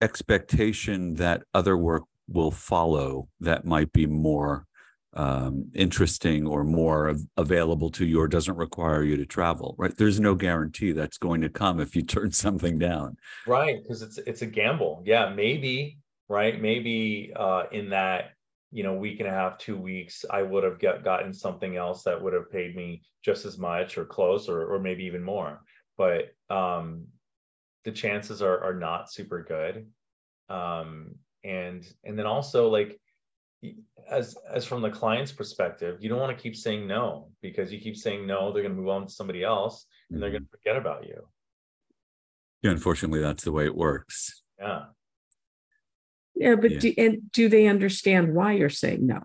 expectation 0.00 1.14
that 1.14 1.44
other 1.52 1.76
work 1.76 2.04
will 2.28 2.50
follow 2.50 3.28
that 3.40 3.64
might 3.64 3.92
be 3.92 4.06
more 4.06 4.66
um, 5.12 5.70
interesting 5.74 6.46
or 6.46 6.64
more 6.64 7.14
available 7.36 7.90
to 7.90 8.04
you 8.04 8.20
or 8.20 8.26
doesn't 8.26 8.56
require 8.56 9.04
you 9.04 9.16
to 9.16 9.24
travel 9.24 9.76
right? 9.78 9.96
There's 9.96 10.18
no 10.18 10.34
guarantee 10.34 10.92
that's 10.92 11.18
going 11.18 11.42
to 11.42 11.48
come 11.48 11.78
if 11.78 11.94
you 11.94 12.02
turn 12.16 12.32
something 12.32 12.78
down. 12.78 13.16
Right 13.46 13.82
because 13.82 14.02
it's 14.02 14.18
it's 14.18 14.42
a 14.42 14.46
gamble. 14.46 15.02
Yeah 15.06 15.32
maybe 15.32 15.98
right? 16.28 16.60
Maybe 16.60 17.32
uh, 17.36 17.64
in 17.70 17.90
that 17.90 18.33
you 18.74 18.82
know 18.82 18.92
week 18.92 19.20
and 19.20 19.28
a 19.28 19.32
half 19.32 19.56
two 19.56 19.76
weeks 19.76 20.24
i 20.30 20.42
would 20.42 20.64
have 20.64 20.80
get, 20.80 21.04
gotten 21.04 21.32
something 21.32 21.76
else 21.76 22.02
that 22.02 22.20
would 22.20 22.32
have 22.32 22.50
paid 22.50 22.74
me 22.74 23.00
just 23.24 23.46
as 23.46 23.58
much 23.58 23.96
or 23.96 24.04
close 24.04 24.48
or, 24.48 24.66
or 24.66 24.78
maybe 24.78 25.04
even 25.04 25.22
more. 25.22 25.62
But 25.96 26.34
um 26.50 27.06
the 27.84 27.92
chances 27.92 28.42
are 28.42 28.62
are 28.62 28.74
not 28.74 29.10
super 29.10 29.42
good. 29.42 29.86
Um 30.48 31.16
and 31.42 31.86
and 32.04 32.18
then 32.18 32.26
also 32.26 32.68
like 32.68 33.00
as 34.10 34.36
as 34.52 34.66
from 34.66 34.82
the 34.82 34.90
client's 34.90 35.32
perspective 35.32 35.96
you 36.00 36.08
don't 36.10 36.18
want 36.18 36.36
to 36.36 36.42
keep 36.42 36.54
saying 36.54 36.86
no 36.86 37.30
because 37.40 37.72
you 37.72 37.80
keep 37.80 37.96
saying 37.96 38.26
no 38.26 38.52
they're 38.52 38.62
going 38.62 38.74
to 38.74 38.80
move 38.80 38.90
on 38.90 39.06
to 39.06 39.12
somebody 39.12 39.42
else 39.42 39.86
and 40.10 40.22
they're 40.22 40.30
going 40.30 40.42
to 40.42 40.50
forget 40.50 40.76
about 40.76 41.06
you. 41.06 41.26
Yeah 42.62 42.72
unfortunately 42.72 43.20
that's 43.20 43.44
the 43.44 43.52
way 43.52 43.64
it 43.64 43.74
works. 43.74 44.42
Yeah 44.58 44.84
yeah, 46.44 46.56
but 46.56 46.72
yeah. 46.72 46.78
Do, 46.78 46.94
and 46.98 47.32
do 47.32 47.48
they 47.48 47.66
understand 47.66 48.34
why 48.34 48.52
you're 48.52 48.68
saying 48.68 49.06
no? 49.06 49.22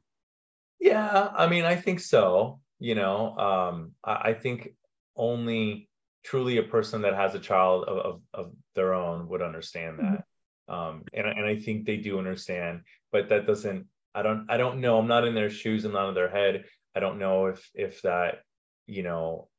Yeah, 0.79 1.29
I 1.35 1.47
mean, 1.47 1.65
I 1.65 1.75
think 1.75 1.99
so. 1.99 2.61
You 2.79 2.95
know, 2.95 3.37
um, 3.37 3.91
I, 4.03 4.29
I 4.29 4.33
think 4.33 4.69
only 5.17 5.89
truly 6.23 6.57
a 6.57 6.63
person 6.63 7.01
that 7.01 7.15
has 7.15 7.35
a 7.35 7.39
child 7.39 7.83
of, 7.83 7.97
of, 7.97 8.21
of 8.33 8.51
their 8.75 8.93
own 8.93 9.27
would 9.27 9.41
understand 9.41 9.99
mm-hmm. 9.99 10.15
that. 10.15 10.73
um, 10.73 11.03
and 11.13 11.27
and 11.27 11.45
I 11.45 11.57
think 11.57 11.85
they 11.85 11.97
do 11.97 12.19
understand, 12.19 12.81
but 13.11 13.29
that 13.29 13.45
doesn't. 13.45 13.87
I 14.15 14.21
don't. 14.21 14.45
I 14.49 14.55
don't 14.55 14.79
know. 14.79 14.97
I'm 14.97 15.07
not 15.07 15.27
in 15.27 15.35
their 15.35 15.49
shoes. 15.49 15.83
I'm 15.83 15.91
not 15.91 16.09
in 16.09 16.15
their 16.15 16.29
head. 16.29 16.63
I 16.95 17.01
don't 17.01 17.19
know 17.19 17.47
if 17.47 17.69
if 17.73 18.01
that 18.03 18.43
you 18.87 19.03
know 19.03 19.49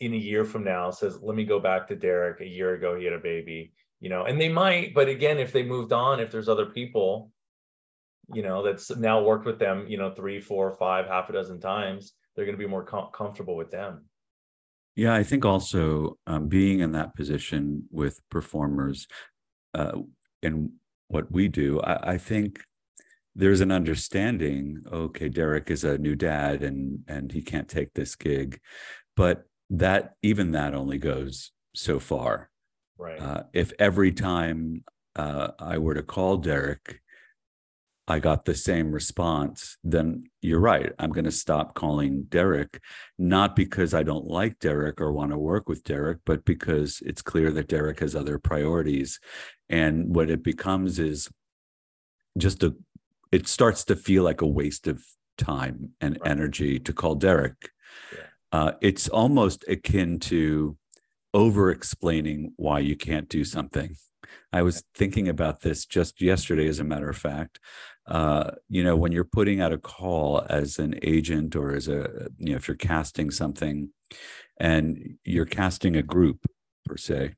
in 0.00 0.12
a 0.12 0.16
year 0.16 0.44
from 0.44 0.64
now 0.64 0.90
says 0.90 1.18
let 1.22 1.34
me 1.34 1.44
go 1.44 1.58
back 1.58 1.88
to 1.88 1.96
derek 1.96 2.40
a 2.40 2.46
year 2.46 2.74
ago 2.74 2.94
he 2.94 3.04
had 3.04 3.14
a 3.14 3.18
baby 3.18 3.72
you 4.00 4.08
know 4.08 4.24
and 4.24 4.40
they 4.40 4.48
might 4.48 4.94
but 4.94 5.08
again 5.08 5.38
if 5.38 5.52
they 5.52 5.62
moved 5.62 5.92
on 5.92 6.20
if 6.20 6.30
there's 6.30 6.48
other 6.48 6.66
people 6.66 7.30
you 8.34 8.42
know 8.42 8.62
that's 8.62 8.94
now 8.96 9.22
worked 9.22 9.46
with 9.46 9.58
them 9.58 9.86
you 9.88 9.96
know 9.96 10.10
three 10.10 10.40
four 10.40 10.72
five 10.72 11.06
half 11.06 11.28
a 11.30 11.32
dozen 11.32 11.60
times 11.60 12.12
they're 12.34 12.44
going 12.44 12.56
to 12.56 12.62
be 12.62 12.68
more 12.68 12.84
com- 12.84 13.08
comfortable 13.12 13.56
with 13.56 13.70
them. 13.70 14.04
Yeah 14.94 15.14
i 15.14 15.22
think 15.22 15.44
also 15.44 16.18
um, 16.26 16.48
being 16.48 16.80
in 16.80 16.92
that 16.92 17.14
position 17.14 17.84
with 17.90 18.20
performers 18.30 19.06
uh, 19.74 19.92
in 20.42 20.72
what 21.08 21.30
we 21.30 21.48
do 21.48 21.80
I, 21.80 22.12
I 22.14 22.18
think 22.18 22.62
there's 23.34 23.60
an 23.60 23.70
understanding 23.70 24.82
okay 24.90 25.28
derek 25.28 25.70
is 25.70 25.84
a 25.84 25.98
new 25.98 26.16
dad 26.16 26.62
and 26.62 27.00
and 27.06 27.32
he 27.32 27.42
can't 27.42 27.68
take 27.68 27.92
this 27.94 28.16
gig 28.16 28.60
but 29.16 29.44
that 29.70 30.14
even 30.22 30.52
that 30.52 30.74
only 30.74 30.98
goes 30.98 31.52
so 31.74 31.98
far 31.98 32.50
right 32.98 33.20
uh, 33.20 33.42
if 33.52 33.72
every 33.78 34.12
time 34.12 34.84
uh, 35.16 35.48
i 35.58 35.78
were 35.78 35.94
to 35.94 36.02
call 36.02 36.36
derek 36.36 37.00
i 38.08 38.18
got 38.18 38.44
the 38.44 38.54
same 38.54 38.92
response 38.92 39.76
then 39.82 40.24
you're 40.42 40.60
right 40.60 40.92
i'm 40.98 41.10
going 41.10 41.24
to 41.24 41.32
stop 41.32 41.74
calling 41.74 42.24
derek 42.28 42.80
not 43.18 43.56
because 43.56 43.94
i 43.94 44.02
don't 44.02 44.26
like 44.26 44.58
derek 44.58 45.00
or 45.00 45.12
want 45.12 45.30
to 45.30 45.38
work 45.38 45.68
with 45.68 45.84
derek 45.84 46.18
but 46.24 46.44
because 46.44 47.02
it's 47.04 47.22
clear 47.22 47.50
that 47.50 47.68
derek 47.68 48.00
has 48.00 48.14
other 48.14 48.38
priorities 48.38 49.18
and 49.68 50.14
what 50.14 50.30
it 50.30 50.42
becomes 50.42 50.98
is 50.98 51.28
just 52.38 52.62
a 52.62 52.74
it 53.32 53.48
starts 53.48 53.84
to 53.84 53.96
feel 53.96 54.22
like 54.22 54.40
a 54.40 54.46
waste 54.46 54.86
of 54.86 55.04
time 55.36 55.90
and 56.00 56.18
right. 56.20 56.30
energy 56.30 56.78
to 56.78 56.92
call 56.92 57.14
Derek. 57.14 57.70
Yeah. 58.12 58.18
Uh, 58.52 58.72
it's 58.80 59.08
almost 59.08 59.64
akin 59.68 60.18
to 60.20 60.76
over 61.36 61.70
explaining 61.70 62.54
why 62.56 62.78
you 62.78 62.96
can't 62.96 63.28
do 63.28 63.44
something. 63.44 63.94
I 64.54 64.62
was 64.62 64.82
thinking 64.94 65.28
about 65.28 65.60
this 65.60 65.84
just 65.84 66.22
yesterday, 66.22 66.66
as 66.66 66.80
a 66.80 66.84
matter 66.84 67.10
of 67.10 67.18
fact. 67.18 67.60
Uh, 68.06 68.52
you 68.70 68.82
know, 68.82 68.96
when 68.96 69.12
you're 69.12 69.22
putting 69.22 69.60
out 69.60 69.70
a 69.70 69.76
call 69.76 70.46
as 70.48 70.78
an 70.78 70.98
agent 71.02 71.54
or 71.54 71.74
as 71.74 71.88
a, 71.88 72.28
you 72.38 72.52
know, 72.52 72.56
if 72.56 72.66
you're 72.66 72.76
casting 72.76 73.30
something 73.30 73.90
and 74.58 75.18
you're 75.24 75.44
casting 75.44 75.94
a 75.94 76.02
group 76.02 76.46
per 76.86 76.96
se, 76.96 77.34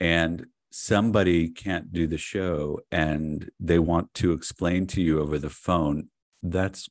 and 0.00 0.46
somebody 0.70 1.50
can't 1.50 1.92
do 1.92 2.06
the 2.06 2.16
show 2.16 2.80
and 2.90 3.50
they 3.60 3.78
want 3.78 4.14
to 4.14 4.32
explain 4.32 4.86
to 4.86 5.02
you 5.02 5.20
over 5.20 5.38
the 5.38 5.50
phone, 5.50 6.08
that's 6.42 6.88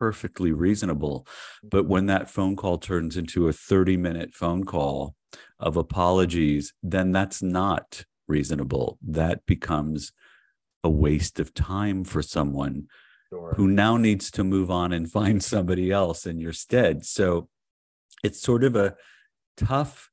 perfectly 0.00 0.50
reasonable. 0.50 1.28
But 1.62 1.86
when 1.86 2.06
that 2.06 2.28
phone 2.28 2.56
call 2.56 2.78
turns 2.78 3.16
into 3.16 3.46
a 3.46 3.52
30 3.52 3.96
minute 3.96 4.34
phone 4.34 4.64
call 4.64 5.15
of 5.58 5.76
apologies, 5.76 6.74
then 6.82 7.12
that's 7.12 7.42
not 7.42 8.04
reasonable. 8.28 8.98
That 9.02 9.46
becomes 9.46 10.12
a 10.84 10.90
waste 10.90 11.40
of 11.40 11.54
time 11.54 12.04
for 12.04 12.22
someone 12.22 12.86
sure. 13.30 13.54
who 13.56 13.68
now 13.68 13.96
needs 13.96 14.30
to 14.32 14.44
move 14.44 14.70
on 14.70 14.92
and 14.92 15.10
find 15.10 15.42
somebody 15.42 15.90
else 15.90 16.26
in 16.26 16.38
your 16.38 16.52
stead. 16.52 17.04
So 17.04 17.48
it's 18.22 18.40
sort 18.40 18.64
of 18.64 18.76
a 18.76 18.94
tough 19.56 20.10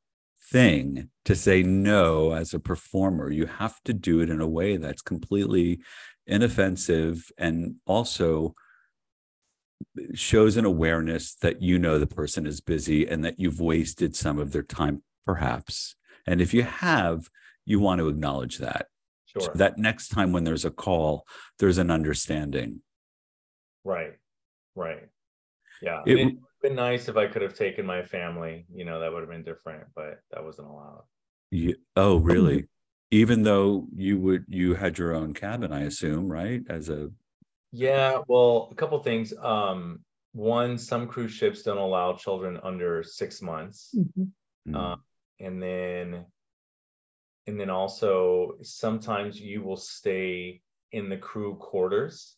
thing 0.51 1.09
to 1.25 1.35
say 1.35 1.63
no 1.63 2.33
as 2.33 2.53
a 2.53 2.59
performer. 2.59 3.31
You 3.31 3.45
have 3.45 3.81
to 3.83 3.93
do 3.93 4.21
it 4.21 4.29
in 4.29 4.41
a 4.41 4.47
way 4.47 4.77
that's 4.77 5.01
completely 5.01 5.81
inoffensive 6.27 7.31
and 7.37 7.75
also 7.85 8.55
shows 10.13 10.57
an 10.57 10.65
awareness 10.65 11.35
that 11.35 11.61
you 11.61 11.77
know 11.77 11.99
the 11.99 12.07
person 12.07 12.45
is 12.45 12.61
busy 12.61 13.07
and 13.07 13.23
that 13.23 13.39
you've 13.39 13.59
wasted 13.59 14.15
some 14.15 14.39
of 14.39 14.51
their 14.51 14.63
time, 14.63 15.03
perhaps. 15.25 15.95
And 16.25 16.41
if 16.41 16.53
you 16.53 16.63
have, 16.63 17.29
you 17.65 17.79
want 17.79 17.99
to 17.99 18.07
acknowledge 18.07 18.57
that. 18.59 18.87
Sure. 19.25 19.41
So 19.41 19.51
that 19.55 19.77
next 19.77 20.09
time 20.09 20.31
when 20.31 20.43
there's 20.43 20.65
a 20.65 20.71
call, 20.71 21.25
there's 21.59 21.77
an 21.77 21.89
understanding. 21.89 22.81
Right. 23.83 24.13
Right. 24.75 25.07
Yeah. 25.81 26.01
It, 26.05 26.19
it 26.19 26.25
would 26.25 26.33
have 26.33 26.61
been 26.61 26.75
nice 26.75 27.09
if 27.09 27.17
I 27.17 27.27
could 27.27 27.41
have 27.41 27.55
taken 27.55 27.85
my 27.85 28.03
family. 28.03 28.65
You 28.73 28.85
know, 28.85 28.99
that 28.99 29.11
would 29.11 29.21
have 29.21 29.29
been 29.29 29.43
different, 29.43 29.85
but 29.95 30.19
that 30.31 30.43
wasn't 30.43 30.67
allowed. 30.67 31.03
You, 31.51 31.75
Oh, 31.95 32.17
really? 32.17 32.67
Even 33.11 33.43
though 33.43 33.87
you 33.95 34.19
would, 34.19 34.45
you 34.47 34.73
had 34.73 34.97
your 34.97 35.13
own 35.13 35.33
cabin, 35.33 35.71
I 35.71 35.81
assume, 35.81 36.31
right? 36.31 36.61
As 36.69 36.89
a. 36.89 37.11
Yeah. 37.71 38.19
Well, 38.27 38.69
a 38.71 38.75
couple 38.75 38.97
things. 38.99 39.33
Um, 39.39 39.99
one, 40.33 40.77
some 40.77 41.07
cruise 41.07 41.31
ships 41.31 41.61
don't 41.61 41.77
allow 41.77 42.13
children 42.13 42.59
under 42.63 43.03
six 43.03 43.41
months, 43.41 43.95
mm-hmm. 43.95 44.75
uh, 44.75 44.95
and 45.39 45.61
then, 45.61 46.25
and 47.47 47.59
then 47.59 47.69
also 47.69 48.53
sometimes 48.61 49.39
you 49.39 49.61
will 49.61 49.77
stay 49.77 50.61
in 50.91 51.09
the 51.09 51.17
crew 51.17 51.55
quarters, 51.55 52.35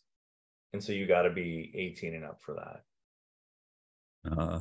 and 0.72 0.82
so 0.82 0.92
you 0.92 1.06
got 1.06 1.22
to 1.22 1.30
be 1.30 1.72
18 1.74 2.14
and 2.14 2.24
up 2.24 2.40
for 2.40 2.54
that. 2.54 2.82
Uh, 4.38 4.60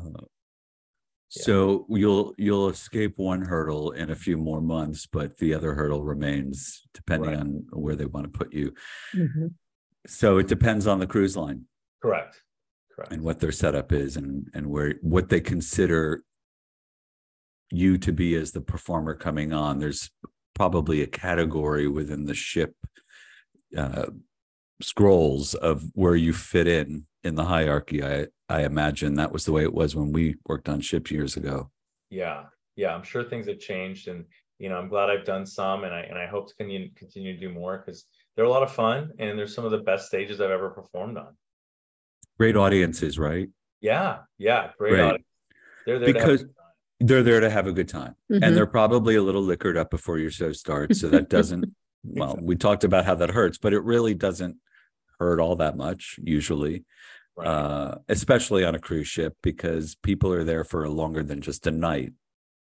so 1.30 1.86
you'll 1.90 2.34
you'll 2.38 2.70
escape 2.70 3.18
one 3.18 3.42
hurdle 3.42 3.92
in 3.92 4.10
a 4.10 4.16
few 4.16 4.38
more 4.38 4.62
months, 4.62 5.06
but 5.06 5.38
the 5.38 5.54
other 5.54 5.74
hurdle 5.74 6.04
remains 6.04 6.84
depending 6.94 7.32
right. 7.32 7.40
on 7.40 7.66
where 7.72 7.96
they 7.96 8.06
want 8.06 8.32
to 8.32 8.38
put 8.38 8.54
you. 8.54 8.74
Mm-hmm. 9.14 9.48
So 10.08 10.38
it 10.38 10.48
depends 10.48 10.88
on 10.88 11.00
the 11.00 11.08
cruise 11.08 11.36
line. 11.36 11.66
Correct. 12.02 12.42
Correct. 12.96 13.12
And 13.12 13.24
what 13.24 13.40
their 13.40 13.52
setup 13.52 13.92
is 13.92 14.16
and 14.16 14.48
and 14.54 14.68
where 14.68 14.96
what 15.02 15.30
they 15.30 15.42
consider 15.42 16.24
you 17.72 17.98
to 17.98 18.12
be 18.12 18.36
as 18.36 18.52
the 18.52 18.62
performer 18.62 19.14
coming 19.16 19.54
on. 19.54 19.80
There's 19.80 20.10
probably 20.54 21.02
a 21.02 21.08
category 21.08 21.88
within 21.88 22.26
the 22.26 22.34
ship 22.34 22.76
uh, 23.78 24.08
scrolls 24.82 25.54
of 25.54 25.84
where 25.94 26.16
you 26.16 26.34
fit 26.34 26.68
in 26.68 27.06
in 27.24 27.36
the 27.36 27.46
hierarchy. 27.46 28.04
I 28.04 28.28
I 28.48 28.64
imagine 28.64 29.16
that 29.16 29.32
was 29.32 29.46
the 29.46 29.52
way 29.52 29.64
it 29.64 29.74
was 29.74 29.96
when 29.96 30.12
we 30.12 30.36
worked 30.48 30.70
on 30.70 30.80
ships 30.82 31.12
years 31.12 31.36
ago. 31.36 31.72
Yeah, 32.10 32.44
yeah, 32.76 32.94
I'm 32.94 33.04
sure 33.04 33.24
things 33.24 33.48
have 33.48 33.60
changed, 33.60 34.08
and 34.08 34.26
you 34.60 34.70
know, 34.70 34.78
I'm 34.78 34.90
glad 34.90 35.10
I've 35.10 35.26
done 35.26 35.46
some, 35.46 35.84
and 35.84 35.94
I 35.94 36.02
and 36.02 36.18
I 36.18 36.28
hope 36.28 36.48
to 36.50 36.56
continue 36.56 36.90
continue 36.96 37.34
to 37.34 37.40
do 37.40 37.54
more 37.54 37.78
because 37.78 38.06
they're 38.36 38.46
a 38.46 38.50
lot 38.50 38.64
of 38.64 38.72
fun, 38.72 39.12
and 39.20 39.38
they're 39.38 39.48
some 39.48 39.66
of 39.66 39.72
the 39.72 39.80
best 39.80 40.08
stages 40.08 40.40
I've 40.40 40.52
ever 40.52 40.70
performed 40.70 41.18
on. 41.18 41.36
Great 42.38 42.56
audiences, 42.56 43.18
right? 43.18 43.50
Yeah, 43.82 44.20
yeah, 44.38 44.72
great, 44.78 44.92
great. 44.92 45.02
audience. 45.02 45.26
They're 45.86 46.00
there 46.00 46.14
because 46.14 46.46
they're 47.00 47.24
there 47.24 47.42
to 47.42 47.50
have 47.50 47.68
a 47.68 47.74
good 47.74 47.90
time, 47.90 48.16
mm-hmm. 48.32 48.44
and 48.44 48.56
they're 48.56 48.66
probably 48.66 49.16
a 49.16 49.24
little 49.24 49.42
liquored 49.42 49.78
up 49.78 49.90
before 49.90 50.18
your 50.18 50.32
show 50.32 50.52
starts, 50.52 51.02
so 51.02 51.10
that 51.10 51.30
doesn't. 51.30 51.66
well, 52.04 52.38
we 52.42 52.56
talked 52.56 52.84
about 52.84 53.06
how 53.06 53.16
that 53.16 53.32
hurts, 53.32 53.58
but 53.58 53.74
it 53.74 53.84
really 53.84 54.14
doesn't 54.14 54.58
hurt 55.20 55.40
all 55.40 55.56
that 55.56 55.78
much 55.78 56.20
usually 56.22 56.84
right. 57.36 57.48
uh, 57.48 57.96
especially 58.10 58.64
on 58.64 58.76
a 58.76 58.80
cruise 58.80 59.08
ship 59.08 59.36
because 59.42 59.96
people 59.96 60.32
are 60.32 60.44
there 60.44 60.64
for 60.64 60.88
longer 60.90 61.24
than 61.24 61.42
just 61.42 61.68
a 61.68 61.72
night, 61.72 62.14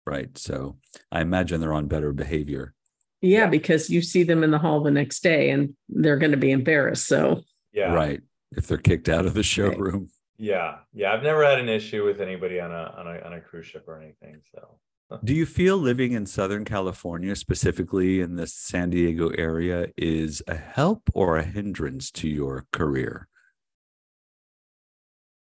right? 0.06 0.36
So 0.38 0.76
I 1.10 1.20
imagine 1.20 1.60
they're 1.60 1.72
on 1.72 1.86
better 1.86 2.12
behavior. 2.12 2.74
Yeah, 3.20 3.46
because 3.46 3.88
you 3.88 4.02
see 4.02 4.22
them 4.22 4.44
in 4.44 4.50
the 4.50 4.58
hall 4.58 4.82
the 4.82 4.90
next 4.90 5.22
day 5.22 5.50
and 5.50 5.74
they're 5.88 6.18
going 6.18 6.32
to 6.32 6.36
be 6.36 6.50
embarrassed. 6.50 7.06
So 7.06 7.42
yeah, 7.72 7.92
right. 7.92 8.20
If 8.52 8.66
they're 8.66 8.78
kicked 8.78 9.08
out 9.08 9.26
of 9.26 9.34
the 9.34 9.42
showroom. 9.42 10.10
Yeah, 10.36 10.78
yeah. 10.92 11.12
I've 11.12 11.22
never 11.22 11.44
had 11.44 11.60
an 11.60 11.68
issue 11.68 12.04
with 12.04 12.20
anybody 12.20 12.60
on 12.60 12.72
a 12.72 12.94
on 12.96 13.06
a 13.06 13.20
on 13.20 13.32
a 13.34 13.40
cruise 13.40 13.66
ship 13.66 13.84
or 13.86 14.00
anything. 14.00 14.40
So 14.52 14.78
do 15.22 15.34
you 15.34 15.46
feel 15.46 15.76
living 15.76 16.12
in 16.12 16.26
Southern 16.26 16.64
California, 16.64 17.36
specifically 17.36 18.20
in 18.20 18.36
the 18.36 18.46
San 18.46 18.90
Diego 18.90 19.28
area, 19.30 19.88
is 19.96 20.42
a 20.48 20.56
help 20.56 21.10
or 21.12 21.36
a 21.36 21.44
hindrance 21.44 22.10
to 22.12 22.28
your 22.28 22.66
career? 22.72 23.28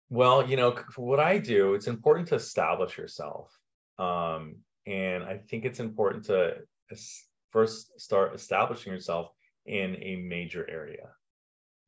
Well, 0.10 0.50
you 0.50 0.58
know, 0.58 0.76
what 0.96 1.20
I 1.20 1.38
do, 1.38 1.74
it's 1.74 1.88
important 1.88 2.30
to 2.30 2.36
establish 2.36 2.98
yourself. 2.98 3.58
Um, 4.00 4.58
and 4.88 5.24
I 5.24 5.38
think 5.38 5.66
it's 5.66 5.80
important 5.80 6.26
to 6.26 6.56
first 7.52 8.00
start 8.00 8.34
establishing 8.34 8.92
yourself 8.92 9.32
in 9.66 9.96
a 10.02 10.16
major 10.16 10.68
area. 10.70 11.10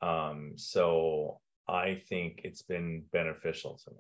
Um, 0.02 0.54
so 0.56 1.39
I 1.68 2.01
think 2.09 2.41
it's 2.43 2.61
been 2.61 3.03
beneficial 3.11 3.80
to 3.86 3.91
me. 3.91 3.97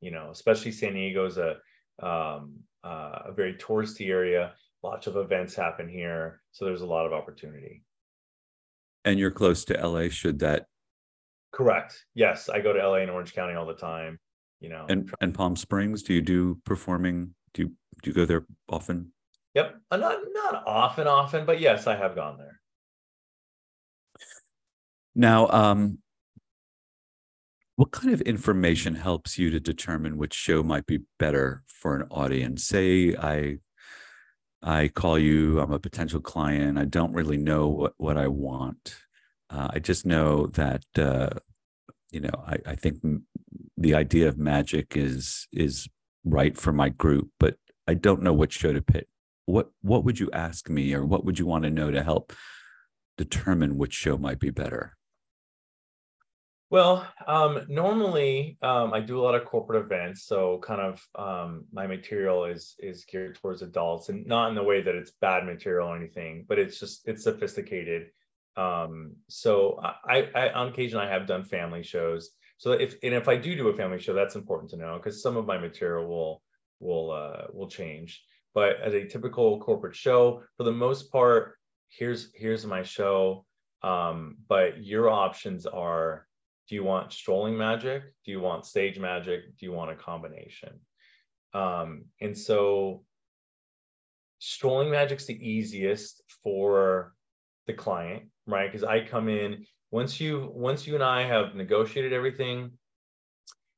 You 0.00 0.10
know, 0.10 0.30
especially 0.30 0.72
San 0.72 0.94
Diego 0.94 1.26
is 1.26 1.38
a 1.38 1.56
um, 2.02 2.54
uh, 2.84 3.20
a 3.26 3.32
very 3.34 3.54
touristy 3.54 4.10
area. 4.10 4.52
Lots 4.82 5.06
of 5.06 5.16
events 5.16 5.54
happen 5.54 5.88
here, 5.88 6.42
so 6.52 6.64
there's 6.64 6.82
a 6.82 6.86
lot 6.86 7.06
of 7.06 7.12
opportunity. 7.12 7.82
And 9.04 9.18
you're 9.18 9.30
close 9.30 9.64
to 9.66 9.74
LA. 9.74 10.08
Should 10.10 10.40
that 10.40 10.66
Correct. 11.56 12.04
Yes, 12.14 12.50
I 12.50 12.60
go 12.60 12.74
to 12.74 12.86
LA 12.86 12.96
and 12.96 13.10
Orange 13.10 13.32
County 13.32 13.54
all 13.54 13.64
the 13.64 13.74
time. 13.74 14.18
You 14.60 14.68
know, 14.68 14.86
and 14.88 15.12
and 15.22 15.34
Palm 15.34 15.56
Springs. 15.56 16.02
Do 16.02 16.12
you 16.12 16.20
do 16.20 16.60
performing? 16.64 17.34
Do 17.54 17.62
you 17.62 17.68
do 18.02 18.10
you 18.10 18.14
go 18.14 18.26
there 18.26 18.44
often? 18.68 19.12
Yep. 19.54 19.74
Uh, 19.90 19.96
Not 19.96 20.18
not 20.32 20.64
often, 20.66 21.06
often, 21.06 21.46
but 21.46 21.60
yes, 21.60 21.86
I 21.86 21.96
have 21.96 22.14
gone 22.14 22.36
there. 22.36 22.60
Now, 25.14 25.48
um, 25.48 25.98
what 27.76 27.92
kind 27.92 28.12
of 28.12 28.22
information 28.22 28.94
helps 28.94 29.38
you 29.38 29.50
to 29.50 29.60
determine 29.60 30.16
which 30.16 30.34
show 30.34 30.62
might 30.62 30.86
be 30.86 31.00
better 31.18 31.62
for 31.68 31.94
an 31.94 32.08
audience? 32.10 32.64
Say 32.64 33.14
I 33.16 33.58
I 34.62 34.88
call 34.88 35.18
you, 35.18 35.60
I'm 35.60 35.72
a 35.72 35.78
potential 35.78 36.20
client, 36.20 36.78
I 36.78 36.86
don't 36.86 37.12
really 37.12 37.36
know 37.36 37.68
what, 37.68 37.92
what 37.98 38.16
I 38.16 38.26
want. 38.28 38.96
Uh, 39.50 39.68
I 39.74 39.78
just 39.78 40.04
know 40.04 40.46
that 40.48 40.84
uh, 40.98 41.30
you 42.10 42.20
know, 42.20 42.44
I, 42.46 42.56
I 42.66 42.74
think 42.74 43.00
m- 43.04 43.26
the 43.76 43.94
idea 43.94 44.28
of 44.28 44.38
magic 44.38 44.96
is 44.96 45.46
is 45.52 45.88
right 46.24 46.56
for 46.56 46.72
my 46.72 46.88
group, 46.88 47.30
but 47.38 47.56
I 47.86 47.94
don't 47.94 48.22
know 48.22 48.32
what 48.32 48.52
show 48.52 48.72
to 48.72 48.82
pick. 48.82 49.06
What 49.44 49.70
what 49.82 50.04
would 50.04 50.18
you 50.18 50.30
ask 50.32 50.68
me 50.70 50.94
or 50.94 51.04
what 51.04 51.24
would 51.24 51.38
you 51.38 51.46
want 51.46 51.64
to 51.64 51.70
know 51.70 51.90
to 51.90 52.02
help 52.02 52.32
determine 53.18 53.76
which 53.76 53.92
show 53.92 54.16
might 54.18 54.38
be 54.40 54.50
better? 54.50 54.95
Well, 56.68 57.06
um, 57.28 57.64
normally 57.68 58.58
um, 58.60 58.92
I 58.92 59.00
do 59.00 59.20
a 59.20 59.22
lot 59.22 59.36
of 59.36 59.44
corporate 59.44 59.84
events, 59.84 60.24
so 60.24 60.58
kind 60.64 60.80
of 60.80 61.06
um, 61.14 61.64
my 61.72 61.86
material 61.86 62.44
is 62.44 62.74
is 62.80 63.04
geared 63.04 63.36
towards 63.36 63.62
adults, 63.62 64.08
and 64.08 64.26
not 64.26 64.48
in 64.48 64.56
the 64.56 64.64
way 64.64 64.82
that 64.82 64.94
it's 64.96 65.12
bad 65.20 65.46
material 65.46 65.88
or 65.88 65.96
anything, 65.96 66.44
but 66.48 66.58
it's 66.58 66.80
just 66.80 67.06
it's 67.06 67.22
sophisticated. 67.22 68.10
Um, 68.56 69.14
so 69.28 69.78
I, 69.82 70.28
I 70.34 70.48
on 70.50 70.68
occasion 70.68 70.98
I 70.98 71.08
have 71.08 71.26
done 71.26 71.44
family 71.44 71.84
shows. 71.84 72.30
So 72.58 72.72
if 72.72 72.96
and 73.04 73.14
if 73.14 73.28
I 73.28 73.36
do 73.36 73.54
do 73.54 73.68
a 73.68 73.76
family 73.76 74.00
show, 74.00 74.14
that's 74.14 74.34
important 74.34 74.70
to 74.70 74.76
know 74.76 74.96
because 74.96 75.22
some 75.22 75.36
of 75.36 75.46
my 75.46 75.58
material 75.58 76.08
will 76.08 76.42
will 76.80 77.12
uh, 77.12 77.46
will 77.52 77.68
change. 77.68 78.24
But 78.54 78.80
as 78.80 78.94
a 78.94 79.06
typical 79.06 79.60
corporate 79.60 79.94
show, 79.94 80.42
for 80.56 80.64
the 80.64 80.72
most 80.72 81.12
part, 81.12 81.54
here's 81.90 82.32
here's 82.34 82.66
my 82.66 82.82
show. 82.82 83.44
Um, 83.82 84.38
but 84.48 84.82
your 84.82 85.08
options 85.10 85.66
are 85.66 86.25
do 86.68 86.74
you 86.74 86.84
want 86.84 87.12
strolling 87.12 87.56
magic? 87.56 88.02
Do 88.24 88.30
you 88.30 88.40
want 88.40 88.66
stage 88.66 88.98
magic? 88.98 89.56
Do 89.58 89.66
you 89.66 89.72
want 89.72 89.90
a 89.90 89.96
combination? 89.96 90.80
Um, 91.54 92.06
and 92.20 92.36
so 92.36 93.04
strolling 94.38 94.90
magic's 94.90 95.26
the 95.26 95.48
easiest 95.48 96.22
for 96.42 97.14
the 97.66 97.72
client 97.72 98.24
right? 98.46 98.70
Because 98.70 98.84
i 98.84 99.04
come 99.04 99.28
in 99.28 99.66
once 99.90 100.20
you 100.20 100.50
once 100.54 100.86
you 100.86 100.94
and 100.94 101.04
i 101.04 101.24
have 101.24 101.54
negotiated 101.54 102.12
everything 102.12 102.70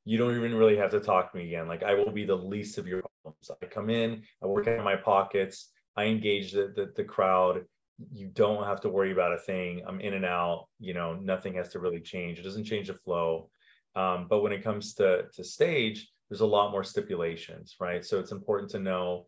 you 0.05 0.17
don't 0.17 0.35
even 0.35 0.55
really 0.55 0.77
have 0.77 0.91
to 0.91 1.01
talk 1.01 1.33
to 1.33 1.39
me 1.39 1.47
again. 1.47 1.69
Like 1.69 1.83
i 1.83 1.95
will 1.95 2.13
be 2.13 2.25
the 2.25 2.37
least 2.37 2.79
of 2.79 2.87
your 2.87 3.03
problems. 3.03 3.51
I 3.63 3.67
come 3.67 3.91
in 3.91 4.23
i 4.43 4.47
work 4.47 4.69
out 4.69 4.79
of 4.79 4.85
my 4.85 4.97
pockets 4.97 5.71
i 5.97 6.05
engage 6.05 6.53
the, 6.53 6.73
the, 6.75 6.93
the 6.97 7.05
crowd 7.05 7.65
you 8.13 8.29
don't 8.29 8.65
have 8.65 8.81
to 8.83 8.89
worry 8.89 9.13
about 9.13 9.33
a 9.33 9.39
thing. 9.39 9.83
I'm 9.87 10.01
in 10.01 10.15
and 10.15 10.25
out. 10.25 10.67
You 10.79 10.95
know, 10.95 11.15
nothing 11.15 11.55
has 11.55 11.69
to 11.71 11.81
really 11.81 12.01
change. 12.01 12.39
It 12.39 12.43
doesn't 12.43 12.65
change 12.65 12.89
the 12.89 12.95
flow. 12.95 13.51
Um, 13.97 14.27
but 14.29 14.41
when 14.41 14.53
it 14.53 14.63
comes 14.63 14.95
to 14.95 15.25
to 15.35 15.45
stage, 15.45 16.09
there's 16.29 16.41
a 16.41 16.47
lot 16.47 16.71
more 16.71 16.85
stipulations, 16.85 17.77
right? 17.81 18.05
So 18.05 18.19
it's 18.19 18.33
important 18.33 18.71
to 18.73 18.79
know 18.79 19.27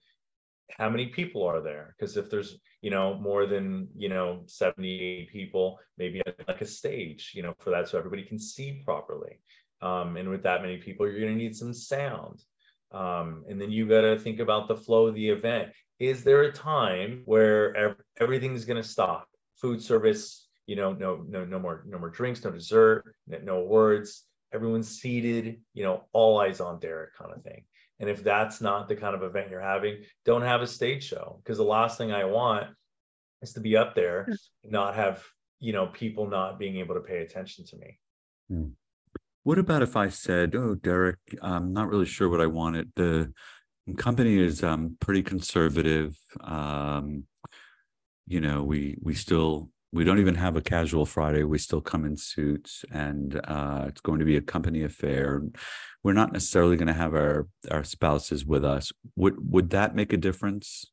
how 0.78 0.88
many 0.88 1.06
people 1.06 1.44
are 1.44 1.60
there 1.60 1.94
because 1.96 2.16
if 2.16 2.30
there's 2.30 2.58
you 2.82 2.90
know 2.90 3.14
more 3.14 3.46
than 3.46 3.88
you 3.96 4.08
know 4.08 4.42
70 4.46 5.28
people 5.32 5.78
maybe 5.98 6.22
like 6.46 6.60
a 6.60 6.66
stage 6.66 7.32
you 7.34 7.42
know 7.42 7.54
for 7.58 7.70
that 7.70 7.88
so 7.88 7.98
everybody 7.98 8.22
can 8.22 8.38
see 8.38 8.82
properly 8.84 9.40
um, 9.82 10.16
and 10.16 10.28
with 10.28 10.42
that 10.42 10.62
many 10.62 10.76
people 10.76 11.06
you're 11.06 11.20
going 11.20 11.36
to 11.36 11.42
need 11.42 11.56
some 11.56 11.74
sound 11.74 12.42
um, 12.92 13.44
and 13.48 13.60
then 13.60 13.70
you 13.70 13.88
got 13.88 14.02
to 14.02 14.18
think 14.18 14.40
about 14.40 14.68
the 14.68 14.76
flow 14.76 15.06
of 15.06 15.14
the 15.14 15.28
event 15.28 15.70
is 16.00 16.24
there 16.24 16.42
a 16.42 16.52
time 16.52 17.22
where 17.26 17.76
ev- 17.76 18.00
everything's 18.18 18.64
going 18.64 18.82
to 18.82 18.88
stop? 18.88 19.28
Food 19.60 19.82
service 19.82 20.48
you 20.66 20.76
know 20.76 20.92
no 20.92 21.24
no 21.28 21.44
no 21.44 21.58
more 21.58 21.82
no 21.88 21.98
more 21.98 22.10
drinks 22.10 22.44
no 22.44 22.50
dessert 22.50 23.14
no, 23.26 23.38
no 23.42 23.62
words. 23.62 24.24
Everyone's 24.52 24.88
seated 25.00 25.60
you 25.74 25.84
know 25.84 26.04
all 26.12 26.40
eyes 26.40 26.60
on 26.60 26.80
derek 26.80 27.14
kind 27.16 27.32
of 27.32 27.42
thing. 27.42 27.64
And 27.98 28.08
if 28.08 28.24
that's 28.24 28.60
not 28.62 28.88
the 28.88 28.96
kind 28.96 29.14
of 29.14 29.22
event 29.22 29.50
you're 29.50 29.60
having 29.60 30.04
don't 30.24 30.42
have 30.42 30.62
a 30.62 30.66
stage 30.66 31.04
show. 31.06 31.40
Because 31.42 31.58
the 31.58 31.64
last 31.64 31.98
thing 31.98 32.12
i 32.12 32.24
want 32.24 32.68
is 33.42 33.52
to 33.52 33.60
be 33.60 33.76
up 33.76 33.94
there 33.94 34.24
hmm. 34.24 34.70
not 34.70 34.94
have 34.94 35.22
you 35.58 35.72
know 35.72 35.86
people 35.88 36.26
not 36.26 36.58
being 36.58 36.76
able 36.76 36.94
to 36.94 37.00
pay 37.00 37.18
attention 37.18 37.66
to 37.66 37.76
me. 37.76 37.98
Hmm. 38.48 38.68
What 39.42 39.58
about 39.58 39.82
if 39.82 39.96
I 39.96 40.08
said, 40.08 40.54
"Oh, 40.54 40.74
Derek, 40.74 41.18
I'm 41.42 41.72
not 41.72 41.88
really 41.88 42.06
sure 42.06 42.28
what 42.28 42.40
I 42.40 42.46
wanted. 42.46 42.92
The 42.94 43.32
company 43.96 44.38
is 44.38 44.62
um, 44.62 44.96
pretty 45.00 45.22
conservative. 45.22 46.18
Um, 46.40 47.24
you 48.26 48.40
know, 48.40 48.62
we 48.62 48.96
we 49.02 49.14
still 49.14 49.70
we 49.92 50.04
don't 50.04 50.20
even 50.20 50.36
have 50.36 50.56
a 50.56 50.62
casual 50.62 51.04
Friday. 51.04 51.42
We 51.42 51.58
still 51.58 51.80
come 51.80 52.04
in 52.04 52.16
suits, 52.16 52.84
and 52.92 53.40
uh, 53.44 53.86
it's 53.88 54.00
going 54.00 54.20
to 54.20 54.24
be 54.24 54.36
a 54.36 54.40
company 54.40 54.84
affair. 54.84 55.42
We're 56.04 56.12
not 56.12 56.32
necessarily 56.32 56.76
going 56.76 56.88
to 56.88 56.94
have 56.94 57.14
our 57.14 57.48
our 57.70 57.84
spouses 57.84 58.44
with 58.44 58.64
us. 58.64 58.92
Would 59.16 59.36
would 59.50 59.70
that 59.70 59.94
make 59.94 60.12
a 60.12 60.16
difference? 60.16 60.84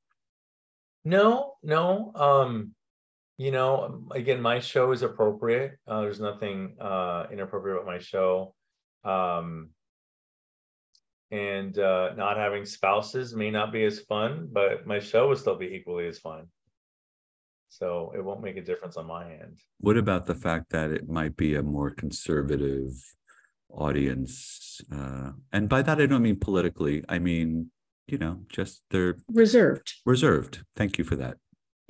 No, 1.05 1.53
no. 1.63 2.11
Um, 2.15 2.73
you 3.37 3.51
know, 3.51 4.03
again, 4.11 4.41
my 4.41 4.59
show 4.59 4.91
is 4.91 5.03
appropriate. 5.03 5.77
Uh, 5.87 6.01
there's 6.01 6.19
nothing 6.19 6.75
uh, 6.81 7.27
inappropriate 7.31 7.77
with 7.77 7.87
my 7.87 7.99
show. 7.99 8.55
Um, 9.03 9.69
and 11.31 11.77
uh, 11.77 12.13
not 12.15 12.37
having 12.37 12.65
spouses 12.65 13.35
may 13.35 13.51
not 13.51 13.71
be 13.71 13.83
as 13.83 13.99
fun, 14.01 14.47
but 14.51 14.87
my 14.87 14.99
show 14.99 15.27
will 15.29 15.35
still 15.35 15.57
be 15.57 15.67
equally 15.67 16.07
as 16.07 16.19
fun. 16.19 16.47
So 17.69 18.13
it 18.15 18.23
won't 18.23 18.41
make 18.41 18.55
a 18.57 18.61
difference 18.61 18.95
on 18.95 19.07
my 19.07 19.25
end. 19.29 19.59
What 19.79 19.97
about 19.97 20.25
the 20.25 20.35
fact 20.35 20.69
that 20.71 20.91
it 20.91 21.09
might 21.09 21.35
be 21.35 21.55
a 21.55 21.61
more 21.61 21.89
conservative 21.91 22.91
audience? 23.69 24.79
Uh, 24.91 25.31
and 25.51 25.67
by 25.67 25.81
that, 25.81 25.99
I 25.99 26.05
don't 26.05 26.21
mean 26.21 26.39
politically. 26.39 27.03
I 27.09 27.19
mean, 27.19 27.71
you 28.07 28.17
know, 28.17 28.39
just 28.47 28.83
they're 28.89 29.17
Reserved. 29.27 29.95
reserved. 30.05 30.63
Thank 30.77 30.97
you 30.97 31.03
for 31.03 31.17
that. 31.17 31.37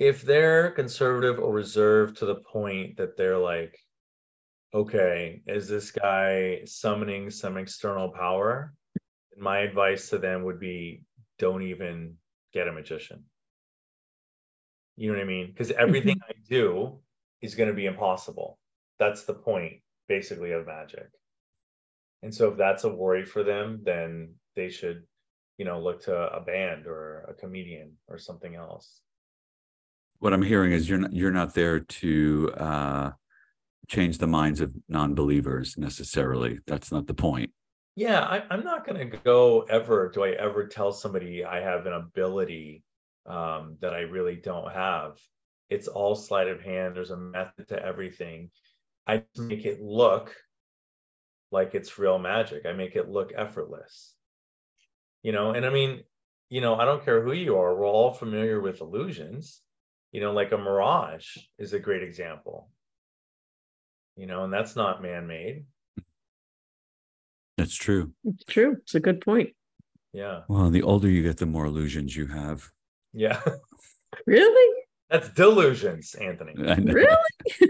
If 0.00 0.22
they're 0.22 0.72
conservative 0.72 1.38
or 1.38 1.52
reserved 1.52 2.18
to 2.18 2.26
the 2.26 2.36
point 2.36 2.96
that 2.96 3.16
they're 3.16 3.38
like, 3.38 3.78
okay, 4.74 5.42
is 5.46 5.68
this 5.68 5.90
guy 5.92 6.60
summoning 6.64 7.30
some 7.30 7.56
external 7.56 8.10
power? 8.10 8.74
My 9.38 9.60
advice 9.60 10.10
to 10.10 10.18
them 10.18 10.44
would 10.44 10.58
be 10.58 11.02
don't 11.38 11.62
even 11.62 12.14
get 12.52 12.68
a 12.68 12.72
magician. 12.72 13.24
You 14.96 15.12
know 15.12 15.18
what 15.18 15.22
I 15.22 15.26
mean? 15.26 15.46
Because 15.46 15.70
everything 15.70 16.20
I 16.28 16.32
do 16.48 16.98
is 17.40 17.54
going 17.54 17.68
to 17.68 17.74
be 17.74 17.86
impossible. 17.86 18.58
That's 18.98 19.24
the 19.24 19.34
point, 19.34 19.74
basically, 20.08 20.50
of 20.52 20.66
magic. 20.66 21.08
And 22.22 22.34
so, 22.34 22.50
if 22.50 22.58
that's 22.58 22.82
a 22.82 22.88
worry 22.88 23.24
for 23.24 23.44
them, 23.44 23.80
then 23.84 24.34
they 24.56 24.70
should, 24.70 25.04
you 25.56 25.64
know, 25.64 25.80
look 25.80 26.02
to 26.04 26.14
a 26.16 26.40
band 26.40 26.88
or 26.88 27.26
a 27.28 27.34
comedian 27.34 27.92
or 28.08 28.18
something 28.18 28.56
else. 28.56 29.00
What 30.18 30.32
I'm 30.32 30.42
hearing 30.42 30.72
is 30.72 30.88
you're 30.88 30.98
not, 30.98 31.12
you're 31.12 31.30
not 31.30 31.54
there 31.54 31.78
to 31.78 32.52
uh, 32.56 33.10
change 33.86 34.18
the 34.18 34.26
minds 34.26 34.60
of 34.60 34.74
non-believers 34.88 35.78
necessarily. 35.78 36.58
That's 36.66 36.90
not 36.90 37.06
the 37.06 37.14
point. 37.14 37.52
Yeah, 37.98 38.20
I, 38.20 38.44
I'm 38.48 38.62
not 38.62 38.86
going 38.86 39.10
to 39.10 39.18
go 39.24 39.62
ever. 39.62 40.08
Do 40.08 40.22
I 40.22 40.30
ever 40.30 40.68
tell 40.68 40.92
somebody 40.92 41.44
I 41.44 41.60
have 41.60 41.84
an 41.84 41.94
ability 41.94 42.84
um, 43.26 43.76
that 43.80 43.92
I 43.92 44.02
really 44.02 44.36
don't 44.36 44.72
have? 44.72 45.18
It's 45.68 45.88
all 45.88 46.14
sleight 46.14 46.46
of 46.46 46.60
hand. 46.60 46.94
There's 46.94 47.10
a 47.10 47.16
method 47.16 47.66
to 47.70 47.84
everything. 47.84 48.50
I 49.04 49.24
make 49.36 49.64
it 49.64 49.80
look 49.80 50.32
like 51.50 51.74
it's 51.74 51.98
real 51.98 52.20
magic. 52.20 52.66
I 52.66 52.72
make 52.72 52.94
it 52.94 53.08
look 53.08 53.32
effortless. 53.36 54.14
You 55.24 55.32
know, 55.32 55.50
and 55.50 55.66
I 55.66 55.70
mean, 55.70 56.04
you 56.50 56.60
know, 56.60 56.76
I 56.76 56.84
don't 56.84 57.04
care 57.04 57.20
who 57.20 57.32
you 57.32 57.56
are. 57.56 57.74
We're 57.74 57.84
all 57.84 58.12
familiar 58.12 58.60
with 58.60 58.80
illusions. 58.80 59.60
You 60.12 60.20
know, 60.20 60.32
like 60.32 60.52
a 60.52 60.56
mirage 60.56 61.36
is 61.58 61.72
a 61.72 61.80
great 61.80 62.04
example. 62.04 62.70
You 64.14 64.26
know, 64.26 64.44
and 64.44 64.52
that's 64.52 64.76
not 64.76 65.02
man-made. 65.02 65.64
That's 67.58 67.74
true. 67.74 68.12
It's 68.24 68.44
true. 68.44 68.76
It's 68.82 68.94
a 68.94 69.00
good 69.00 69.20
point. 69.20 69.50
Yeah. 70.12 70.40
Well, 70.48 70.70
the 70.70 70.82
older 70.82 71.10
you 71.10 71.22
get, 71.22 71.36
the 71.36 71.46
more 71.46 71.66
illusions 71.66 72.16
you 72.16 72.26
have. 72.26 72.70
Yeah. 73.12 73.40
Really? 74.26 74.82
That's 75.10 75.28
delusions, 75.30 76.14
Anthony. 76.14 76.54
Really? 76.56 77.16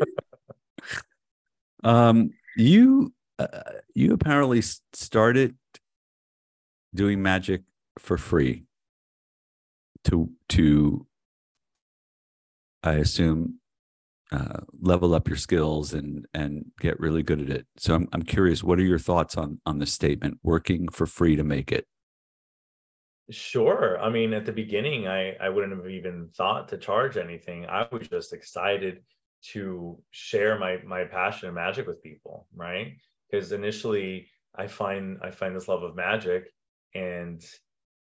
Um, 1.84 2.30
you 2.56 3.12
uh, 3.38 3.46
you 3.94 4.12
apparently 4.12 4.62
started 4.92 5.56
doing 6.92 7.22
magic 7.22 7.62
for 7.98 8.18
free 8.18 8.64
to 10.04 10.28
to 10.48 11.06
I 12.82 12.94
assume 12.94 13.60
uh, 14.30 14.60
level 14.80 15.14
up 15.14 15.28
your 15.28 15.36
skills 15.36 15.94
and 15.94 16.26
and 16.34 16.66
get 16.80 17.00
really 17.00 17.22
good 17.22 17.40
at 17.40 17.50
it. 17.50 17.66
So 17.76 17.94
I'm 17.94 18.08
I'm 18.12 18.22
curious, 18.22 18.62
what 18.62 18.78
are 18.78 18.84
your 18.84 18.98
thoughts 18.98 19.36
on 19.36 19.60
on 19.64 19.78
the 19.78 19.86
statement? 19.86 20.38
Working 20.42 20.88
for 20.88 21.06
free 21.06 21.36
to 21.36 21.44
make 21.44 21.72
it. 21.72 21.86
Sure. 23.30 23.98
I 24.00 24.08
mean, 24.08 24.32
at 24.32 24.46
the 24.46 24.52
beginning, 24.52 25.06
I, 25.06 25.34
I 25.34 25.50
wouldn't 25.50 25.76
have 25.76 25.90
even 25.90 26.30
thought 26.34 26.68
to 26.68 26.78
charge 26.78 27.18
anything. 27.18 27.66
I 27.66 27.86
was 27.92 28.08
just 28.08 28.32
excited 28.32 29.02
to 29.52 29.98
share 30.10 30.58
my 30.58 30.78
my 30.84 31.04
passion 31.04 31.48
and 31.48 31.54
magic 31.54 31.86
with 31.86 32.02
people, 32.02 32.46
right? 32.54 32.96
Because 33.30 33.52
initially 33.52 34.28
I 34.54 34.66
find 34.66 35.18
I 35.22 35.30
find 35.30 35.54
this 35.54 35.68
love 35.68 35.82
of 35.82 35.94
magic 35.94 36.50
and 36.94 37.44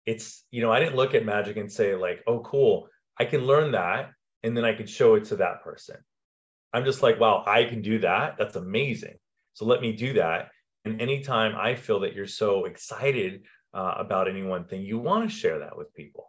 it's 0.04 0.44
you 0.50 0.60
know, 0.62 0.70
I 0.70 0.80
didn't 0.80 0.96
look 0.96 1.14
at 1.14 1.24
magic 1.24 1.56
and 1.56 1.72
say 1.72 1.94
like, 1.94 2.22
"Oh 2.26 2.40
cool, 2.40 2.88
I 3.18 3.24
can 3.24 3.46
learn 3.46 3.72
that 3.72 4.10
and 4.42 4.56
then 4.56 4.64
I 4.64 4.74
could 4.74 4.88
show 4.88 5.14
it 5.14 5.24
to 5.26 5.36
that 5.36 5.62
person." 5.62 5.96
I'm 6.76 6.84
just 6.84 7.02
like, 7.02 7.18
"Wow, 7.18 7.42
I 7.46 7.64
can 7.64 7.80
do 7.80 7.98
that. 8.00 8.36
That's 8.38 8.56
amazing." 8.56 9.16
So 9.54 9.64
let 9.64 9.80
me 9.80 9.92
do 9.92 10.12
that. 10.14 10.50
And 10.84 11.00
anytime 11.00 11.56
I 11.56 11.74
feel 11.74 12.00
that 12.00 12.14
you're 12.14 12.26
so 12.26 12.66
excited 12.66 13.42
uh, 13.74 13.94
about 13.96 14.28
any 14.28 14.42
one 14.42 14.64
thing, 14.64 14.82
you 14.82 14.98
want 14.98 15.28
to 15.28 15.34
share 15.34 15.58
that 15.58 15.76
with 15.76 15.94
people. 15.94 16.28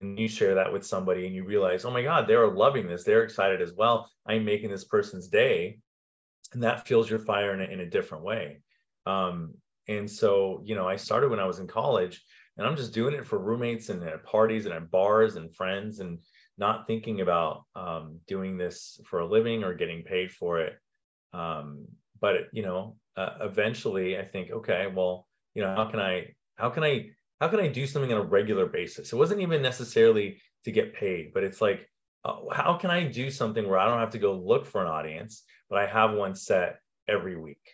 And 0.00 0.18
you 0.18 0.28
share 0.28 0.54
that 0.54 0.72
with 0.72 0.86
somebody 0.86 1.26
and 1.26 1.34
you 1.34 1.44
realize, 1.44 1.84
oh 1.84 1.90
my 1.90 2.02
God, 2.02 2.26
they're 2.26 2.46
loving 2.46 2.86
this. 2.86 3.02
They're 3.02 3.24
excited 3.24 3.60
as 3.60 3.74
well. 3.74 4.08
I'm 4.26 4.44
making 4.44 4.70
this 4.70 4.84
person's 4.84 5.28
day. 5.28 5.80
And 6.52 6.62
that 6.62 6.86
fuels 6.86 7.10
your 7.10 7.18
fire 7.18 7.52
in 7.52 7.60
a, 7.60 7.64
in 7.64 7.80
a 7.80 7.90
different 7.90 8.24
way. 8.24 8.60
Um, 9.06 9.54
and 9.88 10.08
so, 10.08 10.62
you 10.64 10.74
know, 10.74 10.88
I 10.88 10.96
started 10.96 11.30
when 11.30 11.40
I 11.40 11.46
was 11.46 11.58
in 11.58 11.66
college 11.66 12.22
and 12.56 12.66
I'm 12.66 12.76
just 12.76 12.94
doing 12.94 13.14
it 13.14 13.26
for 13.26 13.38
roommates 13.38 13.88
and 13.88 14.02
at 14.04 14.24
parties 14.24 14.66
and 14.66 14.74
at 14.74 14.90
bars 14.90 15.36
and 15.36 15.54
friends 15.54 15.98
and 16.00 16.20
not 16.58 16.86
thinking 16.86 17.20
about 17.20 17.64
um, 17.74 18.20
doing 18.26 18.58
this 18.58 19.00
for 19.06 19.20
a 19.20 19.26
living 19.26 19.64
or 19.64 19.74
getting 19.74 20.02
paid 20.02 20.30
for 20.30 20.60
it. 20.60 20.74
Um, 21.32 21.86
but, 22.20 22.48
you 22.52 22.62
know, 22.62 22.96
uh, 23.16 23.38
eventually 23.42 24.18
I 24.18 24.24
think, 24.24 24.50
okay, 24.50 24.86
well, 24.92 25.26
you 25.54 25.62
know, 25.62 25.74
how 25.74 25.86
can 25.86 26.00
I 26.00 26.34
how 26.58 26.68
can 26.70 26.84
i 26.84 27.06
how 27.40 27.48
can 27.48 27.60
i 27.60 27.68
do 27.68 27.86
something 27.86 28.12
on 28.12 28.20
a 28.20 28.24
regular 28.24 28.66
basis? 28.66 29.12
It 29.12 29.16
wasn't 29.16 29.40
even 29.40 29.62
necessarily 29.62 30.40
to 30.64 30.72
get 30.72 30.94
paid 30.94 31.32
but 31.32 31.44
it's 31.44 31.60
like 31.60 31.88
uh, 32.24 32.36
how 32.52 32.76
can 32.76 32.90
i 32.90 33.04
do 33.04 33.30
something 33.30 33.66
where 33.66 33.78
i 33.78 33.86
don't 33.86 34.00
have 34.00 34.10
to 34.10 34.18
go 34.18 34.34
look 34.34 34.66
for 34.66 34.82
an 34.82 34.88
audience 34.88 35.44
but 35.70 35.78
i 35.78 35.86
have 35.86 36.12
one 36.12 36.34
set 36.34 36.80
every 37.06 37.36
week? 37.36 37.64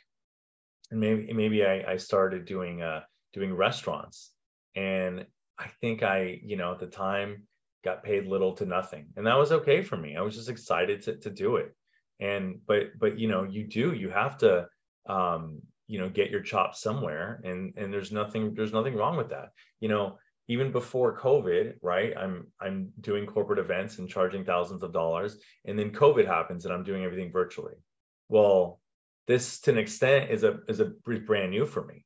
And 0.91 1.01
maybe 1.01 1.33
maybe 1.33 1.65
i, 1.65 1.93
I 1.93 1.97
started 1.97 2.45
doing 2.45 2.83
uh 2.83 3.01
doing 3.33 3.53
restaurants. 3.55 4.31
And 4.77 5.27
i 5.59 5.69
think 5.81 6.03
i 6.03 6.39
you 6.43 6.57
know 6.57 6.73
at 6.73 6.81
the 6.81 6.87
time 6.87 7.47
got 7.85 8.03
paid 8.03 8.27
little 8.27 8.53
to 8.55 8.67
nothing. 8.67 9.07
And 9.17 9.27
that 9.27 9.39
was 9.39 9.53
okay 9.53 9.83
for 9.83 9.97
me. 9.97 10.17
I 10.17 10.23
was 10.23 10.35
just 10.35 10.49
excited 10.49 11.03
to, 11.03 11.17
to 11.17 11.31
do 11.31 11.57
it. 11.57 11.75
And 12.21 12.61
but 12.67 12.99
but 12.99 13.19
you 13.19 13.29
know 13.29 13.45
you 13.45 13.65
do 13.65 13.93
you 13.93 14.09
have 14.09 14.39
to 14.39 14.67
um 15.09 15.61
you 15.87 15.99
know 15.99 16.09
get 16.09 16.31
your 16.31 16.41
chops 16.41 16.81
somewhere. 16.81 17.41
And 17.45 17.75
and 17.77 17.93
there's 17.93 18.13
nothing 18.13 18.55
there's 18.55 18.73
nothing 18.73 18.95
wrong 18.95 19.17
with 19.17 19.31
that. 19.31 19.51
You 19.81 19.89
know 19.89 20.19
even 20.47 20.71
before 20.71 21.19
covid 21.19 21.73
right 21.81 22.13
i'm 22.19 22.47
i'm 22.61 22.93
doing 23.01 23.25
corporate 23.25 23.59
events 23.59 23.99
and 23.99 24.11
charging 24.11 24.45
thousands 24.45 24.83
of 24.83 24.93
dollars. 24.93 25.39
And 25.65 25.79
then 25.79 25.91
covid 25.91 26.27
happens 26.27 26.65
and 26.65 26.75
i'm 26.75 26.85
doing 26.85 27.05
everything 27.05 27.31
virtually. 27.33 27.75
Well 28.29 28.81
this 29.27 29.61
to 29.61 29.71
an 29.71 29.79
extent 29.79 30.31
is 30.31 30.45
a 30.45 30.61
is 30.69 30.81
a 30.81 30.93
brand 31.27 31.51
new 31.51 31.67
for 31.67 31.85
me 31.85 32.05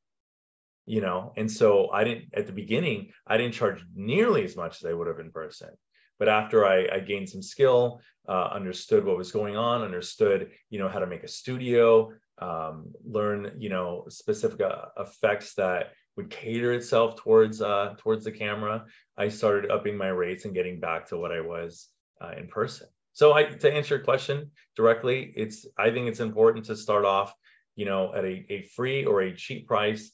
you 0.89 1.01
know 1.01 1.33
and 1.37 1.51
so 1.51 1.91
i 1.93 2.03
didn't 2.03 2.25
at 2.35 2.47
the 2.47 2.53
beginning 2.53 3.11
i 3.27 3.37
didn't 3.37 3.55
charge 3.55 3.85
nearly 3.95 4.45
as 4.45 4.57
much 4.57 4.77
as 4.77 4.85
i 4.85 4.93
would 4.93 5.07
have 5.07 5.21
in 5.21 5.31
person 5.31 5.71
but 6.19 6.29
after 6.29 6.67
I, 6.67 6.87
I 6.93 7.01
gained 7.01 7.29
some 7.29 7.43
skill, 7.43 8.01
uh, 8.29 8.49
understood 8.53 9.05
what 9.05 9.17
was 9.17 9.33
going 9.33 9.57
on, 9.57 9.83
understood 9.83 10.51
you 10.69 10.79
know 10.79 10.89
how 10.89 10.99
to 10.99 11.07
make 11.07 11.23
a 11.23 11.29
studio, 11.29 12.13
um, 12.39 12.93
learn 13.05 13.53
you 13.59 13.69
know 13.69 14.05
specific 14.09 14.61
uh, 14.61 14.87
effects 14.99 15.55
that 15.55 15.93
would 16.17 16.31
cater 16.31 16.73
itself 16.73 17.17
towards 17.17 17.63
uh, 17.63 17.95
towards 17.99 18.25
the 18.25 18.33
camera, 18.33 18.85
I 19.17 19.29
started 19.29 19.71
upping 19.71 19.97
my 19.97 20.09
rates 20.09 20.45
and 20.45 20.55
getting 20.55 20.81
back 20.81 21.09
to 21.09 21.17
what 21.17 21.33
I 21.33 21.41
was 21.41 21.89
uh, 22.21 22.33
in 22.37 22.49
person. 22.49 22.89
So 23.13 23.33
I, 23.33 23.45
to 23.45 23.73
answer 23.73 23.97
your 23.97 24.05
question 24.05 24.51
directly, 24.77 25.33
it's 25.37 25.67
I 25.79 25.91
think 25.91 26.09
it's 26.09 26.21
important 26.21 26.67
to 26.67 26.77
start 26.77 27.05
off, 27.05 27.33
you 27.77 27.85
know, 27.85 28.13
at 28.15 28.25
a, 28.25 28.45
a 28.51 28.63
free 28.75 29.05
or 29.05 29.23
a 29.23 29.35
cheap 29.35 29.67
price, 29.67 30.13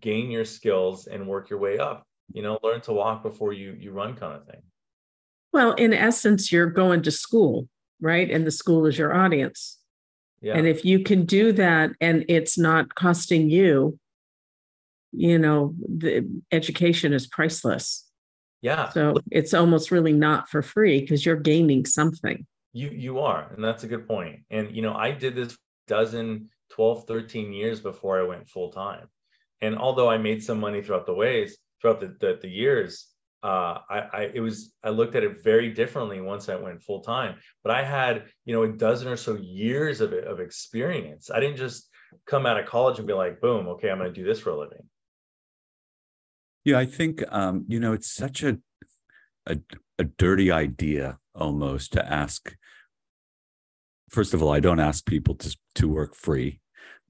gain 0.00 0.30
your 0.30 0.44
skills 0.44 1.06
and 1.06 1.26
work 1.26 1.50
your 1.50 1.58
way 1.58 1.78
up. 1.78 2.06
You 2.32 2.42
know, 2.42 2.58
learn 2.62 2.80
to 2.82 2.92
walk 2.92 3.22
before 3.22 3.52
you 3.52 3.76
you 3.78 3.92
run 3.92 4.14
kind 4.14 4.34
of 4.34 4.46
thing. 4.46 4.62
Well, 5.52 5.72
in 5.72 5.92
essence, 5.92 6.50
you're 6.50 6.70
going 6.70 7.02
to 7.02 7.10
school, 7.10 7.68
right? 8.00 8.30
And 8.30 8.46
the 8.46 8.50
school 8.50 8.86
is 8.86 8.96
your 8.96 9.14
audience. 9.14 9.78
Yeah. 10.40 10.56
And 10.56 10.66
if 10.66 10.84
you 10.84 11.04
can 11.04 11.24
do 11.24 11.52
that 11.52 11.90
and 12.00 12.24
it's 12.28 12.58
not 12.58 12.94
costing 12.94 13.50
you, 13.50 13.98
you 15.12 15.38
know, 15.38 15.74
the 15.78 16.28
education 16.50 17.12
is 17.12 17.26
priceless. 17.26 18.08
Yeah. 18.62 18.88
So 18.90 19.14
it's 19.30 19.54
almost 19.54 19.90
really 19.90 20.12
not 20.12 20.48
for 20.48 20.62
free 20.62 21.00
because 21.00 21.26
you're 21.26 21.36
gaining 21.36 21.84
something. 21.84 22.46
You 22.72 22.88
you 22.88 23.18
are, 23.20 23.52
and 23.54 23.62
that's 23.62 23.84
a 23.84 23.88
good 23.88 24.08
point. 24.08 24.40
And 24.50 24.74
you 24.74 24.80
know, 24.80 24.94
I 24.94 25.10
did 25.10 25.34
this 25.34 25.58
dozen, 25.88 26.48
12, 26.70 27.06
13 27.06 27.52
years 27.52 27.80
before 27.80 28.18
I 28.18 28.22
went 28.22 28.48
full 28.48 28.70
time. 28.70 29.08
And 29.62 29.78
although 29.78 30.10
I 30.10 30.18
made 30.18 30.42
some 30.42 30.60
money 30.60 30.82
throughout 30.82 31.06
the 31.06 31.14
ways, 31.14 31.56
throughout 31.80 32.00
the, 32.00 32.16
the, 32.20 32.38
the 32.42 32.48
years, 32.48 33.06
uh, 33.44 33.78
I, 33.90 33.98
I 34.12 34.30
it 34.34 34.40
was 34.40 34.72
I 34.84 34.90
looked 34.90 35.16
at 35.16 35.24
it 35.24 35.42
very 35.42 35.70
differently 35.70 36.20
once 36.20 36.48
I 36.48 36.56
went 36.56 36.82
full 36.82 37.00
time. 37.00 37.36
But 37.64 37.74
I 37.74 37.82
had 37.82 38.24
you 38.44 38.54
know 38.54 38.64
a 38.64 38.68
dozen 38.68 39.08
or 39.08 39.16
so 39.16 39.36
years 39.36 40.00
of 40.00 40.12
of 40.12 40.40
experience. 40.40 41.30
I 41.30 41.40
didn't 41.40 41.56
just 41.56 41.88
come 42.26 42.46
out 42.46 42.58
of 42.58 42.66
college 42.66 42.98
and 42.98 43.06
be 43.06 43.14
like, 43.14 43.40
boom, 43.40 43.66
okay, 43.68 43.90
I'm 43.90 43.98
going 43.98 44.12
to 44.12 44.20
do 44.20 44.26
this 44.26 44.38
for 44.38 44.50
a 44.50 44.58
living. 44.58 44.82
Yeah, 46.64 46.78
I 46.78 46.86
think 46.86 47.24
um, 47.32 47.64
you 47.68 47.80
know 47.80 47.92
it's 47.92 48.12
such 48.12 48.44
a, 48.44 48.58
a 49.46 49.58
a 49.98 50.04
dirty 50.04 50.52
idea 50.52 51.18
almost 51.34 51.92
to 51.94 52.12
ask. 52.12 52.56
First 54.08 54.34
of 54.34 54.42
all, 54.42 54.52
I 54.52 54.60
don't 54.60 54.80
ask 54.80 55.04
people 55.04 55.34
to 55.36 55.56
to 55.76 55.88
work 55.88 56.14
free, 56.14 56.60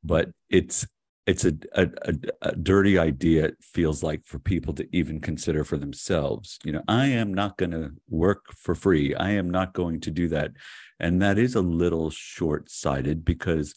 but 0.02 0.30
it's 0.48 0.86
it's 1.26 1.44
a, 1.44 1.52
a, 1.74 1.88
a, 2.02 2.14
a, 2.42 2.56
dirty 2.56 2.98
idea 2.98 3.44
it 3.44 3.56
feels 3.60 4.02
like 4.02 4.24
for 4.24 4.40
people 4.40 4.74
to 4.74 4.88
even 4.92 5.20
consider 5.20 5.62
for 5.62 5.76
themselves. 5.76 6.58
You 6.64 6.72
know 6.72 6.82
i 6.88 7.06
am 7.06 7.32
not 7.32 7.56
going 7.56 7.70
to 7.70 7.90
work 8.08 8.46
for 8.56 8.74
free. 8.74 9.14
I 9.14 9.30
am 9.30 9.48
not 9.50 9.72
going 9.72 10.00
to 10.00 10.10
do 10.10 10.28
that. 10.28 10.52
And 10.98 11.22
that 11.22 11.38
is 11.38 11.54
a 11.54 11.60
little 11.60 12.10
short-sighted 12.10 13.24
because 13.24 13.74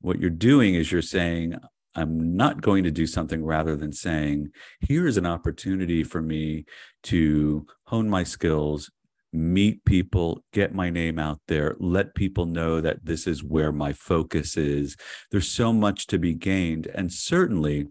what 0.00 0.20
you're 0.20 0.30
doing 0.30 0.74
is 0.74 0.92
you're 0.92 1.02
saying 1.02 1.56
i'm 1.94 2.36
not 2.36 2.60
going 2.60 2.84
to 2.84 2.90
do 2.90 3.06
something 3.06 3.44
rather 3.44 3.76
than 3.76 3.92
saying 3.92 4.50
here 4.80 5.06
is 5.06 5.16
an 5.16 5.26
opportunity 5.26 6.04
for 6.04 6.20
me 6.20 6.64
to 7.02 7.66
hone 7.86 8.10
my 8.10 8.22
skills 8.22 8.90
meet 9.34 9.84
people, 9.84 10.44
get 10.52 10.74
my 10.74 10.90
name 10.90 11.18
out 11.18 11.40
there, 11.48 11.76
let 11.78 12.14
people 12.14 12.46
know 12.46 12.80
that 12.80 13.04
this 13.04 13.26
is 13.26 13.42
where 13.42 13.72
my 13.72 13.92
focus 13.92 14.56
is. 14.56 14.96
There's 15.30 15.48
so 15.48 15.72
much 15.72 16.06
to 16.08 16.18
be 16.18 16.34
gained. 16.34 16.86
And 16.86 17.12
certainly, 17.12 17.88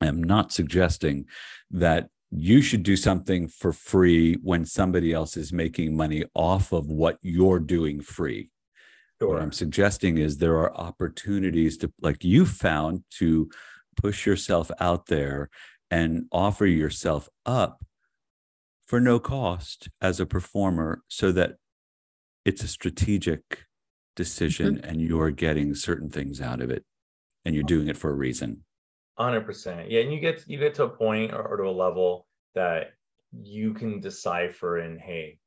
I'm 0.00 0.22
not 0.22 0.52
suggesting 0.52 1.24
that 1.70 2.08
you 2.30 2.62
should 2.62 2.82
do 2.82 2.96
something 2.96 3.48
for 3.48 3.72
free 3.72 4.34
when 4.42 4.64
somebody 4.64 5.12
else 5.12 5.36
is 5.36 5.52
making 5.52 5.96
money 5.96 6.24
off 6.34 6.72
of 6.72 6.86
what 6.86 7.18
you're 7.22 7.58
doing 7.58 8.00
free. 8.00 8.50
Sure. 9.20 9.30
What 9.30 9.42
I'm 9.42 9.52
suggesting 9.52 10.18
is 10.18 10.36
there 10.36 10.58
are 10.58 10.74
opportunities 10.76 11.76
to, 11.78 11.92
like 12.00 12.22
you 12.22 12.46
found, 12.46 13.04
to 13.18 13.50
push 13.96 14.26
yourself 14.26 14.70
out 14.78 15.06
there 15.06 15.50
and 15.90 16.26
offer 16.30 16.66
yourself 16.66 17.28
up 17.44 17.82
for 18.90 19.00
no 19.00 19.20
cost 19.20 19.88
as 20.00 20.18
a 20.18 20.26
performer 20.26 21.04
so 21.06 21.30
that 21.30 21.52
it's 22.44 22.64
a 22.64 22.66
strategic 22.66 23.66
decision 24.16 24.74
mm-hmm. 24.74 24.84
and 24.84 25.00
you're 25.00 25.30
getting 25.30 25.76
certain 25.76 26.10
things 26.10 26.40
out 26.40 26.60
of 26.60 26.72
it 26.72 26.84
and 27.44 27.54
you're 27.54 27.62
doing 27.62 27.86
it 27.86 27.96
for 27.96 28.10
a 28.10 28.14
reason. 28.14 28.64
100% 29.20 29.86
yeah 29.88 30.00
and 30.00 30.12
you 30.12 30.18
get 30.18 30.42
you 30.48 30.58
get 30.58 30.74
to 30.74 30.84
a 30.84 30.88
point 30.88 31.32
or, 31.32 31.42
or 31.42 31.56
to 31.58 31.68
a 31.68 31.70
level 31.70 32.26
that 32.56 32.94
you 33.32 33.74
can 33.74 34.00
decipher 34.00 34.78
and 34.78 34.98
hey 34.98 35.38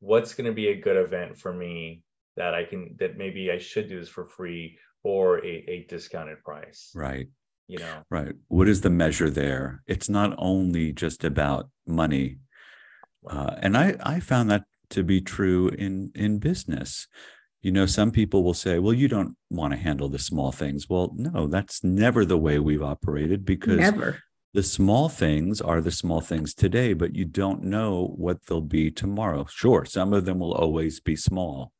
what's 0.00 0.34
going 0.34 0.44
to 0.44 0.52
be 0.52 0.68
a 0.68 0.80
good 0.80 0.98
event 0.98 1.36
for 1.36 1.52
me 1.52 2.02
that 2.36 2.52
i 2.54 2.62
can 2.62 2.94
that 2.98 3.16
maybe 3.16 3.50
i 3.50 3.56
should 3.56 3.88
do 3.88 3.98
this 3.98 4.10
for 4.10 4.26
free 4.26 4.78
or 5.02 5.38
a, 5.44 5.64
a 5.66 5.86
discounted 5.88 6.44
price 6.44 6.92
right. 6.94 7.26
you 7.68 7.78
know? 7.78 8.02
Right. 8.10 8.34
What 8.48 8.68
is 8.68 8.82
the 8.82 8.90
measure 8.90 9.30
there? 9.30 9.82
It's 9.86 10.10
not 10.10 10.34
only 10.36 10.92
just 10.92 11.24
about 11.24 11.70
money 11.86 12.36
uh, 13.28 13.56
and 13.60 13.76
I, 13.76 13.96
I 14.02 14.20
found 14.20 14.50
that 14.50 14.64
to 14.90 15.02
be 15.02 15.20
true 15.20 15.68
in, 15.68 16.12
in 16.14 16.38
business. 16.38 17.06
You 17.62 17.72
know, 17.72 17.86
some 17.86 18.10
people 18.10 18.42
will 18.42 18.54
say, 18.54 18.78
well, 18.78 18.92
you 18.92 19.08
don't 19.08 19.36
want 19.48 19.72
to 19.72 19.78
handle 19.78 20.08
the 20.08 20.18
small 20.18 20.50
things. 20.50 20.88
Well, 20.88 21.12
no, 21.14 21.46
that's 21.46 21.84
never 21.84 22.24
the 22.24 22.38
way 22.38 22.58
we've 22.58 22.82
operated 22.82 23.44
because 23.44 23.78
never. 23.78 24.18
the 24.52 24.64
small 24.64 25.08
things 25.08 25.60
are 25.60 25.80
the 25.80 25.92
small 25.92 26.20
things 26.20 26.54
today, 26.54 26.92
but 26.92 27.14
you 27.14 27.24
don't 27.24 27.62
know 27.62 28.14
what 28.16 28.46
they'll 28.46 28.60
be 28.60 28.90
tomorrow. 28.90 29.46
Sure, 29.48 29.84
some 29.84 30.12
of 30.12 30.24
them 30.24 30.40
will 30.40 30.54
always 30.54 30.98
be 30.98 31.14
small, 31.14 31.72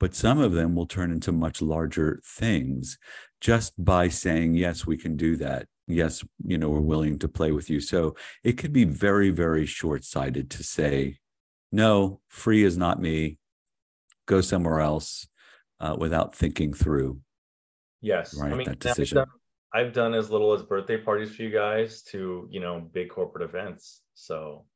but 0.00 0.14
some 0.14 0.38
of 0.38 0.52
them 0.52 0.74
will 0.74 0.86
turn 0.86 1.12
into 1.12 1.30
much 1.30 1.60
larger 1.60 2.20
things 2.24 2.98
just 3.40 3.84
by 3.84 4.08
saying, 4.08 4.54
yes, 4.54 4.86
we 4.86 4.96
can 4.96 5.16
do 5.16 5.36
that. 5.36 5.68
Yes 5.88 6.22
you 6.44 6.56
know 6.58 6.68
we're 6.68 6.80
willing 6.80 7.18
to 7.18 7.26
play 7.28 7.50
with 7.50 7.68
you 7.68 7.80
so 7.80 8.14
it 8.44 8.52
could 8.52 8.72
be 8.72 8.84
very 8.84 9.30
very 9.30 9.66
short-sighted 9.66 10.50
to 10.50 10.62
say 10.62 11.18
no 11.72 12.20
free 12.28 12.62
is 12.62 12.76
not 12.76 13.00
me 13.00 13.38
go 14.26 14.40
somewhere 14.40 14.80
else 14.80 15.26
uh, 15.80 15.96
without 15.98 16.34
thinking 16.34 16.72
through 16.72 17.20
Yes. 18.00 18.34
Right, 18.34 18.52
I 18.52 18.56
mean, 18.56 18.64
that 18.66 18.72
I've 18.72 18.78
decision. 18.78 19.16
done, 19.16 19.26
I've 19.74 19.92
done 19.92 20.14
as 20.14 20.30
little 20.30 20.52
as 20.54 20.62
birthday 20.62 20.98
parties 20.98 21.34
for 21.34 21.42
you 21.42 21.50
guys 21.50 22.02
to, 22.12 22.46
you 22.48 22.60
know, 22.60 22.88
big 22.92 23.10
corporate 23.10 23.42
events. 23.42 24.02
So, 24.14 24.66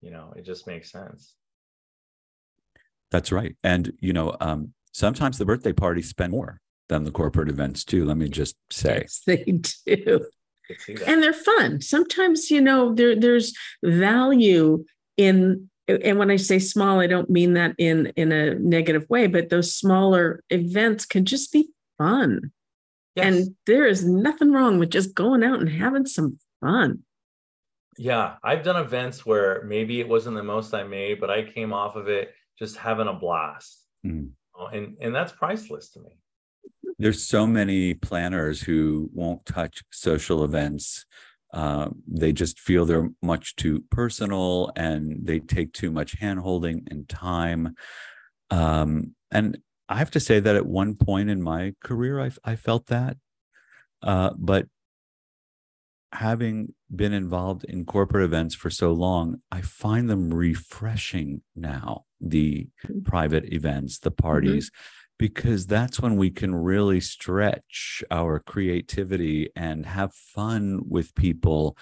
you 0.00 0.10
know, 0.10 0.32
it 0.36 0.44
just 0.44 0.66
makes 0.66 0.90
sense. 0.90 1.36
that's 3.12 3.32
right 3.32 3.56
and 3.64 3.92
you 4.00 4.12
know 4.12 4.36
um, 4.40 4.72
sometimes 4.92 5.36
the 5.36 5.44
birthday 5.44 5.72
parties 5.72 6.08
spend 6.08 6.30
more 6.30 6.60
than 6.90 7.04
the 7.04 7.10
corporate 7.10 7.48
events 7.48 7.84
too 7.84 8.04
let 8.04 8.16
me 8.18 8.28
just 8.28 8.56
say 8.70 8.98
Yes, 9.02 9.22
they 9.26 9.44
do. 9.44 10.26
Could 10.66 10.80
see 10.80 10.94
that. 10.94 11.08
and 11.08 11.22
they're 11.22 11.32
fun. 11.32 11.80
Sometimes, 11.80 12.50
you 12.50 12.60
know, 12.60 12.94
there 12.94 13.16
there's 13.18 13.54
value 13.82 14.84
in 15.16 15.68
and 15.88 16.18
when 16.18 16.30
I 16.30 16.36
say 16.36 16.58
small, 16.60 17.00
I 17.00 17.06
don't 17.08 17.30
mean 17.30 17.54
that 17.54 17.74
in 17.78 18.12
in 18.16 18.30
a 18.32 18.54
negative 18.56 19.06
way, 19.08 19.26
but 19.26 19.48
those 19.48 19.74
smaller 19.74 20.42
events 20.50 21.06
can 21.06 21.24
just 21.24 21.52
be 21.52 21.70
fun. 21.98 22.52
Yes. 23.16 23.26
And 23.26 23.56
there 23.66 23.86
is 23.86 24.04
nothing 24.04 24.52
wrong 24.52 24.78
with 24.78 24.90
just 24.90 25.14
going 25.14 25.42
out 25.42 25.58
and 25.60 25.68
having 25.68 26.06
some 26.06 26.38
fun. 26.60 27.00
yeah, 27.98 28.36
I've 28.44 28.62
done 28.62 28.76
events 28.82 29.26
where 29.26 29.64
maybe 29.64 29.98
it 30.00 30.08
wasn't 30.08 30.36
the 30.36 30.42
most 30.44 30.72
I 30.74 30.84
made, 30.84 31.20
but 31.20 31.30
I 31.30 31.42
came 31.42 31.72
off 31.72 31.96
of 31.96 32.06
it 32.08 32.32
just 32.58 32.76
having 32.76 33.08
a 33.08 33.12
blast. 33.12 33.80
Mhm. 34.06 34.30
Oh, 34.56 34.66
And 34.66 34.96
and 35.00 35.12
that's 35.14 35.32
priceless 35.32 35.90
to 35.94 36.00
me. 36.00 36.10
There's 37.00 37.26
so 37.26 37.46
many 37.46 37.94
planners 37.94 38.62
who 38.62 39.10
won't 39.12 39.44
touch 39.46 39.82
social 39.90 40.44
events. 40.44 41.06
Uh, 41.52 41.88
they 42.06 42.32
just 42.32 42.60
feel 42.60 42.84
they're 42.84 43.10
much 43.22 43.56
too 43.56 43.82
personal 43.90 44.70
and 44.76 45.26
they 45.26 45.40
take 45.40 45.72
too 45.72 45.90
much 45.90 46.20
handholding 46.20 46.88
and 46.90 47.08
time. 47.08 47.74
Um, 48.50 49.14
and 49.30 49.58
i 49.88 49.96
have 49.96 50.10
to 50.10 50.20
say 50.20 50.40
that 50.40 50.56
at 50.56 50.66
one 50.66 50.94
point 50.94 51.30
in 51.30 51.42
my 51.42 51.74
career 51.82 52.20
i, 52.20 52.30
I 52.44 52.56
felt 52.56 52.86
that. 52.86 53.16
Uh, 54.02 54.30
but 54.38 54.66
having 56.12 56.74
been 56.94 57.12
involved 57.12 57.64
in 57.64 57.84
corporate 57.84 58.24
events 58.24 58.54
for 58.54 58.70
so 58.70 58.92
long 58.92 59.40
i 59.52 59.60
find 59.60 60.10
them 60.10 60.32
refreshing 60.34 61.42
now 61.54 62.04
the 62.20 62.68
private 63.04 63.52
events 63.52 63.98
the 63.98 64.10
parties 64.10 64.70
because 65.20 65.66
that's 65.66 66.00
when 66.00 66.16
we 66.16 66.30
can 66.30 66.54
really 66.54 66.98
stretch 66.98 68.02
our 68.10 68.38
creativity 68.40 69.50
and 69.54 69.84
have 69.84 70.14
fun 70.14 70.80
with 70.88 71.14
people 71.14 71.76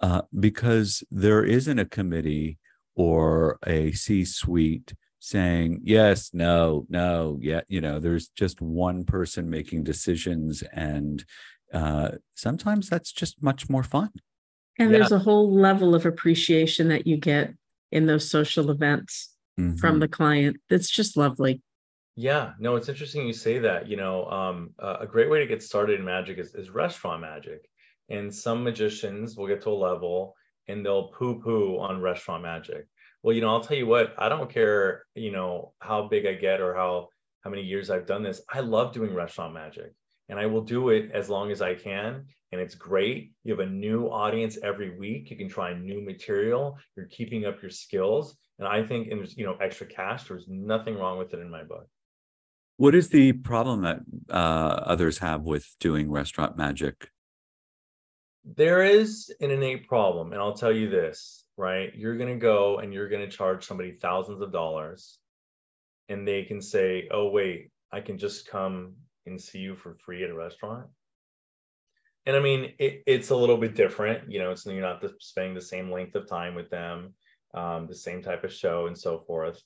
uh, 0.00 0.22
because 0.40 1.04
there 1.08 1.44
isn't 1.44 1.78
a 1.78 1.84
committee 1.84 2.58
or 2.96 3.60
a 3.64 3.92
C 3.92 4.24
suite 4.24 4.92
saying 5.20 5.82
yes, 5.84 6.30
no, 6.34 6.84
no, 6.88 7.38
yeah. 7.40 7.60
You 7.68 7.80
know, 7.80 8.00
there's 8.00 8.26
just 8.28 8.60
one 8.60 9.04
person 9.04 9.48
making 9.48 9.84
decisions. 9.84 10.64
And 10.72 11.24
uh, 11.72 12.10
sometimes 12.34 12.90
that's 12.90 13.12
just 13.12 13.40
much 13.40 13.70
more 13.70 13.84
fun. 13.84 14.10
And 14.80 14.90
Yeah. 14.90 14.98
there's 14.98 15.12
a 15.12 15.20
whole 15.20 15.48
level 15.54 15.94
of 15.94 16.04
appreciation 16.06 16.88
that 16.88 17.06
you 17.06 17.18
get 17.18 17.54
in 17.92 18.06
those 18.06 18.28
social 18.28 18.68
events 18.72 19.30
from 19.56 19.96
Mhm. 19.96 20.00
the 20.00 20.08
client. 20.08 20.56
That's 20.68 20.90
just 20.90 21.16
lovely. 21.16 21.62
Yeah, 22.16 22.52
no, 22.60 22.76
it's 22.76 22.88
interesting 22.88 23.26
you 23.26 23.32
say 23.32 23.58
that. 23.58 23.88
You 23.88 23.96
know, 23.96 24.26
um, 24.26 24.70
a 24.78 25.06
great 25.06 25.28
way 25.30 25.40
to 25.40 25.46
get 25.46 25.62
started 25.62 25.98
in 25.98 26.04
magic 26.04 26.38
is, 26.38 26.54
is 26.54 26.70
restaurant 26.70 27.20
magic. 27.20 27.68
And 28.08 28.32
some 28.32 28.62
magicians 28.62 29.36
will 29.36 29.48
get 29.48 29.62
to 29.62 29.70
a 29.70 29.82
level 29.88 30.34
and 30.68 30.84
they'll 30.84 31.08
poo 31.08 31.40
poo 31.40 31.78
on 31.78 32.00
restaurant 32.00 32.42
magic. 32.42 32.86
Well, 33.22 33.34
you 33.34 33.40
know, 33.40 33.48
I'll 33.48 33.62
tell 33.62 33.76
you 33.76 33.86
what, 33.86 34.14
I 34.18 34.28
don't 34.28 34.50
care, 34.50 35.06
you 35.14 35.32
know, 35.32 35.72
how 35.80 36.08
big 36.08 36.26
I 36.26 36.34
get 36.34 36.60
or 36.60 36.74
how 36.74 37.08
how 37.42 37.50
many 37.50 37.62
years 37.62 37.90
I've 37.90 38.06
done 38.06 38.22
this. 38.22 38.40
I 38.52 38.60
love 38.60 38.92
doing 38.92 39.14
restaurant 39.14 39.52
magic 39.52 39.92
and 40.28 40.38
I 40.38 40.46
will 40.46 40.62
do 40.62 40.90
it 40.90 41.10
as 41.12 41.28
long 41.28 41.50
as 41.50 41.60
I 41.60 41.74
can. 41.74 42.26
And 42.52 42.60
it's 42.60 42.74
great. 42.74 43.32
You 43.42 43.52
have 43.52 43.66
a 43.66 43.70
new 43.70 44.06
audience 44.06 44.56
every 44.62 44.96
week. 44.98 45.30
You 45.30 45.36
can 45.36 45.48
try 45.48 45.74
new 45.74 46.00
material. 46.00 46.78
You're 46.96 47.06
keeping 47.06 47.44
up 47.44 47.60
your 47.60 47.70
skills. 47.70 48.36
And 48.58 48.68
I 48.68 48.82
think, 48.84 49.08
and 49.08 49.18
there's, 49.20 49.36
you 49.36 49.44
know, 49.44 49.56
extra 49.60 49.86
cash, 49.86 50.24
there's 50.28 50.46
nothing 50.48 50.96
wrong 50.96 51.18
with 51.18 51.34
it 51.34 51.40
in 51.40 51.50
my 51.50 51.64
book. 51.64 51.88
What 52.76 52.94
is 52.94 53.10
the 53.10 53.32
problem 53.32 53.82
that 53.82 54.00
uh, 54.28 54.82
others 54.86 55.18
have 55.18 55.42
with 55.42 55.76
doing 55.78 56.10
restaurant 56.10 56.56
magic? 56.56 57.08
there 58.44 58.84
is 58.84 59.32
an 59.40 59.50
innate 59.50 59.88
problem 59.88 60.32
and 60.32 60.40
i'll 60.40 60.54
tell 60.54 60.72
you 60.72 60.90
this 60.90 61.44
right 61.56 61.94
you're 61.94 62.18
going 62.18 62.32
to 62.32 62.38
go 62.38 62.78
and 62.78 62.92
you're 62.92 63.08
going 63.08 63.22
to 63.22 63.36
charge 63.36 63.64
somebody 63.64 63.92
thousands 63.92 64.42
of 64.42 64.52
dollars 64.52 65.18
and 66.08 66.28
they 66.28 66.42
can 66.42 66.60
say 66.60 67.08
oh 67.10 67.28
wait 67.28 67.70
i 67.90 68.00
can 68.00 68.18
just 68.18 68.46
come 68.46 68.92
and 69.26 69.40
see 69.40 69.58
you 69.58 69.74
for 69.74 69.94
free 69.94 70.22
at 70.22 70.30
a 70.30 70.34
restaurant 70.34 70.86
and 72.26 72.36
i 72.36 72.40
mean 72.40 72.72
it, 72.78 73.02
it's 73.06 73.30
a 73.30 73.36
little 73.36 73.56
bit 73.56 73.74
different 73.74 74.30
you 74.30 74.38
know 74.38 74.50
it's 74.50 74.66
you're 74.66 74.80
not 74.82 75.02
spending 75.20 75.54
the 75.54 75.60
same 75.60 75.90
length 75.90 76.14
of 76.14 76.28
time 76.28 76.54
with 76.54 76.68
them 76.68 77.14
um, 77.54 77.86
the 77.86 77.94
same 77.94 78.20
type 78.20 78.44
of 78.44 78.52
show 78.52 78.88
and 78.88 78.98
so 78.98 79.20
forth 79.20 79.62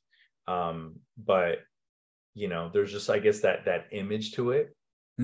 um, 0.46 0.94
but 1.16 1.58
you 2.34 2.48
know 2.48 2.70
there's 2.72 2.92
just 2.92 3.10
i 3.10 3.18
guess 3.18 3.40
that 3.40 3.64
that 3.64 3.86
image 3.92 4.32
to 4.32 4.52
it 4.52 4.74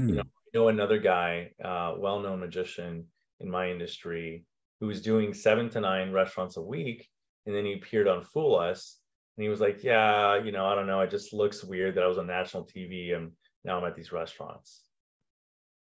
You 0.08 0.14
know, 0.16 0.22
I 0.22 0.48
know 0.58 0.68
another 0.68 0.98
guy, 0.98 1.52
uh, 1.62 1.94
well-known 1.98 2.40
magician 2.40 3.06
in 3.40 3.48
my 3.50 3.70
industry, 3.70 4.44
who 4.80 4.86
was 4.88 5.00
doing 5.02 5.32
seven 5.34 5.70
to 5.70 5.80
nine 5.80 6.10
restaurants 6.12 6.56
a 6.56 6.62
week, 6.62 7.08
and 7.46 7.54
then 7.54 7.64
he 7.64 7.74
appeared 7.74 8.08
on 8.08 8.24
Fool 8.24 8.56
Us, 8.56 8.98
and 9.36 9.42
he 9.44 9.48
was 9.48 9.60
like, 9.60 9.84
"Yeah, 9.84 10.42
you 10.44 10.52
know, 10.52 10.66
I 10.66 10.74
don't 10.74 10.86
know, 10.88 11.00
it 11.06 11.10
just 11.10 11.32
looks 11.32 11.62
weird 11.64 11.94
that 11.94 12.04
I 12.04 12.08
was 12.08 12.18
on 12.18 12.26
national 12.26 12.64
TV 12.66 13.14
and 13.16 13.32
now 13.64 13.78
I'm 13.78 13.84
at 13.84 13.94
these 13.94 14.12
restaurants." 14.12 14.82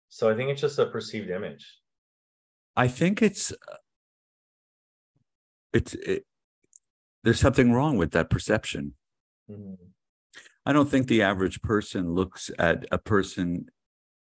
So 0.08 0.28
I 0.30 0.34
think 0.36 0.50
it's 0.50 0.60
just 0.60 0.78
a 0.78 0.86
perceived 0.86 1.30
image. 1.30 1.64
I 2.76 2.88
think 2.88 3.22
it's 3.22 3.52
uh, 3.52 3.80
it's 5.72 5.94
it, 5.94 6.24
there's 7.24 7.40
something 7.40 7.72
wrong 7.72 7.96
with 7.96 8.12
that 8.12 8.28
perception. 8.30 8.94
Mhm. 9.48 9.95
I 10.66 10.72
don't 10.72 10.90
think 10.90 11.06
the 11.06 11.22
average 11.22 11.62
person 11.62 12.12
looks 12.12 12.50
at 12.58 12.86
a 12.90 12.98
person 12.98 13.66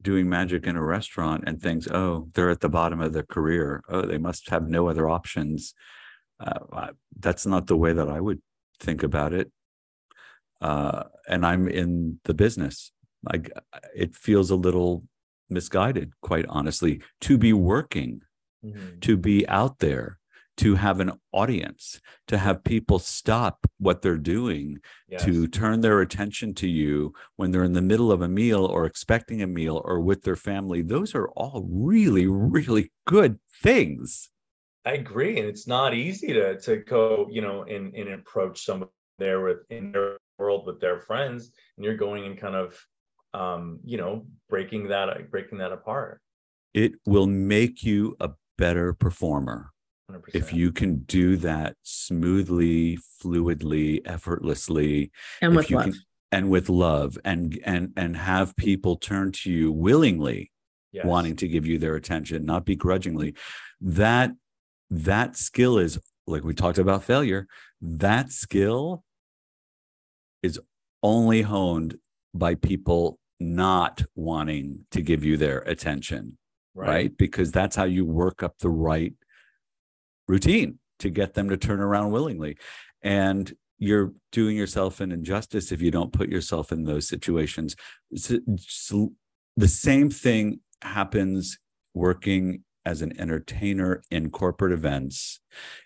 doing 0.02 0.30
magic 0.30 0.68
in 0.68 0.76
a 0.76 0.84
restaurant 0.84 1.46
and 1.48 1.60
thinks, 1.62 1.88
"Oh, 1.88 2.30
they're 2.34 2.50
at 2.50 2.60
the 2.60 2.70
bottom 2.70 3.00
of 3.02 3.14
their 3.14 3.24
career. 3.24 3.82
Oh, 3.90 4.02
they 4.02 4.18
must 4.20 4.50
have 4.50 4.68
no 4.68 4.88
other 4.90 5.08
options." 5.10 5.74
Uh, 6.40 6.60
I, 6.74 6.90
that's 7.18 7.46
not 7.46 7.68
the 7.68 7.78
way 7.78 7.94
that 7.94 8.10
I 8.10 8.20
would 8.20 8.42
think 8.80 9.02
about 9.04 9.34
it. 9.34 9.52
Uh, 10.62 11.04
and 11.28 11.46
I'm 11.46 11.68
in 11.68 12.20
the 12.26 12.34
business. 12.34 12.92
Like 13.24 13.52
it 13.96 14.16
feels 14.16 14.52
a 14.52 14.56
little 14.56 15.06
misguided, 15.50 16.12
quite 16.22 16.46
honestly, 16.50 17.02
to 17.22 17.38
be 17.38 17.54
working 17.54 18.22
Mhm. 18.64 19.00
to 19.02 19.16
be 19.16 19.48
out 19.48 19.80
there, 19.80 20.18
to 20.58 20.76
have 20.76 20.99
an 20.99 21.12
audience, 21.32 21.99
to 22.28 22.38
have 22.38 22.64
people 22.64 22.99
stop 22.99 23.68
what 23.78 24.01
they're 24.01 24.18
doing, 24.18 24.80
Yes. 25.08 25.24
to 25.26 25.47
turn 25.47 25.82
their 25.82 26.01
attention 26.01 26.53
to 26.56 26.68
you 26.68 27.14
when 27.36 27.51
they're 27.51 27.64
in 27.64 27.74
the 27.74 27.82
middle 27.82 28.12
of 28.12 28.22
a 28.22 28.28
meal 28.28 28.66
or 28.66 28.86
expecting 28.86 29.41
a 29.41 29.47
meal 29.47 29.82
or 29.86 29.99
with 29.99 30.24
their 30.24 30.36
family. 30.36 30.82
Those 30.82 31.14
are 31.14 31.30
all 31.30 31.68
really, 31.70 32.26
really 32.28 32.91
good 33.06 33.39
things. 33.62 34.30
I 34.86 34.93
agree, 34.93 35.39
and 35.39 35.47
it's 35.47 35.68
not 35.68 35.93
easy 35.93 36.32
to 36.34 36.60
to 36.62 36.78
go, 36.78 37.28
you 37.32 37.41
know, 37.41 37.64
and 37.64 37.93
and 37.95 38.10
approach 38.10 38.64
somebody 38.64 38.91
there 39.18 39.41
with 39.41 39.60
in 39.70 39.91
their 39.91 40.18
world 40.38 40.68
with 40.68 40.80
their 40.80 40.99
friends, 40.99 41.51
and 41.78 41.84
you're 41.86 41.97
going 41.97 42.26
and 42.26 42.38
kind 42.38 42.56
of, 42.56 42.80
um, 43.34 43.80
you 43.84 43.97
know, 43.97 44.28
breaking 44.49 44.89
that 44.89 45.32
breaking 45.32 45.58
that 45.58 45.72
apart. 45.72 46.22
It 46.74 46.93
will 47.06 47.26
make 47.28 47.84
you 47.84 48.16
a 48.20 48.32
better 48.58 48.93
performer 48.93 49.72
100%. 50.12 50.22
if 50.34 50.53
you 50.53 50.72
can 50.72 50.99
do 50.99 51.36
that 51.38 51.76
smoothly, 51.84 52.99
fluidly, 53.22 54.01
effortlessly. 54.06 55.12
And 55.41 55.56
with 55.56 55.72
love. 55.72 55.84
can- 55.86 55.93
and 56.32 56.49
with 56.49 56.68
love 56.68 57.18
and 57.24 57.58
and 57.64 57.93
and 57.95 58.18
have 58.18 58.56
people 58.58 58.97
turn 58.97 59.32
to 59.32 59.49
you 59.49 59.72
willingly 59.72 60.51
yes. 60.91 61.06
wanting 61.06 61.36
to 61.38 61.47
give 61.47 61.66
you 61.66 61.78
their 61.78 61.95
attention, 61.95 62.45
not 62.45 62.66
begrudgingly. 62.66 63.36
That 63.80 64.32
that 64.89 65.38
skill 65.38 65.78
is 65.78 65.99
like 66.28 66.43
we 66.43 66.53
talked 66.53 66.78
about 66.78 67.03
failure. 67.03 67.47
That 67.82 68.32
skill 68.32 69.03
is 70.41 70.60
only 71.03 71.43
honed 71.43 71.97
by 72.34 72.56
people 72.56 73.20
not 73.39 74.03
wanting 74.16 74.86
to 74.91 75.01
give 75.01 75.24
you 75.24 75.38
their 75.38 75.60
attention, 75.60 76.38
right? 76.74 77.16
Because 77.16 77.51
that's 77.51 77.76
how 77.76 77.84
you 77.84 78.06
work 78.06 78.41
up 78.41 78.58
the 78.60 78.70
right 78.70 79.14
routine 80.28 80.80
to 80.99 81.09
get 81.09 81.34
them 81.34 81.49
to 81.49 81.57
turn 81.57 81.80
around 81.80 82.11
willingly. 82.11 82.57
And 83.01 83.53
you're 83.78 84.13
doing 84.32 84.55
yourself 84.55 85.01
an 85.01 85.11
injustice 85.11 85.71
if 85.71 85.82
you 85.82 85.91
don't 85.91 86.13
put 86.13 86.30
yourself 86.30 86.71
in 86.71 86.84
those 86.84 87.07
situations. 87.07 87.76
The 88.11 89.67
same 89.67 90.09
thing 90.09 90.59
happens 90.82 91.59
working 91.93 92.63
as 92.86 93.01
an 93.01 93.19
entertainer 93.19 94.03
in 94.11 94.30
corporate 94.30 94.71
events, 94.71 95.39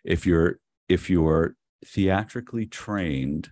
if 0.03 0.25
you're 0.25 0.59
if 0.89 1.09
you're 1.09 1.55
theatrically 1.85 2.65
trained, 2.65 3.51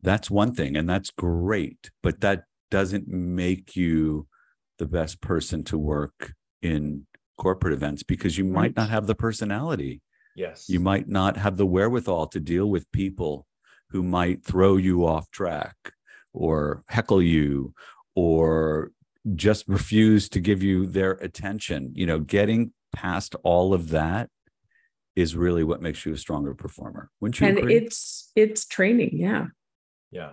that's 0.00 0.30
one 0.30 0.54
thing, 0.54 0.76
and 0.76 0.88
that's 0.88 1.10
great, 1.10 1.90
but 2.02 2.20
that 2.20 2.44
doesn't 2.70 3.08
make 3.08 3.76
you 3.76 4.26
the 4.78 4.86
best 4.86 5.20
person 5.20 5.62
to 5.64 5.76
work 5.76 6.32
in 6.62 7.06
corporate 7.40 7.72
events 7.72 8.02
because 8.02 8.36
you 8.36 8.44
might 8.44 8.76
not 8.76 8.90
have 8.90 9.06
the 9.06 9.14
personality. 9.14 10.02
Yes. 10.36 10.68
You 10.68 10.78
might 10.78 11.08
not 11.08 11.38
have 11.38 11.56
the 11.56 11.66
wherewithal 11.66 12.26
to 12.28 12.38
deal 12.38 12.66
with 12.66 12.92
people 12.92 13.46
who 13.88 14.02
might 14.02 14.44
throw 14.44 14.76
you 14.76 15.06
off 15.06 15.30
track 15.30 15.74
or 16.34 16.84
heckle 16.88 17.22
you 17.22 17.72
or 18.14 18.92
just 19.34 19.66
refuse 19.66 20.28
to 20.28 20.38
give 20.38 20.62
you 20.62 20.86
their 20.86 21.12
attention. 21.12 21.92
You 21.94 22.06
know, 22.06 22.20
getting 22.20 22.72
past 22.94 23.34
all 23.42 23.72
of 23.72 23.88
that 23.88 24.28
is 25.16 25.34
really 25.34 25.64
what 25.64 25.80
makes 25.80 26.04
you 26.04 26.12
a 26.12 26.18
stronger 26.18 26.54
performer. 26.54 27.10
Wouldn't 27.20 27.40
you 27.40 27.46
and 27.46 27.58
agree? 27.58 27.76
it's 27.76 28.30
it's 28.36 28.66
training 28.66 29.12
yeah 29.14 29.46
Yeah. 30.10 30.32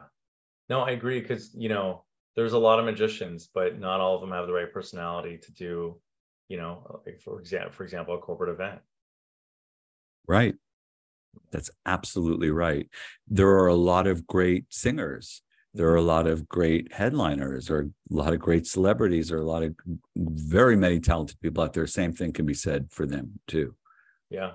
No, 0.69 0.81
I 0.81 0.91
agree 0.91 1.21
because 1.21 1.55
you 1.55 1.69
know 1.69 2.03
there's 2.35 2.53
a 2.53 2.59
lot 2.59 2.79
of 2.79 2.85
magicians, 2.85 3.49
but 3.53 3.79
not 3.79 4.01
all 4.01 4.15
of 4.15 4.21
them 4.21 4.31
have 4.31 4.45
the 4.45 4.53
right 4.53 4.71
personality 4.71 5.37
to 5.37 5.51
do, 5.53 5.99
you 6.47 6.57
know, 6.57 7.01
like 7.05 7.19
for 7.21 7.39
example, 7.39 7.71
for 7.71 7.83
example, 7.83 8.15
a 8.15 8.19
corporate 8.19 8.49
event. 8.49 8.79
Right. 10.27 10.55
That's 11.51 11.69
absolutely 11.85 12.49
right. 12.51 12.89
There 13.27 13.49
are 13.49 13.67
a 13.67 13.75
lot 13.75 14.07
of 14.07 14.27
great 14.27 14.65
singers. 14.69 15.41
There 15.73 15.89
are 15.89 15.95
a 15.95 16.01
lot 16.01 16.25
of 16.25 16.47
great 16.49 16.93
headliners 16.93 17.69
or 17.69 17.81
a 17.81 17.89
lot 18.09 18.33
of 18.33 18.39
great 18.39 18.65
celebrities 18.65 19.31
or 19.31 19.37
a 19.37 19.45
lot 19.45 19.63
of 19.63 19.75
very 20.15 20.75
many 20.75 20.99
talented 20.99 21.39
people 21.39 21.63
out 21.63 21.73
there. 21.73 21.85
Same 21.85 22.13
thing 22.13 22.33
can 22.33 22.45
be 22.45 22.53
said 22.53 22.87
for 22.89 23.05
them 23.05 23.39
too. 23.47 23.75
Yeah. 24.29 24.53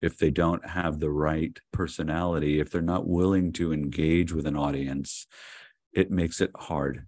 If 0.00 0.16
they 0.16 0.30
don't 0.30 0.66
have 0.66 0.98
the 0.98 1.10
right 1.10 1.58
personality, 1.72 2.58
if 2.58 2.70
they're 2.70 2.80
not 2.80 3.06
willing 3.06 3.52
to 3.54 3.72
engage 3.72 4.32
with 4.32 4.46
an 4.46 4.56
audience, 4.56 5.26
it 5.92 6.10
makes 6.10 6.40
it 6.40 6.52
hard 6.56 7.06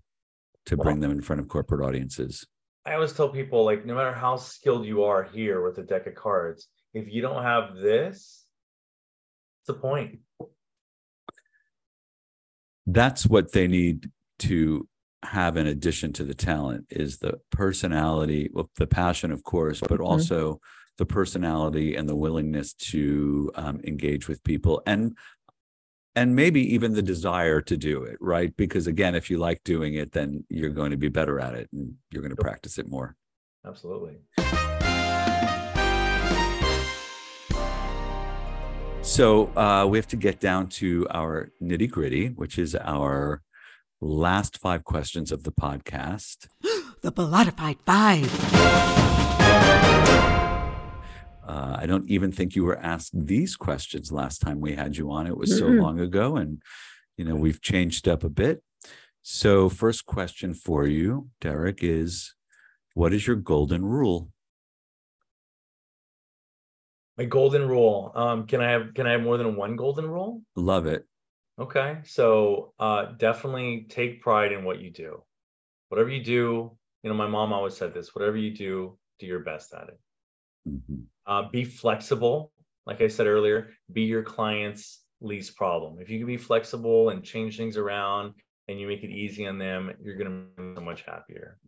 to 0.66 0.76
bring 0.76 1.00
them 1.00 1.10
in 1.10 1.22
front 1.22 1.40
of 1.40 1.48
corporate 1.48 1.84
audiences. 1.84 2.46
I 2.84 2.94
always 2.94 3.12
tell 3.12 3.28
people 3.28 3.64
like 3.64 3.86
no 3.86 3.94
matter 3.94 4.12
how 4.12 4.36
skilled 4.36 4.86
you 4.86 5.04
are 5.04 5.22
here 5.22 5.62
with 5.62 5.78
a 5.78 5.82
deck 5.82 6.06
of 6.06 6.14
cards, 6.14 6.68
if 6.94 7.12
you 7.12 7.22
don't 7.22 7.42
have 7.42 7.76
this, 7.76 8.44
it's 9.62 9.68
a 9.68 9.74
point. 9.74 10.18
that's 12.86 13.24
what 13.24 13.52
they 13.52 13.68
need 13.68 14.10
to 14.40 14.88
have 15.22 15.56
in 15.56 15.68
addition 15.68 16.12
to 16.12 16.24
the 16.24 16.34
talent 16.34 16.84
is 16.90 17.18
the 17.18 17.38
personality 17.50 18.50
well, 18.52 18.68
the 18.76 18.88
passion 18.88 19.30
of 19.30 19.44
course 19.44 19.78
but 19.80 20.00
Mhm. 20.00 20.04
also 20.04 20.60
the 20.98 21.06
personality 21.06 21.94
and 21.94 22.08
the 22.08 22.16
willingness 22.16 22.72
to 22.74 23.52
um, 23.54 23.80
engage 23.84 24.26
with 24.26 24.42
people 24.42 24.82
and 24.84 25.16
and 26.14 26.36
maybe 26.36 26.60
even 26.74 26.92
the 26.92 27.02
desire 27.02 27.60
to 27.60 27.76
do 27.76 28.02
it 28.02 28.16
right 28.20 28.56
because 28.56 28.86
again 28.86 29.14
if 29.14 29.30
you 29.30 29.38
like 29.38 29.62
doing 29.64 29.94
it 29.94 30.12
then 30.12 30.44
you're 30.48 30.70
going 30.70 30.90
to 30.90 30.96
be 30.96 31.08
better 31.08 31.40
at 31.40 31.54
it 31.54 31.68
and 31.72 31.94
you're 32.10 32.22
going 32.22 32.34
to 32.34 32.42
practice 32.42 32.78
it 32.78 32.88
more 32.88 33.16
Absolutely. 33.64 34.16
So 39.02 39.56
uh, 39.56 39.86
we 39.88 39.98
have 39.98 40.08
to 40.08 40.16
get 40.16 40.40
down 40.40 40.68
to 40.68 41.06
our 41.10 41.52
nitty 41.62 41.90
gritty, 41.90 42.28
which 42.28 42.58
is 42.58 42.74
our 42.76 43.42
last 44.00 44.58
five 44.58 44.84
questions 44.84 45.30
of 45.32 45.44
the 45.44 45.52
podcast. 45.52 46.48
The 47.02 47.10
Belatified 47.10 47.78
Five. 47.84 48.30
Uh, 51.46 51.76
I 51.78 51.86
don't 51.86 52.08
even 52.08 52.30
think 52.30 52.54
you 52.54 52.64
were 52.64 52.78
asked 52.78 53.10
these 53.14 53.56
questions 53.56 54.12
last 54.12 54.38
time 54.38 54.60
we 54.60 54.74
had 54.74 54.96
you 54.96 55.10
on. 55.10 55.26
It 55.26 55.36
was 55.36 55.58
so 55.58 55.66
long 55.66 55.98
ago, 56.00 56.36
and 56.36 56.62
you 57.16 57.24
know 57.24 57.34
we've 57.34 57.60
changed 57.60 58.06
up 58.08 58.22
a 58.24 58.28
bit. 58.28 58.62
So, 59.22 59.68
first 59.68 60.06
question 60.06 60.54
for 60.54 60.86
you, 60.86 61.30
Derek, 61.40 61.82
is 61.82 62.34
what 62.94 63.12
is 63.12 63.26
your 63.26 63.36
golden 63.36 63.84
rule? 63.84 64.30
My 67.18 67.24
golden 67.24 67.68
rule. 67.68 68.12
Um, 68.14 68.46
can 68.46 68.60
I 68.60 68.70
have 68.70 68.94
can 68.94 69.06
I 69.06 69.12
have 69.12 69.22
more 69.22 69.36
than 69.36 69.56
one 69.56 69.76
golden 69.76 70.08
rule? 70.08 70.42
Love 70.56 70.86
it. 70.86 71.06
Okay. 71.58 71.98
So 72.04 72.72
uh 72.78 73.12
definitely 73.18 73.86
take 73.88 74.22
pride 74.22 74.52
in 74.52 74.64
what 74.64 74.80
you 74.80 74.90
do. 74.90 75.22
Whatever 75.88 76.08
you 76.08 76.24
do, 76.24 76.76
you 77.02 77.10
know, 77.10 77.14
my 77.14 77.26
mom 77.26 77.52
always 77.52 77.76
said 77.76 77.92
this, 77.92 78.14
whatever 78.14 78.36
you 78.38 78.54
do, 78.54 78.98
do 79.18 79.26
your 79.26 79.40
best 79.40 79.74
at 79.74 79.88
it. 79.88 80.00
Mhm. 80.68 81.04
Uh, 81.26 81.48
be 81.50 81.64
flexible. 81.64 82.52
Like 82.86 83.00
I 83.00 83.08
said 83.08 83.26
earlier, 83.26 83.70
be 83.92 84.02
your 84.02 84.22
client's 84.22 85.00
least 85.20 85.56
problem. 85.56 85.98
If 86.00 86.10
you 86.10 86.18
can 86.18 86.26
be 86.26 86.36
flexible 86.36 87.10
and 87.10 87.22
change 87.22 87.56
things 87.56 87.76
around 87.76 88.34
and 88.68 88.80
you 88.80 88.88
make 88.88 89.04
it 89.04 89.10
easy 89.10 89.46
on 89.46 89.58
them, 89.58 89.92
you're 90.02 90.16
going 90.16 90.30
to 90.56 90.62
be 90.62 90.74
so 90.74 90.80
much 90.80 91.02
happier. 91.02 91.58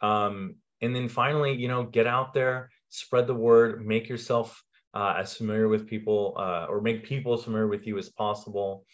Um, 0.00 0.56
and 0.80 0.94
then 0.94 1.08
finally, 1.08 1.54
you 1.54 1.68
know, 1.68 1.84
get 1.84 2.06
out 2.06 2.32
there, 2.32 2.70
spread 2.88 3.26
the 3.26 3.34
word, 3.34 3.84
make 3.84 4.08
yourself 4.08 4.62
uh, 4.94 5.14
as 5.18 5.34
familiar 5.34 5.68
with 5.68 5.88
people 5.88 6.34
uh, 6.38 6.66
or 6.68 6.80
make 6.80 7.04
people 7.04 7.34
as 7.34 7.44
familiar 7.44 7.66
with 7.66 7.86
you 7.86 7.98
as 7.98 8.08
possible. 8.08 8.84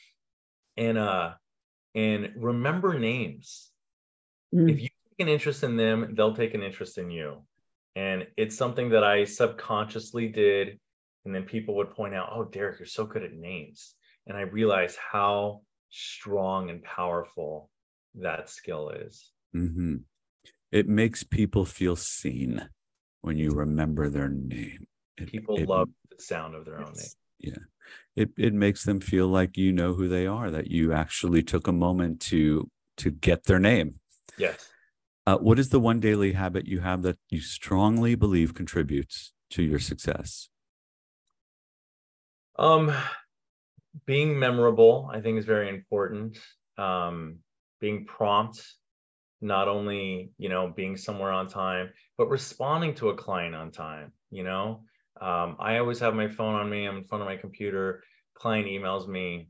And 0.76 0.98
uh, 0.98 1.34
and 1.94 2.32
remember 2.36 2.98
names 2.98 3.70
Mm. 4.54 4.70
if 4.70 4.80
you 4.80 4.88
take 4.88 5.26
an 5.26 5.28
interest 5.28 5.62
in 5.64 5.76
them, 5.76 6.14
they'll 6.14 6.34
take 6.34 6.54
an 6.54 6.62
interest 6.62 6.98
in 6.98 7.10
you. 7.10 7.42
And 7.96 8.26
it's 8.36 8.56
something 8.56 8.90
that 8.90 9.02
I 9.02 9.24
subconsciously 9.24 10.28
did. 10.28 10.78
And 11.24 11.34
then 11.34 11.42
people 11.42 11.74
would 11.76 11.90
point 11.90 12.14
out, 12.14 12.28
oh, 12.32 12.44
Derek, 12.44 12.78
you're 12.78 12.86
so 12.86 13.04
good 13.06 13.24
at 13.24 13.32
names. 13.32 13.94
And 14.26 14.36
I 14.36 14.42
realized 14.42 14.98
how 14.98 15.62
strong 15.90 16.70
and 16.70 16.82
powerful 16.84 17.70
that 18.14 18.48
skill 18.48 18.90
is. 18.90 19.32
Mhm. 19.54 20.04
It 20.70 20.86
makes 20.88 21.24
people 21.24 21.64
feel 21.64 21.96
seen 21.96 22.68
when 23.22 23.38
you 23.38 23.50
remember 23.52 24.08
their 24.10 24.28
name. 24.28 24.86
It- 25.16 25.28
People 25.28 25.58
it- 25.58 25.68
love 25.68 25.88
the 26.10 26.22
sound 26.22 26.54
of 26.54 26.64
their 26.64 26.78
own 26.78 26.92
name. 26.92 27.10
Yeah. 27.38 27.64
It 28.14 28.30
it 28.36 28.52
makes 28.52 28.84
them 28.84 29.00
feel 29.00 29.28
like 29.28 29.56
you 29.56 29.72
know 29.72 29.94
who 29.94 30.08
they 30.08 30.26
are, 30.26 30.50
that 30.50 30.70
you 30.70 30.92
actually 30.92 31.42
took 31.42 31.66
a 31.66 31.72
moment 31.72 32.20
to 32.22 32.70
to 32.98 33.10
get 33.10 33.44
their 33.44 33.58
name. 33.58 34.00
Yes. 34.38 34.70
Uh, 35.26 35.38
what 35.38 35.58
is 35.58 35.70
the 35.70 35.80
one 35.80 35.98
daily 35.98 36.32
habit 36.32 36.66
you 36.66 36.80
have 36.80 37.02
that 37.02 37.18
you 37.28 37.40
strongly 37.40 38.14
believe 38.14 38.54
contributes 38.54 39.32
to 39.50 39.62
your 39.62 39.80
success? 39.80 40.48
Um, 42.56 42.92
being 44.06 44.38
memorable, 44.38 45.10
I 45.12 45.20
think, 45.20 45.38
is 45.38 45.44
very 45.44 45.68
important. 45.68 46.38
Um, 46.78 47.38
being 47.80 48.06
prompt, 48.06 48.64
not 49.40 49.68
only 49.68 50.30
you 50.38 50.48
know 50.48 50.72
being 50.74 50.96
somewhere 50.96 51.32
on 51.32 51.48
time, 51.48 51.90
but 52.16 52.28
responding 52.28 52.94
to 52.94 53.08
a 53.10 53.16
client 53.16 53.54
on 53.54 53.72
time. 53.72 54.12
You 54.30 54.44
know, 54.44 54.84
um, 55.20 55.56
I 55.58 55.78
always 55.78 55.98
have 56.00 56.14
my 56.14 56.28
phone 56.28 56.54
on 56.54 56.70
me. 56.70 56.86
I'm 56.86 56.98
in 56.98 57.04
front 57.04 57.22
of 57.22 57.28
my 57.28 57.36
computer. 57.36 58.04
Client 58.34 58.68
emails 58.68 59.08
me. 59.08 59.48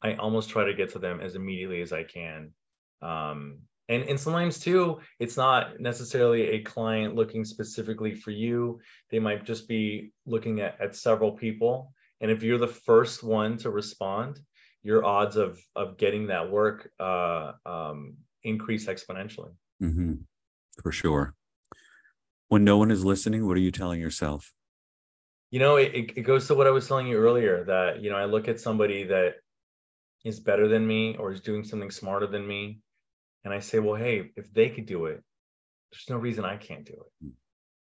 I 0.00 0.14
almost 0.14 0.50
try 0.50 0.64
to 0.64 0.74
get 0.74 0.90
to 0.92 1.00
them 1.00 1.20
as 1.20 1.34
immediately 1.34 1.80
as 1.82 1.92
I 1.92 2.04
can. 2.04 2.52
Um, 3.00 3.62
and 3.88 4.02
and 4.04 4.18
sometimes 4.18 4.58
too, 4.58 5.00
it's 5.18 5.36
not 5.36 5.80
necessarily 5.80 6.42
a 6.42 6.62
client 6.62 7.14
looking 7.14 7.44
specifically 7.44 8.14
for 8.14 8.30
you. 8.30 8.80
They 9.10 9.18
might 9.18 9.44
just 9.44 9.68
be 9.68 10.12
looking 10.26 10.60
at, 10.60 10.80
at 10.80 10.96
several 10.96 11.32
people 11.32 11.92
and 12.22 12.30
if 12.30 12.42
you're 12.42 12.56
the 12.56 12.68
first 12.68 13.22
one 13.22 13.58
to 13.58 13.70
respond 13.70 14.40
your 14.82 15.04
odds 15.04 15.36
of 15.36 15.60
of 15.76 15.98
getting 15.98 16.28
that 16.28 16.50
work 16.50 16.90
uh, 16.98 17.52
um, 17.66 18.14
increase 18.44 18.86
exponentially 18.86 19.52
hmm 19.78 20.14
For 20.80 20.92
sure. 20.92 21.34
When 22.48 22.64
no 22.64 22.76
one 22.76 22.90
is 22.90 23.04
listening, 23.04 23.46
what 23.46 23.56
are 23.56 23.60
you 23.60 23.72
telling 23.72 24.00
yourself? 24.00 24.52
you 25.50 25.58
know 25.58 25.76
it 25.76 26.12
it 26.16 26.22
goes 26.22 26.46
to 26.46 26.54
what 26.54 26.66
i 26.66 26.70
was 26.70 26.88
telling 26.88 27.06
you 27.06 27.18
earlier 27.18 27.62
that 27.64 28.00
you 28.02 28.08
know 28.10 28.16
i 28.16 28.24
look 28.24 28.48
at 28.48 28.58
somebody 28.58 29.04
that 29.04 29.34
is 30.24 30.40
better 30.40 30.66
than 30.66 30.86
me 30.86 31.14
or 31.18 31.30
is 31.30 31.42
doing 31.42 31.62
something 31.62 31.90
smarter 31.90 32.26
than 32.26 32.46
me 32.46 32.80
and 33.44 33.52
i 33.52 33.58
say 33.58 33.78
well 33.78 33.94
hey 33.96 34.30
if 34.36 34.52
they 34.52 34.68
could 34.68 34.86
do 34.86 35.06
it 35.06 35.22
there's 35.90 36.06
no 36.10 36.16
reason 36.16 36.44
i 36.44 36.56
can't 36.56 36.84
do 36.86 36.92
it 36.94 37.28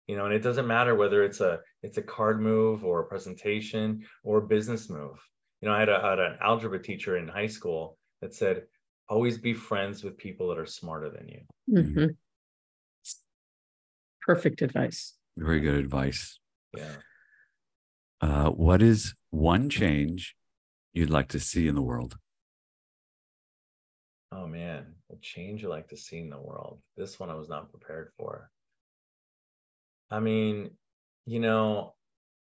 you 0.06 0.16
know 0.16 0.24
and 0.26 0.34
it 0.34 0.40
doesn't 0.42 0.66
matter 0.66 0.94
whether 0.94 1.22
it's 1.24 1.40
a 1.40 1.60
it's 1.82 1.98
a 1.98 2.02
card 2.02 2.40
move 2.40 2.84
or 2.84 3.00
a 3.00 3.06
presentation 3.06 4.04
or 4.24 4.38
a 4.38 4.46
business 4.46 4.88
move 4.88 5.18
you 5.60 5.68
know 5.68 5.74
i 5.74 5.80
had, 5.80 5.88
a, 5.88 5.96
I 5.96 6.10
had 6.10 6.18
an 6.18 6.38
algebra 6.40 6.82
teacher 6.82 7.16
in 7.16 7.28
high 7.28 7.46
school 7.46 7.98
that 8.20 8.34
said 8.34 8.64
always 9.08 9.38
be 9.38 9.54
friends 9.54 10.04
with 10.04 10.16
people 10.18 10.48
that 10.48 10.58
are 10.58 10.66
smarter 10.66 11.10
than 11.10 11.28
you 11.28 11.40
Mhm. 11.70 12.16
Perfect 14.20 14.60
advice. 14.62 15.14
Very 15.38 15.60
good 15.60 15.76
advice. 15.76 16.38
yeah 16.76 16.96
Uh, 18.20 18.50
what 18.50 18.82
is 18.82 19.14
one 19.30 19.70
change 19.70 20.34
you'd 20.92 21.08
like 21.08 21.28
to 21.28 21.40
see 21.40 21.68
in 21.68 21.74
the 21.74 21.82
world? 21.82 22.18
Oh 24.32 24.46
man 24.46 24.94
a 25.10 25.16
change 25.16 25.62
you 25.62 25.68
like 25.68 25.88
to 25.88 25.96
see 25.96 26.18
in 26.18 26.30
the 26.30 26.38
world 26.38 26.80
this 26.96 27.18
one 27.18 27.30
i 27.30 27.34
was 27.34 27.48
not 27.48 27.70
prepared 27.70 28.10
for 28.16 28.50
I 30.10 30.20
mean, 30.20 30.70
you 31.26 31.40
know, 31.40 31.94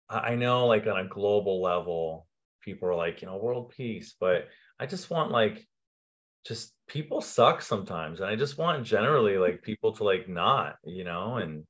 I 0.08 0.34
know 0.34 0.66
like 0.66 0.86
on 0.86 0.98
a 0.98 1.08
global 1.08 1.62
level, 1.62 2.26
people 2.60 2.88
are 2.88 2.94
like, 2.94 3.22
you 3.22 3.28
know, 3.28 3.36
world 3.36 3.72
peace, 3.76 4.14
but 4.18 4.48
I 4.78 4.86
just 4.86 5.10
want 5.10 5.30
like 5.30 5.66
just 6.46 6.74
people 6.88 7.20
suck 7.20 7.62
sometimes. 7.62 8.20
And 8.20 8.28
I 8.28 8.36
just 8.36 8.58
want 8.58 8.84
generally 8.84 9.38
like 9.38 9.62
people 9.62 9.92
to 9.96 10.04
like 10.04 10.28
not, 10.28 10.76
you 10.84 11.04
know, 11.04 11.36
and 11.36 11.64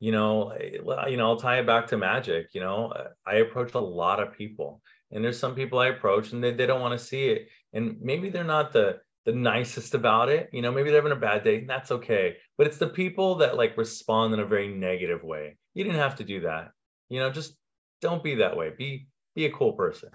you 0.00 0.12
know, 0.12 0.52
well, 0.82 1.08
you 1.10 1.16
know, 1.16 1.28
I'll 1.28 1.36
tie 1.40 1.58
it 1.60 1.66
back 1.66 1.88
to 1.88 1.96
magic, 1.98 2.48
you 2.52 2.60
know. 2.60 2.88
uh, 2.92 3.08
I 3.26 3.36
approach 3.36 3.74
a 3.74 3.80
lot 3.80 4.20
of 4.20 4.34
people 4.34 4.82
and 5.10 5.24
there's 5.24 5.38
some 5.38 5.54
people 5.54 5.78
I 5.78 5.88
approach 5.88 6.32
and 6.32 6.44
they, 6.44 6.52
they 6.52 6.66
don't 6.66 6.80
want 6.80 6.98
to 6.98 7.04
see 7.04 7.28
it. 7.30 7.48
And 7.72 7.96
maybe 8.00 8.28
they're 8.28 8.44
not 8.44 8.72
the 8.72 9.00
the 9.28 9.34
nicest 9.34 9.94
about 9.94 10.30
it, 10.30 10.48
you 10.54 10.62
know, 10.62 10.72
maybe 10.72 10.88
they're 10.88 11.02
having 11.02 11.12
a 11.14 11.20
bad 11.20 11.44
day, 11.44 11.58
and 11.58 11.68
that's 11.68 11.90
okay. 11.90 12.38
But 12.56 12.66
it's 12.66 12.78
the 12.78 12.88
people 12.88 13.34
that 13.36 13.58
like 13.58 13.76
respond 13.76 14.32
in 14.32 14.40
a 14.40 14.46
very 14.46 14.68
negative 14.68 15.22
way. 15.22 15.58
You 15.74 15.84
didn't 15.84 15.98
have 15.98 16.16
to 16.16 16.24
do 16.24 16.40
that. 16.40 16.70
You 17.10 17.20
know, 17.20 17.28
just 17.30 17.54
don't 18.00 18.22
be 18.24 18.36
that 18.36 18.56
way. 18.56 18.70
Be 18.78 19.06
be 19.34 19.44
a 19.44 19.52
cool 19.52 19.74
person. 19.74 20.08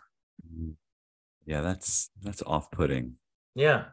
Mhm. 0.52 0.74
Yeah, 1.46 1.62
that's 1.62 2.10
that's 2.24 2.42
off-putting, 2.42 3.18
Yeah. 3.54 3.90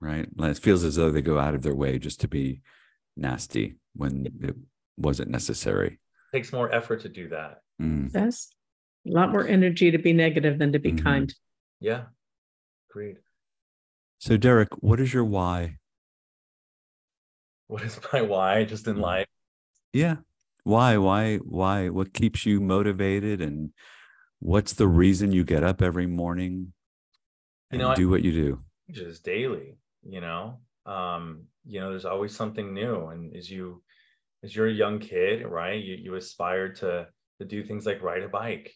right? 0.00 0.26
It 0.38 0.58
feels 0.58 0.84
as 0.84 0.96
though 0.96 1.10
they 1.10 1.20
go 1.20 1.38
out 1.38 1.54
of 1.54 1.62
their 1.62 1.74
way 1.74 1.98
just 1.98 2.18
to 2.22 2.28
be 2.28 2.62
nasty 3.14 3.76
when 3.94 4.26
it 4.40 4.56
wasn't 4.96 5.30
necessary. 5.30 6.00
Takes 6.32 6.50
more 6.50 6.74
effort 6.74 7.02
to 7.02 7.10
do 7.10 7.28
that. 7.28 7.60
Mm. 7.78 8.10
Yes. 8.14 8.48
A 9.06 9.10
lot 9.10 9.32
more 9.32 9.46
energy 9.46 9.90
to 9.90 9.98
be 9.98 10.14
negative 10.14 10.58
than 10.58 10.72
to 10.72 10.78
be 10.78 10.92
Mhm. 10.92 11.02
kind. 11.02 11.34
Yeah. 11.78 12.06
Agreed. 12.88 13.18
So, 14.22 14.36
Derek, 14.36 14.68
what 14.80 15.00
is 15.00 15.12
your 15.12 15.24
why? 15.24 15.78
What 17.66 17.82
is 17.82 17.98
my 18.12 18.22
why 18.22 18.62
just 18.62 18.86
in 18.86 18.94
Mhm. 18.94 19.00
life? 19.00 19.26
Yeah. 19.92 20.18
Why? 20.62 20.96
Why? 20.96 21.38
Why? 21.38 21.88
What 21.88 22.12
keeps 22.14 22.46
you 22.46 22.60
motivated? 22.60 23.40
And 23.40 23.72
what's 24.38 24.74
the 24.74 24.86
reason 24.86 25.32
you 25.32 25.42
get 25.42 25.64
up 25.64 25.82
every 25.82 26.06
morning 26.06 26.52
You 26.52 26.70
and 27.72 27.78
know, 27.80 27.88
I- 27.90 27.94
do 27.96 28.08
what 28.08 28.22
you 28.22 28.30
do? 28.30 28.64
just 28.90 29.24
daily 29.24 29.78
you 30.02 30.20
know 30.20 30.60
um 30.86 31.46
you 31.64 31.80
know 31.80 31.88
there's 31.90 32.04
always 32.04 32.34
something 32.36 32.74
new 32.74 33.06
and 33.06 33.34
as 33.34 33.48
you 33.48 33.82
as 34.42 34.54
you're 34.54 34.66
a 34.66 34.72
young 34.72 34.98
kid 34.98 35.46
right 35.46 35.82
you, 35.82 35.94
you 35.94 36.14
aspire 36.16 36.72
to 36.74 37.08
to 37.38 37.44
do 37.46 37.64
things 37.64 37.86
like 37.86 38.02
ride 38.02 38.22
a 38.24 38.28
bike 38.28 38.74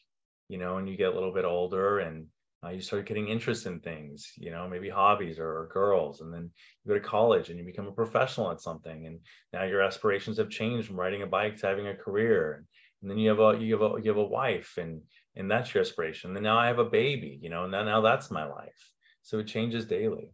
you 0.49 0.57
know 0.59 0.79
and 0.79 0.89
you 0.89 0.97
get 0.97 1.11
a 1.11 1.15
little 1.15 1.35
bit 1.35 1.45
older 1.45 1.99
and 1.99 2.29
uh, 2.65 2.71
you 2.71 2.81
start 2.81 3.07
getting 3.07 3.29
interest 3.29 3.67
in 3.67 3.81
things 3.81 4.33
you 4.37 4.51
know 4.51 4.69
maybe 4.69 4.89
hobbies 4.89 5.39
or, 5.39 5.47
or 5.61 5.69
girls 5.73 6.21
and 6.21 6.33
then 6.33 6.51
you 6.85 6.89
go 6.89 6.95
to 6.95 7.01
college 7.07 7.51
and 7.51 7.59
you 7.59 7.65
become 7.65 7.87
a 7.87 7.93
professional 7.93 8.51
at 8.51 8.61
something 8.61 9.07
and 9.07 9.21
now 9.53 9.65
your 9.65 9.83
aspirations 9.83 10.39
have 10.39 10.49
changed 10.49 10.87
from 10.89 10.99
riding 10.99 11.23
a 11.23 11.27
bike 11.27 11.57
to 11.57 11.67
having 11.67 11.89
a 11.89 11.95
career 11.95 12.65
and 13.03 13.11
then 13.11 13.19
you 13.19 13.29
have 13.29 13.41
a 13.41 13.59
you 13.63 13.79
have 13.79 13.83
a 13.93 14.03
you 14.03 14.09
have 14.11 14.17
a 14.17 14.25
wife 14.25 14.79
and 14.79 15.03
and 15.37 15.51
that's 15.51 15.73
your 15.75 15.83
aspiration 15.83 16.31
and 16.31 16.37
then 16.37 16.43
now 16.45 16.59
i 16.59 16.67
have 16.67 16.79
a 16.79 16.85
baby 16.85 17.39
you 17.43 17.51
know 17.51 17.65
and 17.65 17.73
now, 17.73 17.85
now 17.85 18.01
that's 18.01 18.31
my 18.31 18.45
life 18.47 18.93
so 19.23 19.39
it 19.39 19.47
changes 19.47 19.85
daily 19.87 20.31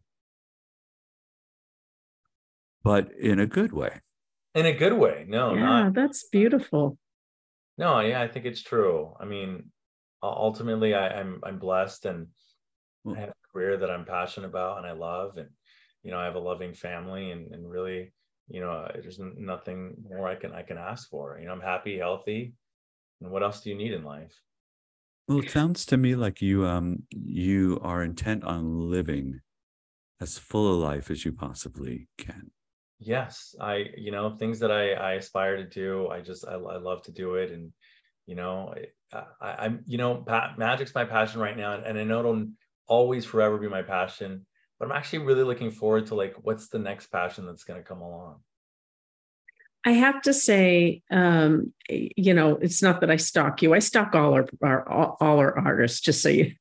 But 2.85 3.13
in 3.13 3.39
a 3.39 3.47
good 3.47 3.73
way. 3.73 4.01
in 4.55 4.67
a 4.67 4.73
good 4.73 4.93
way. 4.93 5.25
No, 5.29 5.55
yeah, 5.55 5.61
not 5.61 5.95
that's 5.95 6.29
beautiful. 6.29 6.99
no. 7.79 8.01
Yeah, 8.01 8.21
I 8.21 8.29
think 8.29 8.45
it's 8.45 8.63
true. 8.63 9.15
I 9.21 9.25
mean, 9.25 9.51
u- 9.51 9.65
ultimately, 10.29 10.95
I, 10.95 11.21
I'm 11.21 11.41
I'm 11.45 11.59
blessed 11.59 12.07
and 12.07 12.29
Well- 13.05 13.17
I 13.17 13.21
have 13.21 13.31
a 13.31 13.49
career 13.53 13.77
that 13.79 13.91
I'm 13.91 14.05
passionate 14.07 14.49
about 14.49 14.79
and 14.79 14.87
I 14.87 14.93
love, 14.93 15.39
and 15.39 15.51
you 16.03 16.11
know, 16.11 16.19
I 16.19 16.25
have 16.27 16.37
a 16.37 16.41
loving 16.41 16.75
family, 16.75 17.31
and 17.33 17.53
and 17.55 17.71
really, 17.71 18.15
you 18.49 18.61
know, 18.61 18.91
there's 18.95 19.19
nothing 19.21 19.97
more 20.09 20.29
I 20.29 20.37
can 20.37 20.53
I 20.53 20.63
can 20.63 20.79
ask 20.79 21.09
for. 21.11 21.39
You 21.39 21.47
know, 21.47 21.53
I'm 21.53 21.61
happy, 21.61 21.99
healthy, 21.99 22.55
and 23.21 23.31
what 23.33 23.43
else 23.45 23.63
do 23.63 23.71
you 23.71 23.77
need 23.77 23.93
in 23.93 24.05
life? 24.05 24.43
Well, 25.29 25.39
it 25.41 25.51
sounds 25.51 25.85
to 25.87 25.97
me 25.97 26.15
like 26.15 26.41
you 26.43 26.65
um 26.67 27.07
you 27.11 27.81
are 27.83 28.05
intent 28.05 28.45
on 28.45 28.89
living 28.91 29.41
as 30.21 30.39
full 30.39 30.75
a 30.75 30.77
life 30.81 31.11
as 31.11 31.25
you 31.25 31.33
possibly 31.33 32.09
can. 32.19 32.53
yes 32.99 33.55
i 33.61 33.87
you 33.97 34.11
know 34.11 34.31
things 34.31 34.59
that 34.61 34.71
i 34.71 34.93
i 34.93 35.13
aspire 35.15 35.57
to 35.57 35.65
do 35.65 36.09
i 36.09 36.21
just 36.21 36.47
i, 36.47 36.53
I 36.53 36.77
love 36.79 37.03
to 37.05 37.13
do 37.13 37.35
it 37.35 37.51
and 37.51 37.73
you 38.27 38.35
know 38.37 38.75
I 39.13 39.55
i'm 39.59 39.85
you 39.87 39.99
know 39.99 40.17
pa- 40.17 40.55
magic's 40.57 40.95
my 40.95 41.05
passion 41.05 41.41
right 41.41 41.57
now 41.57 41.75
and 41.75 41.99
i 41.99 42.05
know 42.05 42.21
it'll 42.21 42.47
always 42.87 43.25
forever 43.25 43.59
be 43.59 43.69
my 43.69 43.83
passion 43.83 44.47
but 44.79 44.87
i'm 44.87 44.93
actually 44.93 45.21
really 45.21 45.45
looking 45.45 45.71
forward 45.71 46.07
to 46.07 46.15
like 46.15 46.35
what's 46.43 46.69
the 46.69 46.79
next 46.79 47.09
passion 47.09 47.47
that's 47.47 47.65
going 47.65 47.81
to 47.81 47.89
come 47.89 48.01
along 48.01 48.41
I 49.85 49.91
have 49.91 50.23
to 50.23 50.33
say, 50.33 51.03
um, 51.11 51.73
you 51.89 52.35
know, 52.35 52.55
it's 52.55 52.83
not 52.83 53.01
that 53.01 53.11
I 53.11 53.17
stalk 53.17 53.63
you. 53.63 53.75
I 53.75 53.81
stalk 53.81 54.15
all 54.15 54.33
our, 54.33 54.47
our 54.63 54.89
all, 54.89 55.17
all 55.21 55.39
our 55.39 55.59
artists, 55.59 56.01
just 56.01 56.23
so 56.23 56.29
you 56.29 56.53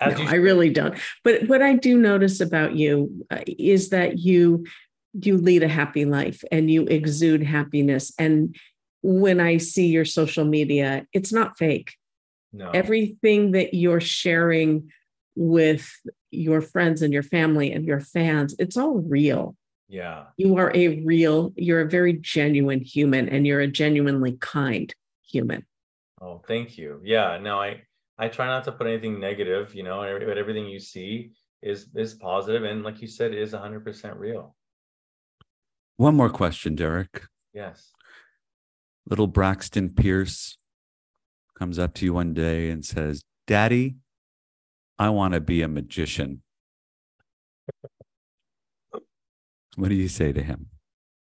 no, 0.00 0.16
you 0.16 0.28
I 0.28 0.34
really 0.34 0.70
don't. 0.70 0.98
But 1.24 1.48
what 1.48 1.62
I 1.62 1.74
do 1.74 1.98
notice 1.98 2.40
about 2.40 2.74
you 2.74 3.26
uh, 3.30 3.40
is 3.46 3.90
that 3.90 4.18
you 4.18 4.66
you 5.12 5.36
lead 5.38 5.62
a 5.62 5.68
happy 5.68 6.04
life 6.04 6.44
and 6.52 6.70
you 6.70 6.84
exude 6.84 7.42
happiness. 7.42 8.12
And 8.18 8.56
when 9.02 9.40
I 9.40 9.56
see 9.58 9.86
your 9.86 10.04
social 10.04 10.44
media, 10.44 11.06
it's 11.12 11.32
not 11.32 11.56
fake. 11.58 11.94
no 12.52 12.70
Everything 12.70 13.52
that 13.52 13.74
you're 13.74 14.00
sharing 14.00 14.90
with 15.36 15.90
your 16.30 16.60
friends 16.60 17.02
and 17.02 17.12
your 17.12 17.22
family 17.22 17.72
and 17.72 17.84
your 17.86 18.00
fans, 18.00 18.54
it's 18.58 18.76
all 18.76 18.98
real. 18.98 19.56
yeah 19.88 20.26
You 20.36 20.56
are 20.58 20.70
a 20.74 21.02
real, 21.04 21.52
you're 21.56 21.80
a 21.80 21.88
very 21.88 22.12
genuine 22.14 22.80
human 22.80 23.28
and 23.28 23.46
you're 23.46 23.60
a 23.60 23.66
genuinely 23.82 24.36
kind 24.40 24.92
human. 25.22 25.64
oh 26.20 26.42
thank 26.46 26.76
you 26.76 27.00
yeah 27.14 27.38
no 27.48 27.54
i 27.60 27.70
i 28.18 28.26
try 28.28 28.46
not 28.46 28.62
to 28.64 28.72
put 28.72 28.86
anything 28.92 29.14
negative 29.28 29.64
you 29.78 29.84
know 29.88 29.98
but 30.28 30.36
everything 30.42 30.66
you 30.74 30.80
see 30.92 31.30
is 31.62 31.78
is 32.04 32.10
positive 32.14 32.62
and 32.70 32.82
like 32.86 32.98
you 33.02 33.08
said 33.08 33.30
is 33.34 33.52
100% 33.52 34.18
real 34.26 34.44
One 35.96 36.14
more 36.20 36.30
question, 36.30 36.74
Derek. 36.74 37.14
yes 37.62 37.78
Little 39.10 39.26
Braxton 39.26 39.90
Pierce 39.90 40.56
comes 41.58 41.80
up 41.80 41.94
to 41.94 42.04
you 42.04 42.14
one 42.14 42.32
day 42.32 42.70
and 42.70 42.84
says, 42.84 43.24
Daddy, 43.44 43.96
I 45.00 45.10
want 45.10 45.34
to 45.34 45.40
be 45.40 45.62
a 45.62 45.68
magician. 45.68 46.42
what 49.74 49.88
do 49.88 49.94
you 49.96 50.06
say 50.06 50.32
to 50.32 50.40
him? 50.40 50.66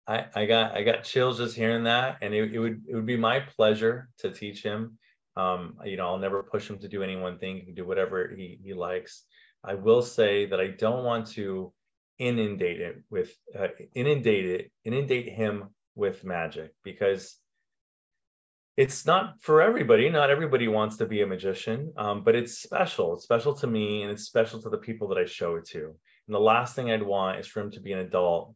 I, 0.07 0.25
I 0.35 0.45
got 0.45 0.75
I 0.75 0.83
got 0.83 1.03
chills 1.03 1.39
just 1.39 1.55
hearing 1.55 1.83
that, 1.83 2.17
and 2.21 2.33
it, 2.33 2.53
it 2.53 2.59
would 2.59 2.81
it 2.87 2.95
would 2.95 3.05
be 3.07 3.17
my 3.17 3.39
pleasure 3.39 4.09
to 4.19 4.31
teach 4.31 4.61
him. 4.61 4.97
Um, 5.35 5.77
you 5.83 5.97
know, 5.97 6.07
I'll 6.07 6.19
never 6.19 6.43
push 6.43 6.69
him 6.69 6.77
to 6.79 6.87
do 6.87 7.01
any 7.03 7.15
one 7.15 7.39
thing. 7.39 7.57
He 7.57 7.65
can 7.65 7.75
do 7.75 7.85
whatever 7.85 8.33
he 8.35 8.59
he 8.63 8.73
likes. 8.73 9.23
I 9.63 9.73
will 9.73 10.01
say 10.01 10.45
that 10.47 10.59
I 10.59 10.67
don't 10.67 11.03
want 11.03 11.27
to 11.31 11.73
inundate 12.19 12.81
it 12.81 13.03
with 13.09 13.35
uh, 13.57 13.67
inundate 13.95 14.45
it 14.45 14.71
inundate 14.83 15.29
him 15.29 15.69
with 15.95 16.23
magic 16.23 16.73
because 16.83 17.39
it's 18.79 19.05
not 19.05 19.41
for 19.41 19.61
everybody. 19.61 20.09
Not 20.09 20.29
everybody 20.29 20.69
wants 20.69 20.95
to 20.97 21.05
be 21.05 21.21
a 21.21 21.27
magician, 21.27 21.91
um, 21.97 22.23
but 22.23 22.33
it's 22.33 22.59
special. 22.59 23.13
It's 23.13 23.25
special 23.25 23.53
to 23.55 23.67
me, 23.67 24.03
and 24.03 24.11
it's 24.11 24.23
special 24.23 24.61
to 24.61 24.69
the 24.69 24.77
people 24.77 25.09
that 25.09 25.17
I 25.17 25.25
show 25.25 25.57
it 25.57 25.65
to. 25.71 25.93
And 26.27 26.33
the 26.33 26.39
last 26.39 26.77
thing 26.77 26.89
I'd 26.89 27.03
want 27.03 27.41
is 27.41 27.47
for 27.47 27.59
him 27.59 27.71
to 27.71 27.81
be 27.81 27.91
an 27.91 27.99
adult 27.99 28.55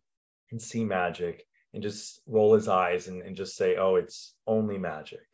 and 0.52 0.62
see 0.62 0.86
magic 0.86 1.44
and 1.74 1.84
just 1.84 2.22
roll 2.26 2.54
his 2.54 2.70
eyes 2.70 3.10
and, 3.10 3.22
and 3.22 3.36
just 3.36 3.58
say, 3.58 3.76
oh, 3.76 3.96
it's 3.96 4.36
only 4.48 4.78
magic. 4.78 5.28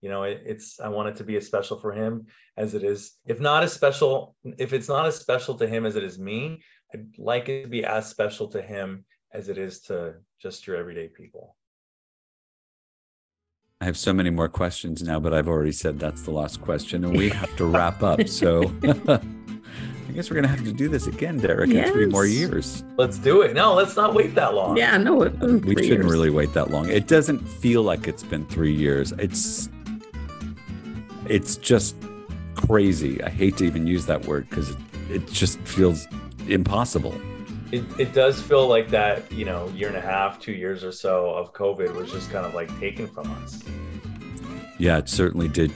You 0.00 0.08
know, 0.08 0.24
it, 0.24 0.42
it's, 0.44 0.80
I 0.80 0.88
want 0.88 1.08
it 1.08 1.16
to 1.16 1.24
be 1.24 1.36
as 1.36 1.46
special 1.46 1.78
for 1.78 1.92
him 1.92 2.26
as 2.56 2.74
it 2.74 2.82
is, 2.82 3.12
if 3.26 3.38
not 3.38 3.62
as 3.62 3.72
special, 3.72 4.34
if 4.58 4.72
it's 4.72 4.88
not 4.88 5.06
as 5.06 5.14
special 5.14 5.54
to 5.54 5.68
him 5.68 5.86
as 5.86 5.94
it 5.94 6.02
is 6.02 6.18
me, 6.18 6.62
I'd 6.92 7.16
like 7.16 7.48
it 7.48 7.62
to 7.62 7.68
be 7.68 7.84
as 7.84 8.08
special 8.08 8.48
to 8.48 8.60
him 8.60 9.04
as 9.32 9.48
it 9.48 9.56
is 9.56 9.82
to 9.82 10.14
just 10.42 10.66
your 10.66 10.74
everyday 10.74 11.06
people. 11.06 11.54
I 13.80 13.84
have 13.84 13.96
so 13.98 14.12
many 14.12 14.30
more 14.30 14.48
questions 14.48 15.02
now, 15.02 15.20
but 15.20 15.34
I've 15.34 15.48
already 15.48 15.72
said 15.72 15.98
that's 15.98 16.22
the 16.22 16.30
last 16.30 16.62
question, 16.62 17.04
and 17.04 17.14
we 17.14 17.28
have 17.28 17.54
to 17.56 17.66
wrap 17.66 18.02
up. 18.02 18.20
So 18.28 18.62
I 18.82 20.12
guess 20.12 20.30
we're 20.30 20.34
going 20.34 20.44
to 20.44 20.48
have 20.48 20.64
to 20.64 20.72
do 20.72 20.88
this 20.88 21.06
again, 21.06 21.38
Derek, 21.38 21.70
in 21.70 21.92
three 21.92 22.06
more 22.06 22.24
years. 22.24 22.82
Let's 22.96 23.18
do 23.18 23.42
it. 23.42 23.52
No, 23.54 23.74
let's 23.74 23.94
not 23.96 24.14
wait 24.14 24.34
that 24.34 24.54
long. 24.54 24.78
Yeah, 24.78 24.96
no, 24.96 25.22
it, 25.22 25.38
We 25.40 25.74
shouldn't 25.74 25.86
years. 25.88 26.04
really 26.06 26.30
wait 26.30 26.54
that 26.54 26.70
long. 26.70 26.88
It 26.88 27.06
doesn't 27.06 27.40
feel 27.40 27.82
like 27.82 28.08
it's 28.08 28.22
been 28.22 28.46
three 28.46 28.72
years. 28.72 29.12
It's 29.18 29.68
it's 31.26 31.56
just 31.56 31.96
crazy. 32.54 33.22
I 33.22 33.28
hate 33.28 33.58
to 33.58 33.64
even 33.64 33.86
use 33.86 34.06
that 34.06 34.24
word 34.24 34.48
because 34.48 34.70
it, 34.70 34.76
it 35.10 35.26
just 35.28 35.58
feels 35.60 36.06
impossible. 36.48 37.14
It, 37.72 37.84
it 37.98 38.12
does 38.12 38.40
feel 38.40 38.68
like 38.68 38.88
that, 38.90 39.30
you 39.32 39.44
know, 39.44 39.68
year 39.70 39.88
and 39.88 39.96
a 39.96 40.00
half, 40.00 40.38
two 40.38 40.52
years 40.52 40.84
or 40.84 40.92
so 40.92 41.30
of 41.34 41.52
COVID 41.52 41.94
was 41.94 42.10
just 42.12 42.30
kind 42.30 42.46
of 42.46 42.54
like 42.54 42.68
taken 42.78 43.06
from 43.08 43.30
us. 43.42 43.62
Yeah, 44.78 44.98
it 44.98 45.08
certainly 45.08 45.48
did 45.48 45.72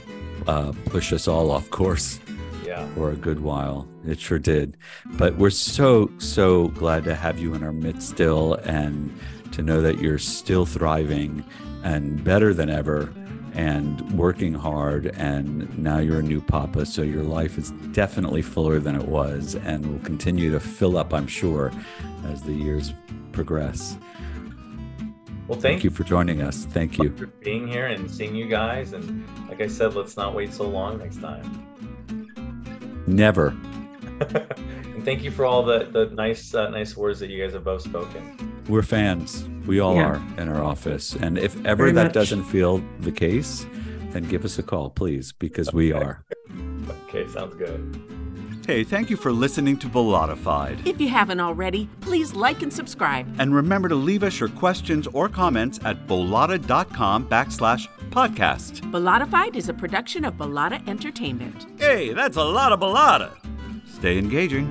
uh, 0.47 0.71
push 0.85 1.11
us 1.11 1.27
all 1.27 1.51
off 1.51 1.69
course 1.69 2.19
Yeah. 2.65 2.87
for 2.93 3.11
a 3.11 3.15
good 3.15 3.41
while. 3.41 3.87
It 4.07 4.19
sure 4.19 4.39
did. 4.39 4.77
But 5.17 5.35
we're 5.37 5.49
so, 5.49 6.09
so 6.17 6.69
glad 6.69 7.03
to 7.05 7.15
have 7.15 7.39
you 7.39 7.53
in 7.55 7.63
our 7.63 7.73
midst 7.73 8.07
still. 8.09 8.55
And 8.63 9.17
to 9.51 9.61
know 9.61 9.81
that 9.81 9.99
you're 9.99 10.17
still 10.17 10.65
thriving 10.65 11.43
and 11.83 12.23
better 12.23 12.53
than 12.53 12.69
ever 12.69 13.13
and 13.53 14.01
working 14.17 14.53
hard 14.53 15.07
and 15.17 15.77
now 15.77 15.97
you're 15.99 16.19
a 16.19 16.23
new 16.23 16.41
papa 16.41 16.85
so 16.85 17.01
your 17.01 17.23
life 17.23 17.57
is 17.57 17.71
definitely 17.91 18.41
fuller 18.41 18.79
than 18.79 18.95
it 18.95 19.07
was 19.07 19.55
and 19.55 19.85
will 19.85 19.99
continue 19.99 20.51
to 20.51 20.59
fill 20.59 20.97
up 20.97 21.13
i'm 21.13 21.27
sure 21.27 21.71
as 22.25 22.41
the 22.43 22.53
years 22.53 22.93
progress 23.31 23.97
Well, 25.47 25.59
thank, 25.59 25.61
thank, 25.61 25.83
you 25.83 25.89
for 25.89 26.03
joining 26.03 26.41
us 26.41 26.65
thank 26.65 26.97
you 26.97 27.15
for 27.15 27.27
being 27.27 27.67
here 27.67 27.87
and 27.87 28.09
seeing 28.09 28.35
you 28.35 28.47
guys. 28.47 28.93
And 28.93 29.25
like 29.49 29.59
I 29.61 29.67
said, 29.67 29.95
let's 29.95 30.15
not 30.15 30.33
wait 30.33 30.53
so 30.53 30.63
long 30.67 30.97
next 30.99 31.19
time. 31.19 31.43
never 33.07 33.47
and 34.21 35.03
thank 35.03 35.23
you 35.23 35.31
for 35.31 35.45
all 35.45 35.63
the 35.63 35.89
the 35.91 36.05
nice 36.15 36.53
uh, 36.53 36.69
nice 36.69 36.95
words 36.95 37.19
that 37.19 37.29
you 37.29 37.43
guys 37.43 37.53
have 37.53 37.63
both 37.63 37.81
spoken. 37.81 38.23
we're 38.69 38.83
fans 38.83 39.45
we 39.67 39.79
all 39.79 39.95
Yeah. 39.95 40.07
are 40.07 40.21
in 40.37 40.47
our 40.49 40.63
office 40.63 41.15
and 41.15 41.37
if 41.37 41.55
ever 41.65 41.83
Very 41.85 41.91
that 41.93 42.03
much. 42.05 42.13
doesn't 42.13 42.43
feel 42.45 42.81
the 43.01 43.11
case 43.11 43.65
then 44.11 44.23
give 44.23 44.43
us 44.45 44.57
a 44.59 44.63
call 44.63 44.89
please 44.89 45.31
because 45.31 45.71
we 45.73 45.91
are 45.93 46.23
Okay, 47.07 47.27
sounds 47.27 47.55
good. 47.55 48.01
Hey, 48.65 48.83
thank 48.85 49.09
you 49.09 49.17
for 49.17 49.33
listening 49.33 49.75
to 49.79 49.87
Bellatified. 49.87 50.87
If 50.87 51.01
you 51.01 51.09
haven't 51.09 51.39
already, 51.41 51.89
please 51.99 52.33
like 52.33 52.61
and 52.61 52.71
subscribe. 52.71 53.25
And 53.39 53.53
remember 53.53 53.89
to 53.89 53.95
leave 53.95 54.23
us 54.23 54.39
your 54.39 54.47
questions 54.49 55.07
or 55.11 55.27
comments 55.27 55.79
at 55.83 56.07
bollotta.com 56.07 57.27
backslash 57.27 57.87
podcast. 58.11 58.89
Bellatified 58.91 59.55
is 59.57 59.67
a 59.67 59.73
production 59.73 60.23
of 60.23 60.35
Bollotta 60.35 60.87
Entertainment. 60.87 61.65
Hey, 61.77 62.13
that's 62.13 62.37
a 62.37 62.43
lot 62.43 62.71
of 62.71 62.79
Bollotta. 62.79 63.31
Stay 63.87 64.17
engaging. 64.17 64.67